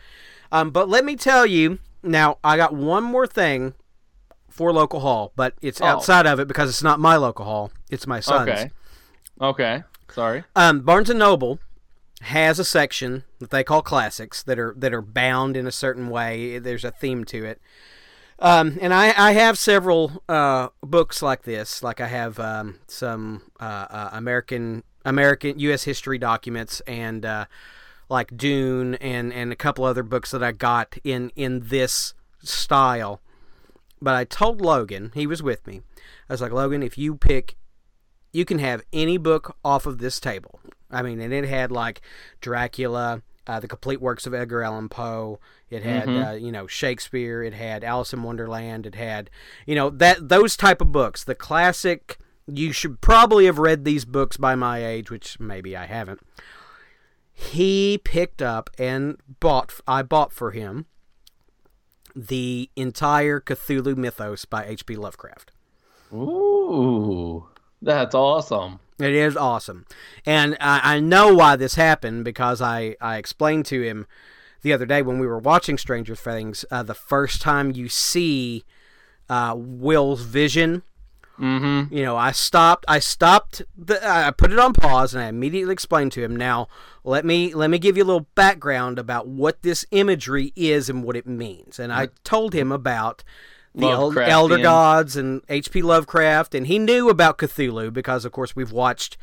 Um, 0.52 0.70
but 0.70 0.88
let 0.88 1.04
me 1.04 1.16
tell 1.16 1.44
you, 1.46 1.78
now 2.02 2.38
I 2.44 2.56
got 2.56 2.74
one 2.74 3.02
more 3.02 3.26
thing 3.26 3.74
for 4.48 4.72
local 4.72 5.00
haul, 5.00 5.32
but 5.34 5.54
it's 5.62 5.80
Oh. 5.80 5.86
outside 5.86 6.26
of 6.26 6.38
it 6.38 6.46
because 6.46 6.68
it's 6.68 6.82
not 6.82 7.00
my 7.00 7.16
local 7.16 7.44
haul. 7.46 7.72
It's 7.90 8.06
my 8.06 8.20
son's. 8.20 8.48
Okay. 8.50 8.70
Okay. 9.40 9.82
Sorry. 10.10 10.44
Um, 10.54 10.80
Barnes 10.80 11.08
and 11.10 11.18
Noble 11.18 11.58
has 12.20 12.58
a 12.58 12.64
section 12.64 13.24
that 13.40 13.50
they 13.50 13.64
call 13.64 13.82
classics 13.82 14.42
that 14.42 14.58
are 14.58 14.74
that 14.76 14.92
are 14.92 15.02
bound 15.02 15.56
in 15.56 15.66
a 15.66 15.72
certain 15.72 16.10
way. 16.10 16.58
There's 16.58 16.84
a 16.84 16.90
theme 16.90 17.24
to 17.26 17.44
it. 17.44 17.60
Um, 18.38 18.78
and 18.80 18.92
I, 18.92 19.14
I 19.16 19.32
have 19.32 19.56
several 19.56 20.22
uh, 20.28 20.68
books 20.82 21.22
like 21.22 21.42
this. 21.44 21.82
Like 21.82 22.00
I 22.00 22.08
have 22.08 22.38
um, 22.38 22.80
some 22.88 23.42
uh, 23.58 23.86
uh, 23.88 24.10
American 24.12 24.82
American 25.04 25.58
U.S. 25.60 25.84
history 25.84 26.18
documents 26.18 26.80
and 26.86 27.24
uh, 27.24 27.46
like 28.12 28.36
Dune 28.36 28.94
and, 28.96 29.32
and 29.32 29.52
a 29.52 29.56
couple 29.56 29.84
other 29.84 30.02
books 30.02 30.30
that 30.32 30.42
I 30.42 30.52
got 30.52 30.96
in 31.02 31.30
in 31.34 31.60
this 31.68 32.14
style. 32.42 33.20
But 34.00 34.14
I 34.14 34.24
told 34.24 34.60
Logan, 34.60 35.12
he 35.14 35.26
was 35.26 35.42
with 35.42 35.66
me. 35.66 35.80
I 36.28 36.32
was 36.34 36.40
like, 36.40 36.52
Logan, 36.52 36.82
if 36.82 36.96
you 36.98 37.14
pick 37.16 37.56
you 38.34 38.44
can 38.46 38.58
have 38.58 38.82
any 38.94 39.18
book 39.18 39.56
off 39.62 39.84
of 39.84 39.98
this 39.98 40.18
table. 40.18 40.58
I 40.90 41.02
mean, 41.02 41.20
and 41.20 41.32
it 41.34 41.44
had 41.44 41.70
like 41.70 42.00
Dracula, 42.40 43.22
uh, 43.46 43.60
the 43.60 43.68
complete 43.68 44.00
works 44.00 44.26
of 44.26 44.32
Edgar 44.34 44.62
Allan 44.62 44.88
Poe. 44.88 45.38
It 45.68 45.82
had 45.82 46.08
Mhm. 46.08 46.26
uh, 46.28 46.32
you 46.36 46.50
know 46.52 46.66
Shakespeare. 46.66 47.42
It 47.42 47.54
had 47.54 47.84
Alice 47.84 48.12
in 48.14 48.22
Wonderland. 48.22 48.86
It 48.86 48.94
had 48.94 49.28
you 49.66 49.74
know 49.74 49.90
that 49.90 50.28
those 50.28 50.56
type 50.56 50.80
of 50.80 50.92
books. 50.92 51.24
The 51.24 51.34
classic. 51.34 52.18
You 52.46 52.72
should 52.72 53.00
probably 53.00 53.46
have 53.46 53.58
read 53.58 53.84
these 53.84 54.04
books 54.04 54.36
by 54.36 54.54
my 54.56 54.84
age, 54.84 55.10
which 55.10 55.38
maybe 55.38 55.76
I 55.76 55.86
haven't. 55.86 56.20
He 57.32 57.98
picked 58.02 58.42
up 58.42 58.70
and 58.78 59.18
bought. 59.40 59.80
I 59.86 60.02
bought 60.02 60.32
for 60.32 60.50
him 60.50 60.86
the 62.14 62.70
entire 62.76 63.40
Cthulhu 63.40 63.96
mythos 63.96 64.44
by 64.44 64.66
H.P. 64.66 64.96
Lovecraft. 64.96 65.50
Ooh, 66.12 67.48
that's 67.80 68.14
awesome. 68.14 68.80
It 68.98 69.14
is 69.14 69.36
awesome. 69.36 69.86
And 70.26 70.56
I, 70.60 70.96
I 70.96 71.00
know 71.00 71.34
why 71.34 71.56
this 71.56 71.74
happened 71.74 72.24
because 72.24 72.60
I, 72.60 72.96
I 73.00 73.16
explained 73.16 73.66
to 73.66 73.82
him 73.82 74.06
the 74.60 74.72
other 74.72 74.86
day 74.86 75.02
when 75.02 75.18
we 75.18 75.26
were 75.26 75.38
watching 75.38 75.76
Stranger 75.76 76.14
Things, 76.14 76.64
uh, 76.70 76.82
the 76.84 76.94
first 76.94 77.42
time 77.42 77.72
you 77.72 77.88
see 77.88 78.64
uh, 79.28 79.54
Will's 79.56 80.22
vision. 80.22 80.82
Mm-hmm. 81.38 81.94
You 81.94 82.04
know, 82.04 82.16
I 82.16 82.32
stopped. 82.32 82.84
I 82.88 82.98
stopped. 82.98 83.62
The, 83.76 84.06
I 84.06 84.30
put 84.30 84.52
it 84.52 84.58
on 84.58 84.74
pause, 84.74 85.14
and 85.14 85.22
I 85.22 85.28
immediately 85.28 85.72
explained 85.72 86.12
to 86.12 86.22
him. 86.22 86.36
Now, 86.36 86.68
let 87.04 87.24
me 87.24 87.54
let 87.54 87.70
me 87.70 87.78
give 87.78 87.96
you 87.96 88.04
a 88.04 88.06
little 88.06 88.28
background 88.34 88.98
about 88.98 89.26
what 89.26 89.62
this 89.62 89.86
imagery 89.90 90.52
is 90.54 90.88
and 90.88 91.02
what 91.02 91.16
it 91.16 91.26
means. 91.26 91.78
And 91.78 91.92
I 91.92 92.08
told 92.24 92.54
him 92.54 92.70
about 92.70 93.24
the 93.74 93.88
Elder 93.88 94.58
Gods 94.58 95.16
and 95.16 95.40
H.P. 95.48 95.82
Lovecraft, 95.82 96.54
and 96.54 96.66
he 96.66 96.78
knew 96.78 97.08
about 97.08 97.38
Cthulhu 97.38 97.92
because, 97.92 98.24
of 98.24 98.32
course, 98.32 98.54
we've 98.54 98.72
watched 98.72 99.16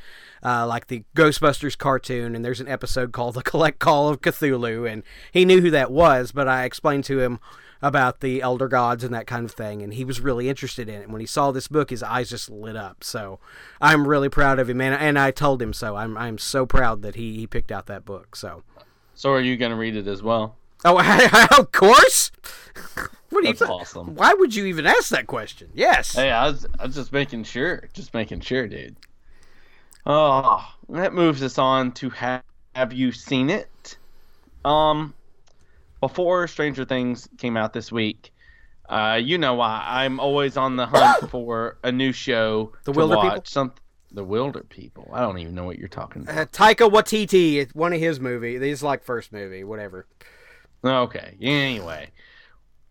uh, 0.43 0.65
like 0.65 0.87
the 0.87 1.03
Ghostbusters 1.15 1.77
cartoon, 1.77 2.35
and 2.35 2.43
there's 2.43 2.61
an 2.61 2.67
episode 2.67 3.11
called 3.11 3.35
"The 3.35 3.43
Collect 3.43 3.79
Call 3.79 4.09
of 4.09 4.21
Cthulhu," 4.21 4.91
and 4.91 5.03
he 5.31 5.45
knew 5.45 5.61
who 5.61 5.69
that 5.71 5.91
was. 5.91 6.31
But 6.31 6.47
I 6.47 6.63
explained 6.63 7.03
to 7.05 7.19
him 7.19 7.39
about 7.81 8.19
the 8.19 8.41
Elder 8.41 8.67
Gods 8.67 9.03
and 9.03 9.13
that 9.13 9.27
kind 9.27 9.45
of 9.45 9.51
thing, 9.51 9.81
and 9.81 9.93
he 9.93 10.03
was 10.03 10.19
really 10.19 10.49
interested 10.49 10.89
in 10.89 11.01
it. 11.01 11.09
When 11.09 11.21
he 11.21 11.27
saw 11.27 11.51
this 11.51 11.67
book, 11.67 11.89
his 11.89 12.03
eyes 12.03 12.29
just 12.29 12.49
lit 12.49 12.75
up. 12.75 13.03
So 13.03 13.39
I'm 13.79 14.07
really 14.07 14.29
proud 14.29 14.59
of 14.59 14.69
him, 14.69 14.81
and, 14.81 14.95
and 14.95 15.17
I 15.17 15.31
told 15.31 15.61
him 15.61 15.73
so. 15.73 15.95
I'm 15.95 16.17
I'm 16.17 16.37
so 16.37 16.65
proud 16.65 17.01
that 17.03 17.15
he 17.15 17.37
he 17.37 17.47
picked 17.47 17.71
out 17.71 17.87
that 17.87 18.05
book. 18.05 18.35
So. 18.35 18.63
So 19.15 19.31
are 19.31 19.41
you 19.41 19.57
gonna 19.57 19.75
read 19.75 19.95
it 19.95 20.07
as 20.07 20.23
well? 20.23 20.55
Oh, 20.85 20.97
of 21.57 21.71
course. 21.71 22.31
What 23.29 23.41
do 23.41 23.47
you? 23.47 23.53
That's 23.53 23.69
awesome. 23.69 24.15
Why 24.15 24.33
would 24.33 24.55
you 24.55 24.65
even 24.65 24.87
ask 24.87 25.09
that 25.09 25.27
question? 25.27 25.69
Yes. 25.75 26.15
Hey, 26.15 26.31
I 26.31 26.47
was, 26.47 26.65
I 26.79 26.87
was 26.87 26.95
just 26.95 27.13
making 27.13 27.43
sure, 27.43 27.87
just 27.93 28.13
making 28.13 28.41
sure, 28.41 28.67
dude. 28.67 28.95
Oh, 30.05 30.67
that 30.89 31.13
moves 31.13 31.43
us 31.43 31.59
on 31.59 31.91
to 31.93 32.09
have, 32.09 32.41
have 32.75 32.91
you 32.91 33.11
seen 33.11 33.51
it? 33.51 33.97
Um, 34.65 35.13
before 35.99 36.47
Stranger 36.47 36.85
Things 36.85 37.27
came 37.37 37.57
out 37.57 37.73
this 37.73 37.91
week, 37.91 38.31
uh, 38.87 39.19
you 39.21 39.37
know 39.37 39.53
why 39.55 39.83
I'm 39.85 40.19
always 40.19 40.57
on 40.57 40.75
the 40.75 40.85
hunt 40.87 41.29
for 41.31 41.77
a 41.83 41.91
new 41.91 42.11
show 42.11 42.73
The 42.85 42.93
to 42.93 42.99
Wilder 42.99 43.15
watch. 43.15 43.33
People? 43.33 43.43
Some, 43.45 43.73
the 44.11 44.25
Wilderpeople. 44.25 45.13
I 45.13 45.21
don't 45.21 45.37
even 45.37 45.53
know 45.53 45.65
what 45.65 45.77
you're 45.77 45.87
talking 45.87 46.23
about. 46.23 46.37
Uh, 46.37 46.45
Taika 46.45 46.89
Waititi, 46.89 47.55
it's 47.57 47.75
one 47.75 47.93
of 47.93 47.99
his 47.99 48.19
movie. 48.19 48.57
His 48.57 48.81
like 48.81 49.03
first 49.03 49.31
movie, 49.31 49.63
whatever. 49.63 50.07
Okay. 50.83 51.37
Anyway, 51.41 52.09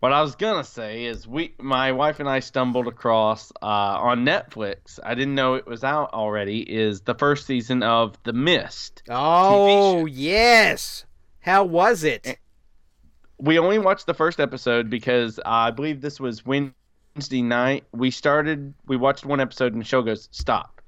what 0.01 0.13
I 0.13 0.23
was 0.23 0.37
gonna 0.37 0.63
say 0.63 1.07
is 1.07 1.27
we, 1.27 1.55
my 1.59 1.91
wife 1.91 2.21
and 2.21 2.29
I, 2.29 2.39
stumbled 2.39 2.87
across 2.87 3.51
uh, 3.61 3.67
on 3.67 4.25
Netflix. 4.25 5.01
I 5.03 5.15
didn't 5.15 5.35
know 5.35 5.55
it 5.55 5.67
was 5.67 5.83
out 5.83 6.13
already. 6.13 6.61
Is 6.61 7.01
the 7.01 7.15
first 7.15 7.47
season 7.47 7.83
of 7.83 8.17
The 8.23 8.33
Mist? 8.33 9.03
Oh 9.09 10.07
yes. 10.07 11.05
How 11.41 11.65
was 11.65 12.05
it? 12.05 12.39
We 13.39 13.59
only 13.59 13.79
watched 13.79 14.07
the 14.07 14.15
first 14.15 14.41
episode 14.41 14.91
because 14.91 15.39
I 15.47 15.71
believe 15.71 16.01
this 16.01 16.19
was 16.19 16.45
Wednesday 16.45 17.43
night. 17.43 17.85
We 17.93 18.11
started. 18.11 18.75
We 18.87 18.97
watched 18.97 19.25
one 19.25 19.41
episode 19.41 19.73
and 19.73 19.81
the 19.81 19.87
show 19.87 20.03
goes 20.03 20.29
stop. 20.33 20.83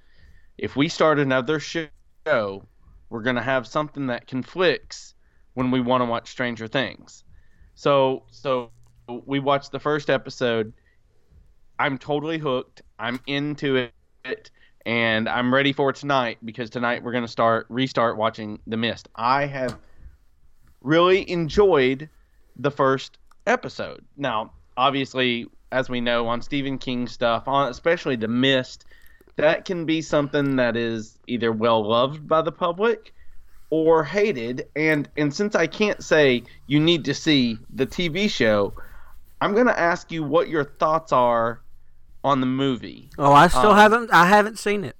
If 0.59 0.76
we 0.76 0.88
start 0.88 1.18
another 1.18 1.61
show, 1.61 1.88
we're 3.09 3.22
gonna 3.22 3.42
have 3.42 3.66
something 3.66 4.09
that 4.09 4.26
conflicts 4.26 5.14
when 5.55 5.70
we 5.70 5.80
want 5.80 6.03
to 6.03 6.07
watch 6.07 6.28
Stranger 6.28 6.66
Things. 6.66 7.24
So 7.74 8.24
so 8.30 8.70
we 9.26 9.38
watched 9.38 9.72
the 9.72 9.80
first 9.80 10.11
episode. 10.11 10.72
I'm 11.78 11.98
totally 11.98 12.38
hooked. 12.38 12.82
I'm 12.98 13.20
into 13.26 13.88
it, 14.24 14.51
and 14.84 15.28
I'm 15.28 15.55
ready 15.55 15.72
for 15.72 15.92
tonight 15.92 16.38
because 16.44 16.68
tonight 16.68 17.03
we're 17.03 17.12
gonna 17.12 17.28
start 17.28 17.66
restart 17.68 18.16
watching 18.16 18.59
The 18.66 18.76
Mist. 18.76 19.09
I 19.14 19.46
have 19.46 19.78
really 20.82 21.30
enjoyed 21.30 22.09
the 22.61 22.70
first 22.70 23.18
episode. 23.46 24.04
Now, 24.16 24.52
obviously, 24.76 25.46
as 25.72 25.88
we 25.88 26.00
know 26.00 26.26
on 26.26 26.42
Stephen 26.42 26.78
King 26.78 27.06
stuff, 27.06 27.46
on 27.46 27.70
especially 27.70 28.16
The 28.16 28.28
Mist, 28.28 28.84
that 29.36 29.64
can 29.64 29.86
be 29.86 30.02
something 30.02 30.56
that 30.56 30.76
is 30.76 31.18
either 31.26 31.52
well 31.52 31.86
loved 31.86 32.26
by 32.28 32.42
the 32.42 32.52
public 32.52 33.14
or 33.70 34.04
hated. 34.04 34.66
And 34.76 35.08
and 35.16 35.32
since 35.34 35.54
I 35.54 35.66
can't 35.66 36.02
say 36.02 36.42
you 36.66 36.80
need 36.80 37.04
to 37.06 37.14
see 37.14 37.58
the 37.72 37.86
TV 37.86 38.28
show, 38.28 38.74
I'm 39.40 39.54
gonna 39.54 39.70
ask 39.72 40.12
you 40.12 40.22
what 40.22 40.48
your 40.48 40.64
thoughts 40.64 41.12
are 41.12 41.61
on 42.22 42.40
the 42.40 42.46
movie. 42.46 43.08
Oh, 43.18 43.32
I 43.32 43.48
still 43.48 43.70
Um, 43.70 43.76
haven't. 43.76 44.12
I 44.12 44.26
haven't 44.26 44.58
seen 44.58 44.84
it. 44.84 44.96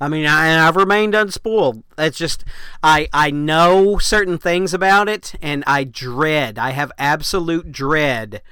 I 0.00 0.08
mean, 0.08 0.26
I, 0.26 0.48
and 0.48 0.60
I've 0.60 0.76
remained 0.76 1.14
unspoiled. 1.14 1.82
It's 1.96 2.18
just 2.18 2.44
I 2.82 3.08
I 3.12 3.30
know 3.30 3.98
certain 3.98 4.38
things 4.38 4.74
about 4.74 5.08
it, 5.08 5.34
and 5.40 5.62
I 5.66 5.84
dread. 5.84 6.58
I 6.58 6.70
have 6.70 6.90
absolute 6.98 7.70
dread 7.70 8.42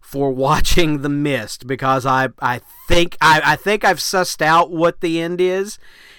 for 0.00 0.32
watching 0.32 1.02
The 1.02 1.08
Mist 1.08 1.66
because 1.66 2.04
I 2.04 2.30
I 2.40 2.60
think 2.88 3.16
I, 3.20 3.40
I 3.44 3.56
think 3.56 3.84
I've 3.84 3.98
sussed 3.98 4.42
out 4.42 4.70
what 4.70 5.00
the 5.00 5.20
end 5.20 5.40
is, 5.40 5.78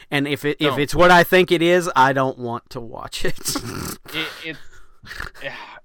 and 0.10 0.28
if 0.28 0.46
it 0.46 0.58
if 0.60 0.78
it's 0.78 0.96
what 0.96 1.12
I 1.12 1.24
think 1.24 1.52
it 1.52 1.62
is, 1.62 1.90
I 1.96 2.14
don't 2.14 2.38
want 2.38 2.70
to 2.72 2.80
watch 2.80 3.26
it. 3.26 3.38
It, 4.14 4.28
it's 4.44 4.60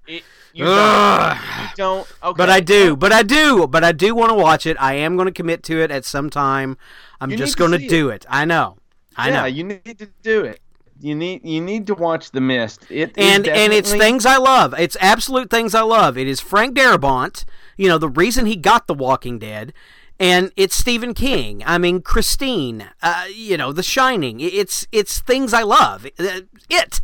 it, 0.06 0.22
you, 0.52 0.64
don't, 0.64 1.36
you 1.60 1.68
don't. 1.76 2.08
Okay, 2.22 2.36
But 2.36 2.50
I 2.50 2.60
do, 2.60 2.96
but 2.96 3.12
I 3.12 3.22
do, 3.22 3.66
but 3.66 3.84
I 3.84 3.92
do 3.92 4.14
want 4.14 4.30
to 4.30 4.34
watch 4.34 4.66
it. 4.66 4.76
I 4.80 4.94
am 4.94 5.16
going 5.16 5.26
to 5.26 5.32
commit 5.32 5.62
to 5.64 5.80
it 5.82 5.90
at 5.90 6.04
some 6.04 6.30
time. 6.30 6.76
I'm 7.20 7.30
You 7.30 7.36
just 7.36 7.56
going 7.56 7.72
to 7.72 7.78
see 7.78 7.86
it. 7.86 7.90
do 7.90 8.08
it. 8.10 8.24
I 8.28 8.44
know, 8.44 8.78
I 9.16 9.28
yeah, 9.28 9.40
know. 9.40 9.44
you 9.46 9.64
need 9.64 9.98
to 9.98 10.08
do 10.22 10.44
it. 10.44 10.60
You 10.98 11.14
need 11.14 11.44
you 11.44 11.60
need 11.60 11.86
to 11.88 11.94
watch 11.94 12.30
The 12.30 12.40
Mist. 12.40 12.86
It 12.88 13.18
and 13.18 13.46
and 13.46 13.70
it's 13.72 13.92
things 13.92 14.24
I 14.24 14.38
love. 14.38 14.74
It's 14.78 14.96
absolute 14.98 15.50
things 15.50 15.74
I 15.74 15.82
love. 15.82 16.16
It 16.16 16.26
is 16.26 16.40
Frank 16.40 16.74
Darabont. 16.74 17.44
You 17.76 17.88
know 17.88 17.98
the 17.98 18.08
reason 18.08 18.46
he 18.46 18.56
got 18.56 18.86
The 18.86 18.94
Walking 18.94 19.38
Dead, 19.38 19.74
and 20.18 20.52
it's 20.56 20.74
Stephen 20.74 21.12
King. 21.12 21.62
I 21.66 21.76
mean 21.76 22.00
Christine. 22.00 22.88
Uh, 23.02 23.26
you 23.30 23.58
know 23.58 23.72
The 23.72 23.82
Shining. 23.82 24.40
It's 24.40 24.86
it's 24.90 25.20
things 25.20 25.52
I 25.52 25.64
love. 25.64 26.06
Uh, 26.18 26.40
It. 26.70 27.02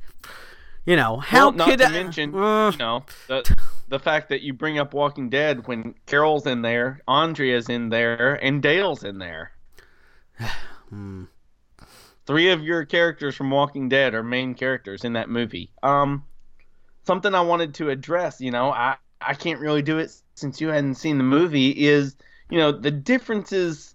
You 0.84 0.96
know 0.96 1.18
how 1.18 1.46
well, 1.46 1.52
not 1.52 1.68
could 1.68 1.78
to 1.78 1.86
I, 1.86 1.90
mention, 1.90 2.34
Uh, 2.34 2.72
you 2.72 2.78
know, 2.78 3.04
the 3.28 3.56
the 3.88 4.00
fact 4.00 4.30
that 4.30 4.42
you 4.42 4.52
bring 4.52 4.78
up 4.78 4.94
Walking 4.94 5.30
Dead 5.30 5.66
when 5.68 5.94
Carol's 6.06 6.46
in 6.46 6.62
there, 6.62 7.00
Andrea's 7.06 7.68
in 7.68 7.88
there, 7.88 8.34
and 8.34 8.60
Dale's 8.60 9.04
in 9.04 9.18
there. 9.18 9.52
hmm. 10.88 11.24
Three 12.26 12.50
of 12.50 12.62
your 12.62 12.84
characters 12.84 13.36
from 13.36 13.50
Walking 13.50 13.88
Dead 13.88 14.14
are 14.14 14.22
main 14.22 14.54
characters 14.54 15.04
in 15.04 15.12
that 15.12 15.28
movie. 15.28 15.70
Um, 15.82 16.24
something 17.04 17.34
I 17.34 17.40
wanted 17.42 17.74
to 17.74 17.90
address, 17.90 18.40
you 18.40 18.50
know, 18.50 18.70
I 18.70 18.96
I 19.20 19.34
can't 19.34 19.60
really 19.60 19.82
do 19.82 19.98
it 19.98 20.12
since 20.34 20.60
you 20.60 20.68
hadn't 20.68 20.96
seen 20.96 21.16
the 21.16 21.24
movie. 21.24 21.70
Is 21.70 22.16
you 22.50 22.58
know 22.58 22.72
the 22.72 22.90
differences. 22.90 23.94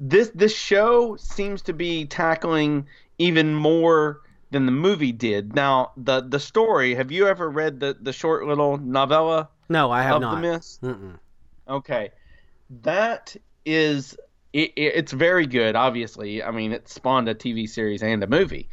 This 0.00 0.30
this 0.34 0.56
show 0.56 1.14
seems 1.16 1.62
to 1.62 1.72
be 1.72 2.06
tackling 2.06 2.88
even 3.18 3.54
more 3.54 4.21
than 4.52 4.66
the 4.66 4.72
movie 4.72 5.12
did. 5.12 5.54
Now 5.54 5.92
the 5.96 6.20
the 6.20 6.40
story. 6.40 6.94
Have 6.94 7.10
you 7.10 7.26
ever 7.26 7.48
read 7.50 7.80
the 7.80 7.96
the 8.00 8.12
short 8.12 8.46
little 8.46 8.76
novella 8.78 9.48
no, 9.68 9.90
I 9.90 10.02
have 10.02 10.16
of 10.16 10.22
not. 10.22 10.34
the 10.36 10.40
Mist? 10.40 10.82
Mm-mm. 10.82 11.18
Okay, 11.68 12.10
that 12.82 13.34
is 13.64 14.14
it, 14.52 14.72
it- 14.76 14.94
it's 14.96 15.12
very 15.12 15.46
good. 15.46 15.76
Obviously, 15.76 16.42
I 16.42 16.50
mean 16.50 16.72
it 16.72 16.88
spawned 16.88 17.28
a 17.28 17.34
TV 17.34 17.68
series 17.68 18.02
and 18.02 18.22
a 18.22 18.26
movie, 18.26 18.68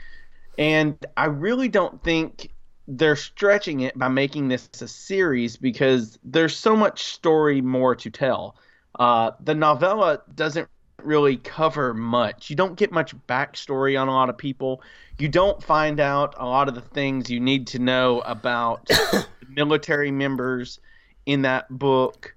and 0.57 0.97
I 1.17 1.25
really 1.25 1.69
don't 1.69 2.03
think 2.03 2.51
they're 2.87 3.15
stretching 3.15 3.81
it 3.81 3.97
by 3.97 4.07
making 4.07 4.47
this 4.47 4.67
a 4.81 4.87
series 4.87 5.57
because 5.57 6.17
there's 6.23 6.57
so 6.57 6.75
much 6.75 7.03
story 7.03 7.61
more 7.61 7.95
to 7.95 8.09
tell. 8.09 8.55
Uh, 8.97 9.31
the 9.43 9.53
novella 9.55 10.21
doesn't 10.35 10.67
really 11.05 11.37
cover 11.37 11.93
much. 11.93 12.49
You 12.49 12.55
don't 12.55 12.75
get 12.75 12.91
much 12.91 13.15
backstory 13.27 13.99
on 13.99 14.07
a 14.07 14.11
lot 14.11 14.29
of 14.29 14.37
people. 14.37 14.81
You 15.17 15.27
don't 15.27 15.61
find 15.61 15.99
out 15.99 16.35
a 16.37 16.45
lot 16.45 16.67
of 16.67 16.75
the 16.75 16.81
things 16.81 17.29
you 17.29 17.39
need 17.39 17.67
to 17.67 17.79
know 17.79 18.21
about 18.21 18.89
military 19.49 20.11
members 20.11 20.79
in 21.25 21.43
that 21.43 21.69
book 21.69 22.35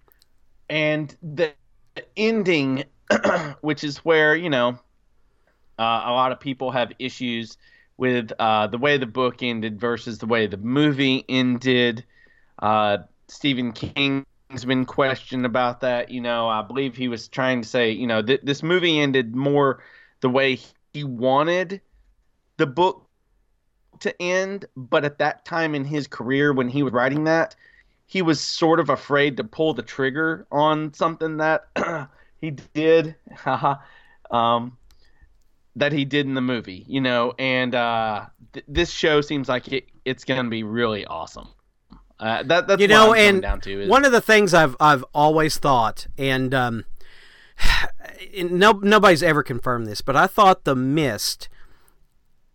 and 0.69 1.15
the 1.23 1.53
ending 2.17 2.85
which 3.61 3.85
is 3.85 3.99
where 3.99 4.35
you 4.35 4.51
know 4.51 4.79
uh, 5.79 6.03
a 6.05 6.13
lot 6.13 6.33
of 6.33 6.41
people 6.41 6.71
have 6.71 6.93
issues 6.99 7.57
with 7.97 8.33
uh, 8.39 8.67
the 8.67 8.79
way 8.79 8.97
the 8.97 9.07
book 9.07 9.43
ended 9.43 9.81
versus 9.81 10.19
the 10.19 10.27
way 10.27 10.47
the 10.47 10.57
movie 10.57 11.25
ended 11.29 12.05
uh, 12.59 12.99
stephen 13.29 13.73
king's 14.53 14.65
been 14.67 14.85
questioned 14.85 15.47
about 15.47 15.81
that 15.81 16.11
you 16.11 16.21
know 16.21 16.47
i 16.47 16.61
believe 16.61 16.95
he 16.95 17.09
was 17.09 17.27
trying 17.27 17.63
to 17.63 17.69
say 17.69 17.91
you 17.91 18.07
know 18.07 18.21
th- 18.21 18.41
this 18.43 18.63
movie 18.63 19.01
ended 19.01 19.35
more 19.35 19.83
the 20.21 20.29
way 20.29 20.59
he 20.93 21.03
wanted 21.03 21.81
the 22.59 22.67
book 22.67 23.09
to 24.01 24.21
end 24.21 24.67
but 24.77 25.05
at 25.07 25.19
that 25.19 25.45
time 25.47 25.75
in 25.75 25.85
his 25.85 26.07
career 26.07 26.53
when 26.53 26.69
he 26.69 26.83
was 26.83 26.93
writing 26.93 27.25
that 27.25 27.57
he 28.07 28.21
was 28.21 28.41
sort 28.43 28.79
of 28.79 28.91
afraid 28.91 29.39
to 29.39 29.45
pull 29.45 29.73
the 29.73 29.83
trigger 29.83 30.47
on 30.53 30.93
something 30.93 31.39
that 31.39 31.67
he 32.43 32.51
did. 32.51 33.17
um, 34.31 34.77
that 35.77 35.93
he 35.93 36.05
did 36.05 36.27
in 36.27 36.35
the 36.35 36.41
movie, 36.41 36.85
you 36.87 37.01
know, 37.01 37.33
and 37.39 37.75
uh, 37.75 38.27
th- 38.53 38.65
this 38.69 38.91
show 38.91 39.21
seems 39.21 39.49
like 39.49 39.69
it, 39.73 39.87
it's 40.05 40.25
going 40.25 40.45
to 40.45 40.51
be 40.51 40.63
really 40.63 41.07
awesome. 41.07 41.49
Uh, 42.23 42.41
that, 42.45 42.68
that's 42.68 42.81
you 42.81 42.87
know, 42.87 43.12
and 43.12 43.43
down 43.43 43.61
to 43.61 43.83
is... 43.83 43.89
one 43.89 44.05
of 44.05 44.12
the 44.12 44.20
things 44.20 44.55
I've 44.55 44.77
I've 44.79 45.05
always 45.12 45.59
thought, 45.59 46.07
and 46.16 46.55
um, 46.55 46.85
no 48.41 48.73
nobody's 48.73 49.25
ever 49.25 49.43
confirmed 49.43 49.89
this, 49.89 50.01
but 50.01 50.14
I 50.14 50.29
thought 50.29 50.62
the 50.62 50.77
Mist, 50.77 51.49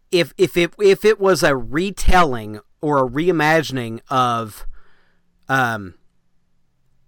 if 0.10 0.34
if 0.38 0.56
it 0.56 0.74
if 0.80 1.04
it 1.04 1.20
was 1.20 1.44
a 1.44 1.54
retelling 1.54 2.62
or 2.80 3.06
a 3.06 3.10
reimagining 3.10 4.00
of, 4.10 4.66
um, 5.50 5.96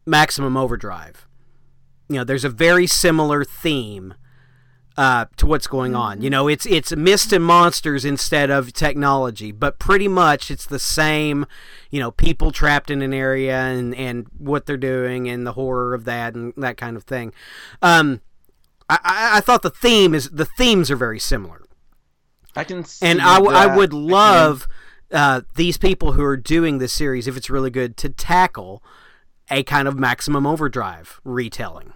Maximum 0.06 0.58
Overdrive, 0.58 1.30
you 2.10 2.18
know, 2.18 2.26
there's 2.26 2.44
a 2.44 2.50
very 2.50 2.88
similar 2.88 3.46
theme 3.46 4.16
uh, 5.00 5.24
to 5.38 5.46
what's 5.46 5.66
going 5.66 5.96
on. 5.96 6.22
You 6.22 6.30
know, 6.30 6.50
it's 6.50 6.66
it's 6.66 6.94
mist 6.94 7.32
and 7.32 7.42
monsters 7.42 8.04
instead 8.04 8.50
of 8.50 8.74
technology, 8.74 9.54
but 9.54 9.80
pretty 9.80 10.10
much 10.10 10.52
it's 10.52 10.66
the 10.66 10.78
same. 10.78 11.46
You 11.90 12.02
know, 12.02 12.12
people 12.12 12.52
trapped 12.52 12.92
in 12.92 13.02
an 13.02 13.14
area 13.14 13.58
and 13.58 13.96
and 13.96 14.28
what 14.38 14.66
they're 14.66 14.76
doing 14.76 15.30
and 15.30 15.48
the 15.48 15.54
horror 15.54 15.94
of 15.94 16.04
that 16.04 16.36
and 16.36 16.54
that 16.58 16.76
kind 16.76 16.98
of 16.98 17.04
thing. 17.04 17.32
Um, 17.82 18.20
I, 18.90 19.00
I 19.36 19.40
thought 19.40 19.62
the 19.62 19.70
theme 19.70 20.14
is 20.14 20.32
the 20.32 20.44
themes 20.44 20.92
are 20.92 20.98
very 20.98 21.20
similar. 21.20 21.64
I 22.58 22.66
can 22.66 22.84
and 23.02 23.22
I, 23.22 23.36
w- 23.36 23.56
I 23.56 23.74
would 23.74 23.94
love 23.94 24.68
uh, 25.14 25.44
these 25.56 25.78
people 25.78 26.12
who 26.12 26.26
are 26.26 26.36
doing 26.36 26.80
this 26.80 26.92
series, 26.92 27.26
if 27.26 27.38
it's 27.38 27.50
really 27.50 27.70
good, 27.70 27.96
to 27.98 28.10
tackle 28.10 28.84
a 29.50 29.64
kind 29.64 29.88
of 29.88 29.98
maximum 29.98 30.46
overdrive 30.46 31.22
retelling. 31.24 31.94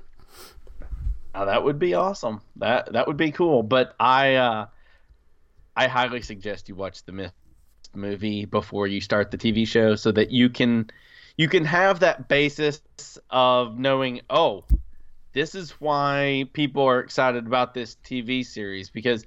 Now, 1.34 1.46
that 1.46 1.64
would 1.64 1.80
be 1.80 1.96
awesome. 1.96 2.42
That 2.58 2.94
that 2.94 3.08
would 3.08 3.18
be 3.18 3.32
cool. 3.32 3.64
But 3.64 3.96
I 4.00 4.36
uh, 4.36 4.68
I 5.76 5.88
highly 5.88 6.22
suggest 6.22 6.70
you 6.70 6.76
watch 6.76 7.04
the 7.04 7.12
Mist 7.12 7.34
movie 7.96 8.46
before 8.46 8.88
you 8.88 9.02
start 9.02 9.32
the 9.32 9.38
TV 9.38 9.68
show, 9.68 9.96
so 9.96 10.12
that 10.12 10.32
you 10.32 10.50
can 10.50 10.90
you 11.38 11.48
can 11.48 11.66
have 11.66 12.02
that 12.02 12.28
basis 12.28 12.82
of 13.30 13.80
knowing. 13.80 14.22
Oh, 14.30 14.64
this 15.34 15.56
is 15.56 15.72
why 15.82 16.46
people 16.54 16.84
are 16.84 17.00
excited 17.00 17.48
about 17.48 17.74
this 17.74 17.98
TV 18.04 18.46
series 18.46 18.90
because 18.90 19.26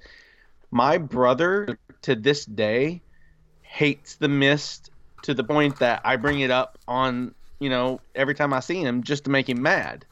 my 0.71 0.97
brother 0.97 1.77
to 2.03 2.15
this 2.15 2.45
day 2.45 3.01
hates 3.61 4.15
the 4.15 4.29
mist 4.29 4.91
to 5.23 5.33
the 5.33 5.43
point 5.43 5.79
that 5.79 6.01
I 6.05 6.15
bring 6.15 6.39
it 6.39 6.51
up 6.51 6.77
on 6.87 7.35
you 7.59 7.69
know 7.69 7.99
every 8.15 8.35
time 8.35 8.53
I 8.53 8.61
see 8.61 8.81
him 8.81 9.03
just 9.03 9.25
to 9.25 9.29
make 9.29 9.49
him 9.49 9.61
mad 9.61 10.05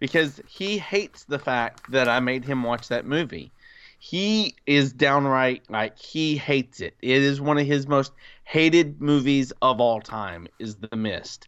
because 0.00 0.40
he 0.48 0.78
hates 0.78 1.24
the 1.24 1.38
fact 1.38 1.90
that 1.92 2.08
I 2.08 2.18
made 2.18 2.44
him 2.44 2.64
watch 2.64 2.88
that 2.88 3.06
movie. 3.06 3.52
He 4.00 4.56
is 4.66 4.92
downright 4.92 5.70
like 5.70 5.98
he 5.98 6.36
hates 6.36 6.80
it. 6.80 6.96
It 7.02 7.22
is 7.22 7.40
one 7.40 7.58
of 7.58 7.66
his 7.66 7.86
most 7.86 8.12
hated 8.44 9.00
movies 9.00 9.52
of 9.62 9.80
all 9.80 10.00
time 10.00 10.48
is 10.58 10.76
The 10.76 10.96
Mist. 10.96 11.46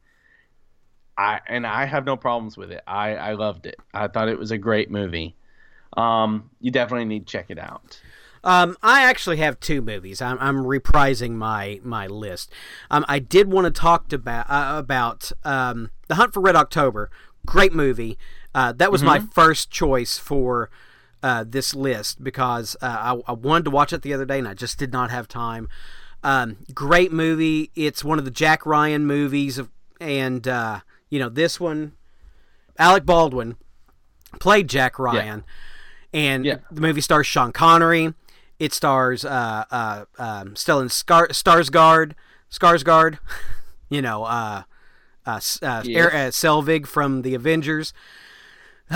I 1.17 1.41
and 1.47 1.67
I 1.67 1.87
have 1.87 2.05
no 2.05 2.17
problems 2.17 2.57
with 2.57 2.71
it. 2.71 2.83
I 2.87 3.17
I 3.17 3.33
loved 3.33 3.67
it. 3.67 3.77
I 3.93 4.07
thought 4.09 4.29
it 4.29 4.39
was 4.39 4.51
a 4.51 4.59
great 4.59 4.91
movie. 4.91 5.35
Um, 5.97 6.51
you 6.61 6.71
definitely 6.71 7.05
need 7.07 7.27
to 7.27 7.33
check 7.33 7.47
it 7.49 7.59
out. 7.59 8.01
Um, 8.45 8.77
I 8.83 9.05
actually 9.05 9.37
have 9.37 9.61
two 9.61 9.83
movies. 9.83 10.21
I'm, 10.21 10.37
I'm 10.41 10.65
reprising 10.65 11.33
my 11.33 11.81
my 11.85 12.07
list. 12.07 12.53
Um, 12.91 13.05
I 13.09 13.19
did 13.19 13.51
want 13.51 13.67
to 13.67 13.71
talk 13.71 14.13
about 14.13 14.47
uh, 14.51 14.79
about 14.79 15.33
um, 15.45 15.91
the 16.09 16.17
Hunt 16.17 16.35
for 16.35 16.41
Red 16.41 16.57
October. 16.57 17.11
Great 17.47 17.73
movie. 17.73 18.19
Uh, 18.55 18.73
that 18.73 18.93
was 18.93 19.01
mm-hmm. 19.01 19.09
my 19.09 19.19
first 19.21 19.71
choice 19.71 20.19
for 20.19 20.71
uh, 21.23 21.45
this 21.47 21.75
list 21.75 22.23
because 22.23 22.77
uh, 22.83 23.15
I, 23.27 23.31
I, 23.31 23.33
wanted 23.33 23.65
to 23.65 23.71
watch 23.71 23.93
it 23.93 24.03
the 24.03 24.13
other 24.13 24.25
day 24.25 24.39
and 24.39 24.49
I 24.49 24.55
just 24.55 24.79
did 24.79 24.93
not 24.93 25.11
have 25.11 25.29
time. 25.29 25.69
Um, 26.23 26.59
great 26.75 27.13
movie. 27.13 27.71
It's 27.75 28.05
one 28.05 28.19
of 28.19 28.25
the 28.25 28.31
Jack 28.31 28.67
Ryan 28.67 29.07
movies, 29.07 29.59
of, 29.59 29.71
and 30.01 30.47
uh, 30.47 30.81
you 31.11 31.19
know 31.19 31.29
this 31.29 31.59
one, 31.59 31.93
Alec 32.79 33.05
Baldwin 33.05 33.57
played 34.39 34.69
Jack 34.69 34.99
Ryan, 34.99 35.45
yeah. 36.13 36.21
and 36.21 36.45
yeah. 36.45 36.57
the 36.71 36.81
movie 36.81 37.01
stars 37.01 37.27
Sean 37.27 37.53
Connery. 37.53 38.15
It 38.61 38.73
stars 38.73 39.25
uh, 39.25 39.65
uh, 39.71 40.05
um, 40.17 40.55
Stellan 40.55 40.91
Scar- 40.93 41.29
Skarsgård, 41.29 42.13
Skarsgård, 42.53 43.19
you 43.91 44.01
know, 44.01 44.23
uh, 44.23 44.63
yes. 45.27 45.59
uh, 45.61 45.83
Selvig 45.83 46.87
from 46.87 47.23
the 47.23 47.35
Avengers. 47.35 47.93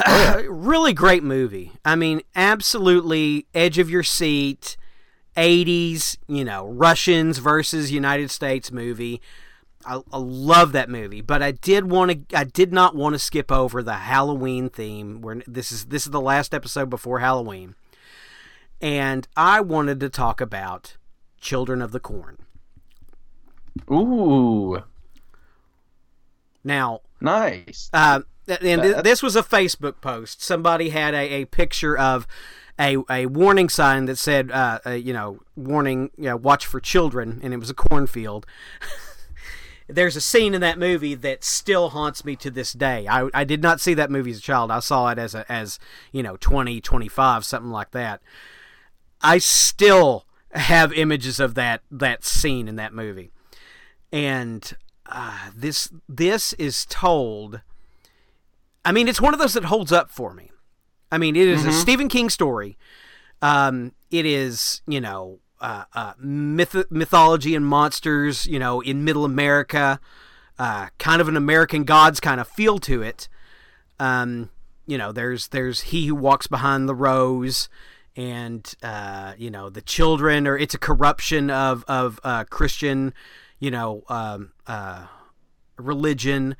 Oh, 0.04 0.44
really 0.48 0.92
great 0.92 1.22
movie. 1.22 1.72
I 1.84 1.96
mean, 1.96 2.22
absolutely 2.34 3.46
edge 3.54 3.78
of 3.78 3.90
your 3.90 4.02
seat, 4.02 4.76
80s, 5.36 6.16
you 6.26 6.44
know, 6.44 6.68
Russians 6.68 7.38
versus 7.38 7.92
United 7.92 8.30
States 8.30 8.72
movie. 8.72 9.20
I, 9.84 10.00
I 10.12 10.18
love 10.18 10.72
that 10.72 10.90
movie, 10.90 11.20
but 11.20 11.42
I 11.42 11.52
did 11.52 11.88
want 11.90 12.28
to. 12.28 12.36
I 12.36 12.44
did 12.44 12.72
not 12.72 12.96
want 12.96 13.14
to 13.14 13.18
skip 13.20 13.52
over 13.52 13.82
the 13.82 13.94
Halloween 13.94 14.68
theme. 14.68 15.20
Where 15.20 15.42
this 15.46 15.70
is 15.70 15.86
this 15.86 16.06
is 16.06 16.10
the 16.10 16.20
last 16.20 16.52
episode 16.52 16.90
before 16.90 17.20
Halloween, 17.20 17.76
and 18.80 19.28
I 19.36 19.60
wanted 19.60 20.00
to 20.00 20.08
talk 20.08 20.40
about 20.40 20.96
Children 21.40 21.82
of 21.82 21.92
the 21.92 22.00
Corn. 22.00 22.38
Ooh. 23.90 24.82
Now, 26.64 27.02
nice. 27.20 27.88
Uh, 27.92 28.22
and 28.48 28.82
th- 28.82 29.02
this 29.02 29.22
was 29.22 29.36
a 29.36 29.42
Facebook 29.42 30.00
post. 30.00 30.42
Somebody 30.42 30.90
had 30.90 31.14
a, 31.14 31.42
a 31.42 31.44
picture 31.46 31.96
of 31.96 32.26
a, 32.78 32.98
a 33.08 33.26
warning 33.26 33.68
sign 33.68 34.06
that 34.06 34.18
said, 34.18 34.50
uh, 34.50 34.80
uh, 34.86 34.90
you 34.90 35.12
know, 35.12 35.40
warning, 35.54 36.10
you 36.16 36.24
know, 36.24 36.36
watch 36.36 36.66
for 36.66 36.80
children, 36.80 37.40
and 37.42 37.54
it 37.54 37.58
was 37.58 37.70
a 37.70 37.74
cornfield. 37.74 38.46
There's 39.88 40.16
a 40.16 40.20
scene 40.20 40.52
in 40.52 40.60
that 40.62 40.78
movie 40.78 41.14
that 41.14 41.44
still 41.44 41.90
haunts 41.90 42.24
me 42.24 42.34
to 42.36 42.50
this 42.50 42.72
day. 42.72 43.06
I, 43.08 43.28
I 43.32 43.44
did 43.44 43.62
not 43.62 43.80
see 43.80 43.94
that 43.94 44.10
movie 44.10 44.32
as 44.32 44.38
a 44.38 44.42
child. 44.42 44.70
I 44.70 44.80
saw 44.80 45.08
it 45.10 45.18
as 45.18 45.34
a, 45.34 45.50
as 45.50 45.78
you 46.10 46.22
know 46.22 46.36
20, 46.36 46.80
25, 46.80 47.44
something 47.44 47.70
like 47.70 47.92
that. 47.92 48.20
I 49.22 49.38
still 49.38 50.26
have 50.50 50.92
images 50.92 51.38
of 51.38 51.54
that 51.54 51.82
that 51.90 52.24
scene 52.24 52.66
in 52.66 52.76
that 52.76 52.92
movie, 52.92 53.30
and 54.12 54.76
uh, 55.06 55.50
this 55.54 55.92
this 56.08 56.52
is 56.54 56.84
told 56.86 57.60
I 58.86 58.92
mean, 58.92 59.08
it's 59.08 59.20
one 59.20 59.34
of 59.34 59.40
those 59.40 59.54
that 59.54 59.64
holds 59.64 59.90
up 59.92 60.10
for 60.10 60.32
me. 60.32 60.50
I 61.10 61.18
mean, 61.18 61.34
it 61.34 61.48
is 61.48 61.60
mm-hmm. 61.60 61.70
a 61.70 61.72
Stephen 61.72 62.08
King 62.08 62.30
story. 62.30 62.78
Um, 63.42 63.92
it 64.10 64.24
is, 64.24 64.80
you 64.86 65.00
know, 65.00 65.40
uh, 65.60 65.84
uh, 65.92 66.12
myth- 66.18 66.90
mythology 66.90 67.54
and 67.54 67.66
monsters, 67.66 68.46
you 68.46 68.58
know, 68.58 68.80
in 68.80 69.04
Middle 69.04 69.24
America, 69.24 70.00
uh, 70.58 70.88
kind 70.98 71.20
of 71.20 71.28
an 71.28 71.36
American 71.36 71.84
Gods 71.84 72.20
kind 72.20 72.40
of 72.40 72.48
feel 72.48 72.78
to 72.78 73.02
it. 73.02 73.28
Um, 73.98 74.50
you 74.86 74.96
know, 74.98 75.10
there's 75.10 75.48
there's 75.48 75.80
he 75.82 76.06
who 76.06 76.14
walks 76.14 76.46
behind 76.46 76.88
the 76.88 76.94
rose, 76.94 77.68
and 78.14 78.72
uh, 78.82 79.32
you 79.36 79.50
know 79.50 79.68
the 79.68 79.82
children, 79.82 80.46
or 80.46 80.56
it's 80.56 80.74
a 80.74 80.78
corruption 80.78 81.50
of 81.50 81.84
of 81.88 82.20
uh, 82.22 82.44
Christian, 82.44 83.12
you 83.58 83.70
know, 83.70 84.04
um, 84.08 84.52
uh, 84.66 85.06
religion, 85.76 86.56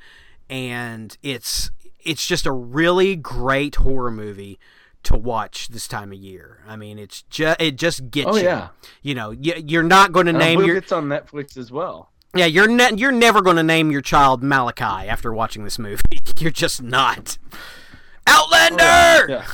and 0.49 1.17
it's 1.23 1.71
it's 2.07 2.25
just 2.25 2.45
a 2.45 2.51
really 2.51 3.15
great 3.15 3.75
horror 3.75 4.11
movie 4.11 4.59
to 5.03 5.15
watch 5.15 5.69
this 5.69 5.87
time 5.87 6.11
of 6.11 6.17
year. 6.17 6.59
I 6.67 6.75
mean, 6.75 6.97
it's 6.99 7.21
just 7.23 7.61
it 7.61 7.75
just 7.75 8.09
gets 8.09 8.29
oh, 8.29 8.35
you. 8.35 8.43
Yeah. 8.43 8.69
You 9.01 9.15
know, 9.15 9.31
you, 9.31 9.79
are 9.79 9.83
not 9.83 10.11
going 10.11 10.25
to 10.25 10.33
name 10.33 10.63
your. 10.63 10.77
It's 10.77 10.91
on 10.91 11.05
Netflix 11.05 11.57
as 11.57 11.71
well. 11.71 12.11
Yeah, 12.35 12.45
you're 12.45 12.67
ne- 12.67 12.95
you're 12.95 13.11
never 13.11 13.41
going 13.41 13.55
to 13.55 13.63
name 13.63 13.91
your 13.91 14.01
child 14.01 14.43
Malachi 14.43 14.83
after 14.83 15.33
watching 15.33 15.63
this 15.63 15.79
movie. 15.79 16.03
you're 16.39 16.51
just 16.51 16.81
not. 16.81 17.37
Outlander. 18.27 18.83
Oh, 18.83 19.25
yeah. 19.29 19.45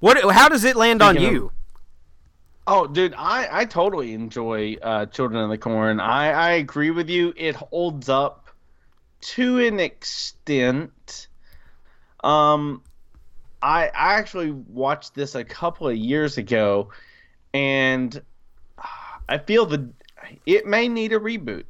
What? 0.00 0.32
How 0.32 0.48
does 0.48 0.64
it 0.64 0.76
land 0.76 1.02
Speaking 1.02 1.24
on 1.24 1.32
you? 1.32 1.44
Of, 1.46 1.52
oh, 2.66 2.86
dude, 2.86 3.14
I 3.16 3.60
I 3.60 3.64
totally 3.64 4.12
enjoy 4.12 4.76
uh, 4.82 5.06
Children 5.06 5.44
of 5.44 5.50
the 5.50 5.58
Corn. 5.58 6.00
I 6.00 6.30
I 6.30 6.50
agree 6.52 6.90
with 6.90 7.08
you. 7.08 7.32
It 7.36 7.54
holds 7.54 8.08
up 8.08 8.48
to 9.20 9.58
an 9.60 9.78
extent. 9.78 11.28
Um, 12.22 12.82
I 13.62 13.86
I 13.88 14.14
actually 14.14 14.50
watched 14.50 15.14
this 15.14 15.34
a 15.34 15.44
couple 15.44 15.88
of 15.88 15.96
years 15.96 16.38
ago, 16.38 16.90
and 17.54 18.20
I 19.28 19.38
feel 19.38 19.66
the 19.66 19.90
it 20.46 20.66
may 20.66 20.88
need 20.88 21.12
a 21.12 21.18
reboot. 21.18 21.64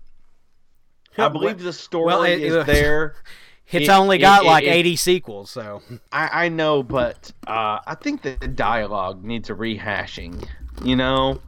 I 1.18 1.28
believe 1.28 1.60
the 1.60 1.72
story 1.72 2.06
well, 2.06 2.22
it, 2.22 2.40
is 2.40 2.66
there. 2.66 3.16
It's 3.72 3.88
it, 3.88 3.92
only 3.92 4.18
got 4.18 4.42
it, 4.42 4.46
like 4.46 4.64
80 4.64 4.96
sequels, 4.96 5.48
so. 5.48 5.80
I, 6.10 6.46
I 6.46 6.48
know, 6.48 6.82
but 6.82 7.30
uh, 7.46 7.78
I 7.86 7.94
think 7.94 8.22
that 8.22 8.40
the 8.40 8.48
dialogue 8.48 9.22
needs 9.22 9.48
a 9.48 9.54
rehashing. 9.54 10.44
You 10.82 10.96
know, 10.96 11.40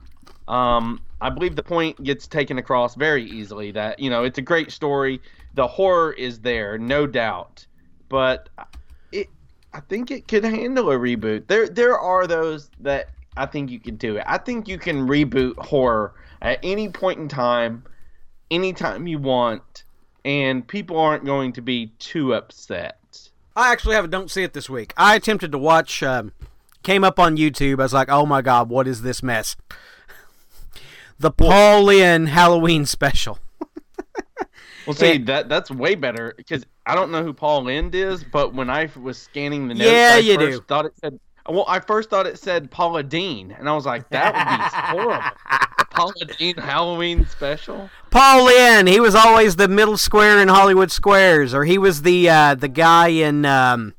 um, 0.46 1.00
I 1.20 1.30
believe 1.30 1.56
the 1.56 1.64
point 1.64 2.00
gets 2.04 2.28
taken 2.28 2.58
across 2.58 2.94
very 2.94 3.24
easily 3.24 3.72
that 3.72 3.98
you 3.98 4.08
know 4.08 4.22
it's 4.22 4.38
a 4.38 4.42
great 4.42 4.70
story. 4.70 5.20
The 5.54 5.66
horror 5.66 6.12
is 6.12 6.38
there, 6.38 6.78
no 6.78 7.08
doubt, 7.08 7.66
but 8.08 8.48
I 9.74 9.80
think 9.80 10.10
it 10.10 10.28
could 10.28 10.44
handle 10.44 10.90
a 10.90 10.96
reboot. 10.96 11.46
There 11.46 11.68
there 11.68 11.98
are 11.98 12.26
those 12.26 12.70
that 12.80 13.08
I 13.36 13.46
think 13.46 13.70
you 13.70 13.80
can 13.80 13.96
do 13.96 14.16
it. 14.16 14.24
I 14.26 14.38
think 14.38 14.68
you 14.68 14.78
can 14.78 15.06
reboot 15.08 15.56
horror 15.58 16.14
at 16.42 16.58
any 16.62 16.88
point 16.88 17.18
in 17.20 17.28
time, 17.28 17.84
anytime 18.50 19.06
you 19.06 19.18
want, 19.18 19.84
and 20.24 20.66
people 20.66 20.98
aren't 20.98 21.24
going 21.24 21.52
to 21.54 21.62
be 21.62 21.92
too 21.98 22.34
upset. 22.34 23.30
I 23.56 23.72
actually 23.72 23.94
have 23.94 24.04
a 24.04 24.08
Don't 24.08 24.30
See 24.30 24.42
It 24.42 24.52
this 24.52 24.68
week. 24.68 24.92
I 24.96 25.14
attempted 25.14 25.52
to 25.52 25.58
watch, 25.58 26.02
um, 26.02 26.32
came 26.82 27.04
up 27.04 27.18
on 27.18 27.36
YouTube. 27.36 27.80
I 27.80 27.84
was 27.84 27.92
like, 27.92 28.08
oh 28.10 28.26
my 28.26 28.42
god, 28.42 28.68
what 28.68 28.88
is 28.88 29.02
this 29.02 29.22
mess? 29.22 29.56
The 31.18 31.30
Paul 31.30 31.84
Lynde 31.84 32.30
Halloween 32.30 32.84
special. 32.86 33.38
Well, 34.86 34.94
see 34.94 35.18
that 35.18 35.48
that's 35.48 35.70
way 35.70 35.94
better 35.94 36.34
because 36.36 36.64
I 36.86 36.94
don't 36.94 37.10
know 37.10 37.22
who 37.22 37.32
Paul 37.32 37.64
Lynde 37.64 37.94
is, 37.94 38.24
but 38.24 38.54
when 38.54 38.68
I 38.70 38.88
was 39.00 39.18
scanning 39.18 39.68
the 39.68 39.74
notes, 39.74 39.90
Yeah, 39.90 40.10
I 40.14 40.18
you 40.18 40.34
first 40.34 40.58
do. 40.58 40.64
thought 40.68 40.86
it 40.86 40.92
said. 41.00 41.18
Well, 41.48 41.64
I 41.66 41.80
first 41.80 42.08
thought 42.08 42.26
it 42.28 42.38
said 42.38 42.70
Paula 42.70 43.02
Deen, 43.02 43.50
and 43.50 43.68
I 43.68 43.74
was 43.74 43.84
like, 43.84 44.08
that 44.10 44.32
would 44.32 45.02
be 45.02 45.02
horrible. 45.10 45.36
Paula 45.90 46.14
Deen 46.38 46.54
Halloween 46.56 47.26
special. 47.26 47.90
Paul 48.10 48.44
Lynde, 48.46 48.88
he 48.88 49.00
was 49.00 49.16
always 49.16 49.56
the 49.56 49.66
middle 49.66 49.96
square 49.96 50.40
in 50.40 50.46
Hollywood 50.48 50.92
Squares, 50.92 51.52
or 51.52 51.64
he 51.64 51.78
was 51.78 52.02
the 52.02 52.30
uh, 52.30 52.54
the 52.54 52.68
guy 52.68 53.08
in 53.08 53.44
um, 53.44 53.94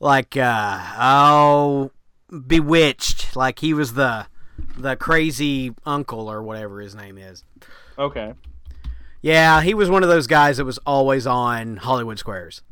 like 0.00 0.36
uh, 0.36 0.78
oh 0.98 1.90
Bewitched, 2.46 3.36
like 3.36 3.58
he 3.60 3.72
was 3.74 3.94
the 3.94 4.26
the 4.76 4.96
crazy 4.96 5.72
uncle 5.86 6.30
or 6.30 6.42
whatever 6.42 6.80
his 6.80 6.94
name 6.94 7.16
is. 7.18 7.42
Okay. 7.98 8.34
Yeah, 9.22 9.62
he 9.62 9.72
was 9.72 9.88
one 9.88 10.02
of 10.02 10.08
those 10.08 10.26
guys 10.26 10.56
that 10.56 10.64
was 10.64 10.78
always 10.78 11.26
on 11.26 11.76
Hollywood 11.76 12.18
Squares. 12.18 12.62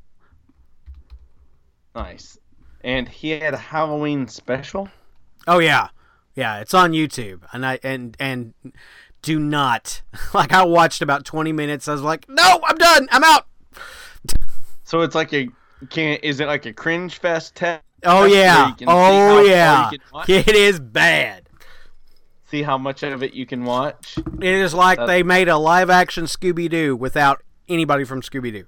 Nice. 1.95 2.39
And 2.83 3.09
he 3.09 3.31
had 3.31 3.55
a 3.55 3.59
Halloween 3.59 4.27
special. 4.27 4.89
Oh 5.47 5.59
yeah, 5.59 5.89
yeah, 6.35 6.61
it's 6.61 6.75
on 6.75 6.93
YouTube, 6.93 7.43
and 7.53 7.65
I 7.65 7.79
and 7.83 8.17
and 8.19 8.55
do 9.23 9.39
not 9.39 10.03
like 10.35 10.53
I 10.53 10.65
watched 10.65 11.03
about 11.03 11.25
twenty 11.25 11.53
minutes. 11.53 11.89
I 11.89 11.93
was 11.93 12.03
like, 12.03 12.29
no, 12.29 12.61
I'm 12.67 12.77
done, 12.77 13.09
I'm 13.11 13.25
out. 13.25 13.47
So 14.83 15.03
it's 15.03 15.15
like 15.15 15.33
a 15.33 15.49
can 15.91 16.19
is 16.25 16.41
it 16.41 16.47
like 16.47 16.67
a 16.67 16.73
cringe 16.73 17.21
fest 17.21 17.55
test? 17.55 17.85
Oh 18.03 18.25
yeah, 18.25 18.71
you 18.71 18.75
can 18.75 18.79
see 18.79 18.85
oh, 18.89 18.97
how 18.97 19.37
oh 19.37 19.43
yeah, 19.43 19.91
you 19.93 19.99
can 19.99 20.07
watch? 20.13 20.29
it 20.29 20.49
is 20.49 20.81
bad. 20.81 21.49
See 22.51 22.63
how 22.63 22.77
much 22.79 23.03
of 23.05 23.23
it 23.23 23.33
you 23.33 23.47
can 23.47 23.65
watch. 23.65 24.19
It 24.19 24.43
is 24.43 24.75
like 24.75 24.99
That's- 24.99 25.09
they 25.09 25.23
made 25.23 25.49
a 25.49 25.57
live 25.57 25.89
action 25.89 26.25
Scooby 26.25 26.69
Doo 26.69 26.97
without 26.97 27.43
anybody 27.69 28.05
from 28.05 28.23
Scooby 28.23 28.53
Doo. 28.53 28.67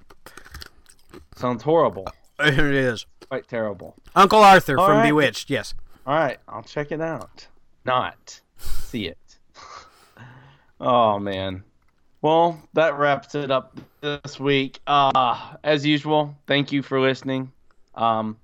Sounds 1.36 1.62
horrible. 1.62 2.06
It 2.38 2.58
is 2.58 3.06
Quite 3.28 3.46
terrible. 3.46 3.94
Uncle 4.16 4.40
Arthur 4.40 4.78
All 4.78 4.86
from 4.86 4.96
right. 4.98 5.06
Bewitched. 5.08 5.48
Yes. 5.48 5.74
All 6.06 6.14
right, 6.14 6.38
I'll 6.48 6.62
check 6.64 6.90
it 6.90 7.00
out. 7.00 7.46
Not 7.84 8.40
see 8.58 9.06
it. 9.06 9.38
oh 10.80 11.18
man. 11.18 11.62
Well, 12.20 12.60
that 12.74 12.98
wraps 12.98 13.34
it 13.34 13.50
up 13.50 13.78
this 14.00 14.38
week. 14.40 14.80
Uh, 14.86 15.54
as 15.64 15.84
usual, 15.86 16.36
thank 16.46 16.72
you 16.72 16.82
for 16.82 17.00
listening. 17.00 17.52
Um, 17.94 18.36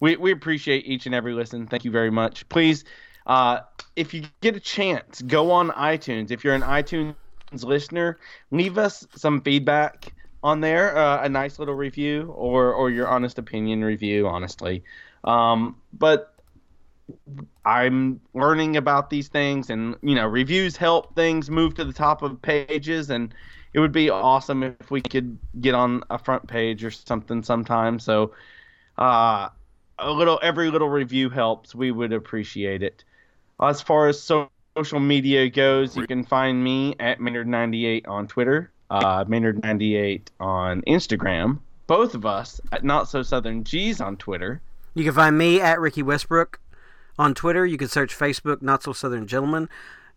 we 0.00 0.16
we 0.16 0.32
appreciate 0.32 0.86
each 0.86 1.06
and 1.06 1.14
every 1.14 1.32
listen. 1.32 1.66
Thank 1.66 1.84
you 1.84 1.90
very 1.90 2.10
much. 2.10 2.48
Please, 2.48 2.84
uh, 3.26 3.60
if 3.96 4.14
you 4.14 4.24
get 4.40 4.56
a 4.56 4.60
chance, 4.60 5.22
go 5.22 5.50
on 5.50 5.70
iTunes. 5.70 6.30
If 6.30 6.44
you're 6.44 6.54
an 6.54 6.62
iTunes 6.62 7.14
listener, 7.52 8.18
leave 8.50 8.78
us 8.78 9.06
some 9.14 9.40
feedback 9.42 10.12
on 10.42 10.60
there, 10.60 10.96
uh, 10.96 11.22
a 11.24 11.28
nice 11.28 11.58
little 11.58 11.74
review 11.74 12.32
or 12.36 12.72
or 12.74 12.90
your 12.90 13.08
honest 13.08 13.38
opinion 13.38 13.84
review, 13.84 14.26
honestly. 14.28 14.84
Um, 15.24 15.76
but 15.92 16.34
I'm 17.64 18.20
learning 18.34 18.76
about 18.76 19.10
these 19.10 19.28
things, 19.28 19.70
and 19.70 19.96
you 20.02 20.14
know, 20.14 20.26
reviews 20.26 20.76
help 20.76 21.14
things 21.14 21.50
move 21.50 21.74
to 21.74 21.84
the 21.84 21.92
top 21.92 22.22
of 22.22 22.40
pages, 22.42 23.10
and 23.10 23.34
it 23.72 23.80
would 23.80 23.92
be 23.92 24.10
awesome 24.10 24.62
if 24.62 24.90
we 24.90 25.00
could 25.00 25.38
get 25.60 25.74
on 25.74 26.02
a 26.10 26.18
front 26.18 26.46
page 26.46 26.84
or 26.84 26.90
something 26.90 27.42
sometime. 27.42 27.98
So, 27.98 28.32
uh, 28.98 29.48
a 29.98 30.10
little, 30.12 30.38
every 30.42 30.70
little 30.70 30.88
review 30.88 31.30
helps. 31.30 31.74
We 31.74 31.90
would 31.90 32.12
appreciate 32.12 32.82
it. 32.82 33.04
As 33.60 33.80
far 33.80 34.08
as 34.08 34.20
so- 34.20 34.50
social 34.76 35.00
media 35.00 35.48
goes, 35.48 35.96
you 35.96 36.06
can 36.06 36.24
find 36.24 36.62
me 36.62 36.94
at 36.98 37.20
Maynard98 37.20 38.08
on 38.08 38.26
Twitter, 38.26 38.70
uh, 38.90 39.24
Maynard98 39.24 40.22
on 40.40 40.82
Instagram. 40.82 41.58
Both 41.86 42.14
of 42.14 42.26
us 42.26 42.60
at 42.72 42.82
Not 42.82 43.08
So 43.08 43.22
Southern 43.22 43.62
G's 43.64 44.00
on 44.00 44.16
Twitter. 44.16 44.60
You 44.94 45.04
can 45.04 45.12
find 45.12 45.36
me 45.38 45.60
at 45.60 45.80
Ricky 45.80 46.02
Westbrook 46.02 46.58
on 47.18 47.34
Twitter. 47.34 47.64
You 47.66 47.76
can 47.76 47.88
search 47.88 48.16
Facebook 48.16 48.62
Not 48.62 48.82
So 48.82 48.92
Southern 48.92 49.26
Gentleman. 49.26 49.68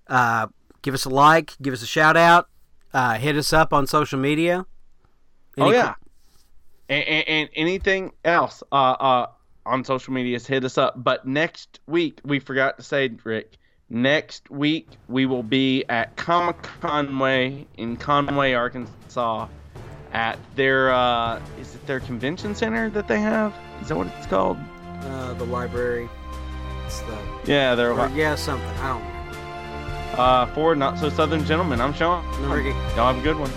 Uh, 0.07 0.47
give 0.81 0.93
us 0.93 1.05
a 1.05 1.09
like, 1.09 1.53
give 1.61 1.73
us 1.73 1.81
a 1.83 1.87
shout 1.87 2.15
out, 2.17 2.47
uh, 2.93 3.15
hit 3.15 3.35
us 3.35 3.51
up 3.53 3.73
on 3.73 3.85
social 3.85 4.17
media. 4.19 4.65
oh 5.57 5.65
Any- 5.65 5.73
yeah, 5.75 5.95
and, 6.89 7.03
and, 7.03 7.27
and 7.27 7.49
anything 7.55 8.13
else 8.23 8.63
uh, 8.71 8.75
uh, 8.75 9.27
on 9.67 9.83
social 9.83 10.13
medias, 10.13 10.47
hit 10.47 10.63
us 10.63 10.77
up. 10.77 10.93
But 11.03 11.27
next 11.27 11.79
week, 11.87 12.19
we 12.23 12.39
forgot 12.39 12.77
to 12.77 12.83
say, 12.83 13.09
Rick. 13.23 13.57
Next 13.89 14.49
week 14.51 14.89
we 15.07 15.25
will 15.25 15.43
be 15.43 15.85
at 15.87 16.15
Comic 16.17 16.61
Conway 16.81 17.65
in 17.77 17.95
Conway, 17.95 18.51
Arkansas, 18.53 19.47
at 20.11 20.37
their 20.55 20.91
uh, 20.91 21.41
is 21.59 21.73
it 21.73 21.85
their 21.87 22.01
convention 22.01 22.53
center 22.53 22.89
that 22.89 23.07
they 23.07 23.19
have? 23.21 23.53
Is 23.81 23.87
that 23.87 23.95
what 23.97 24.07
it's 24.17 24.27
called? 24.27 24.57
Uh, 25.01 25.33
the 25.35 25.45
library. 25.45 26.09
It's 26.85 26.99
the 27.01 27.17
Yeah, 27.45 27.75
they're 27.75 27.93
or, 27.93 28.09
yeah 28.09 28.35
something. 28.35 28.67
I 28.67 28.89
don't 28.89 29.03
know. 29.03 30.21
uh, 30.21 30.45
for 30.47 30.75
not 30.75 30.99
so 30.99 31.09
southern 31.09 31.45
gentlemen. 31.45 31.79
I'm 31.79 31.93
Sean. 31.93 32.25
No. 32.41 32.55
Y'all 32.55 33.13
have 33.13 33.17
a 33.17 33.21
good 33.21 33.37
one. 33.39 33.51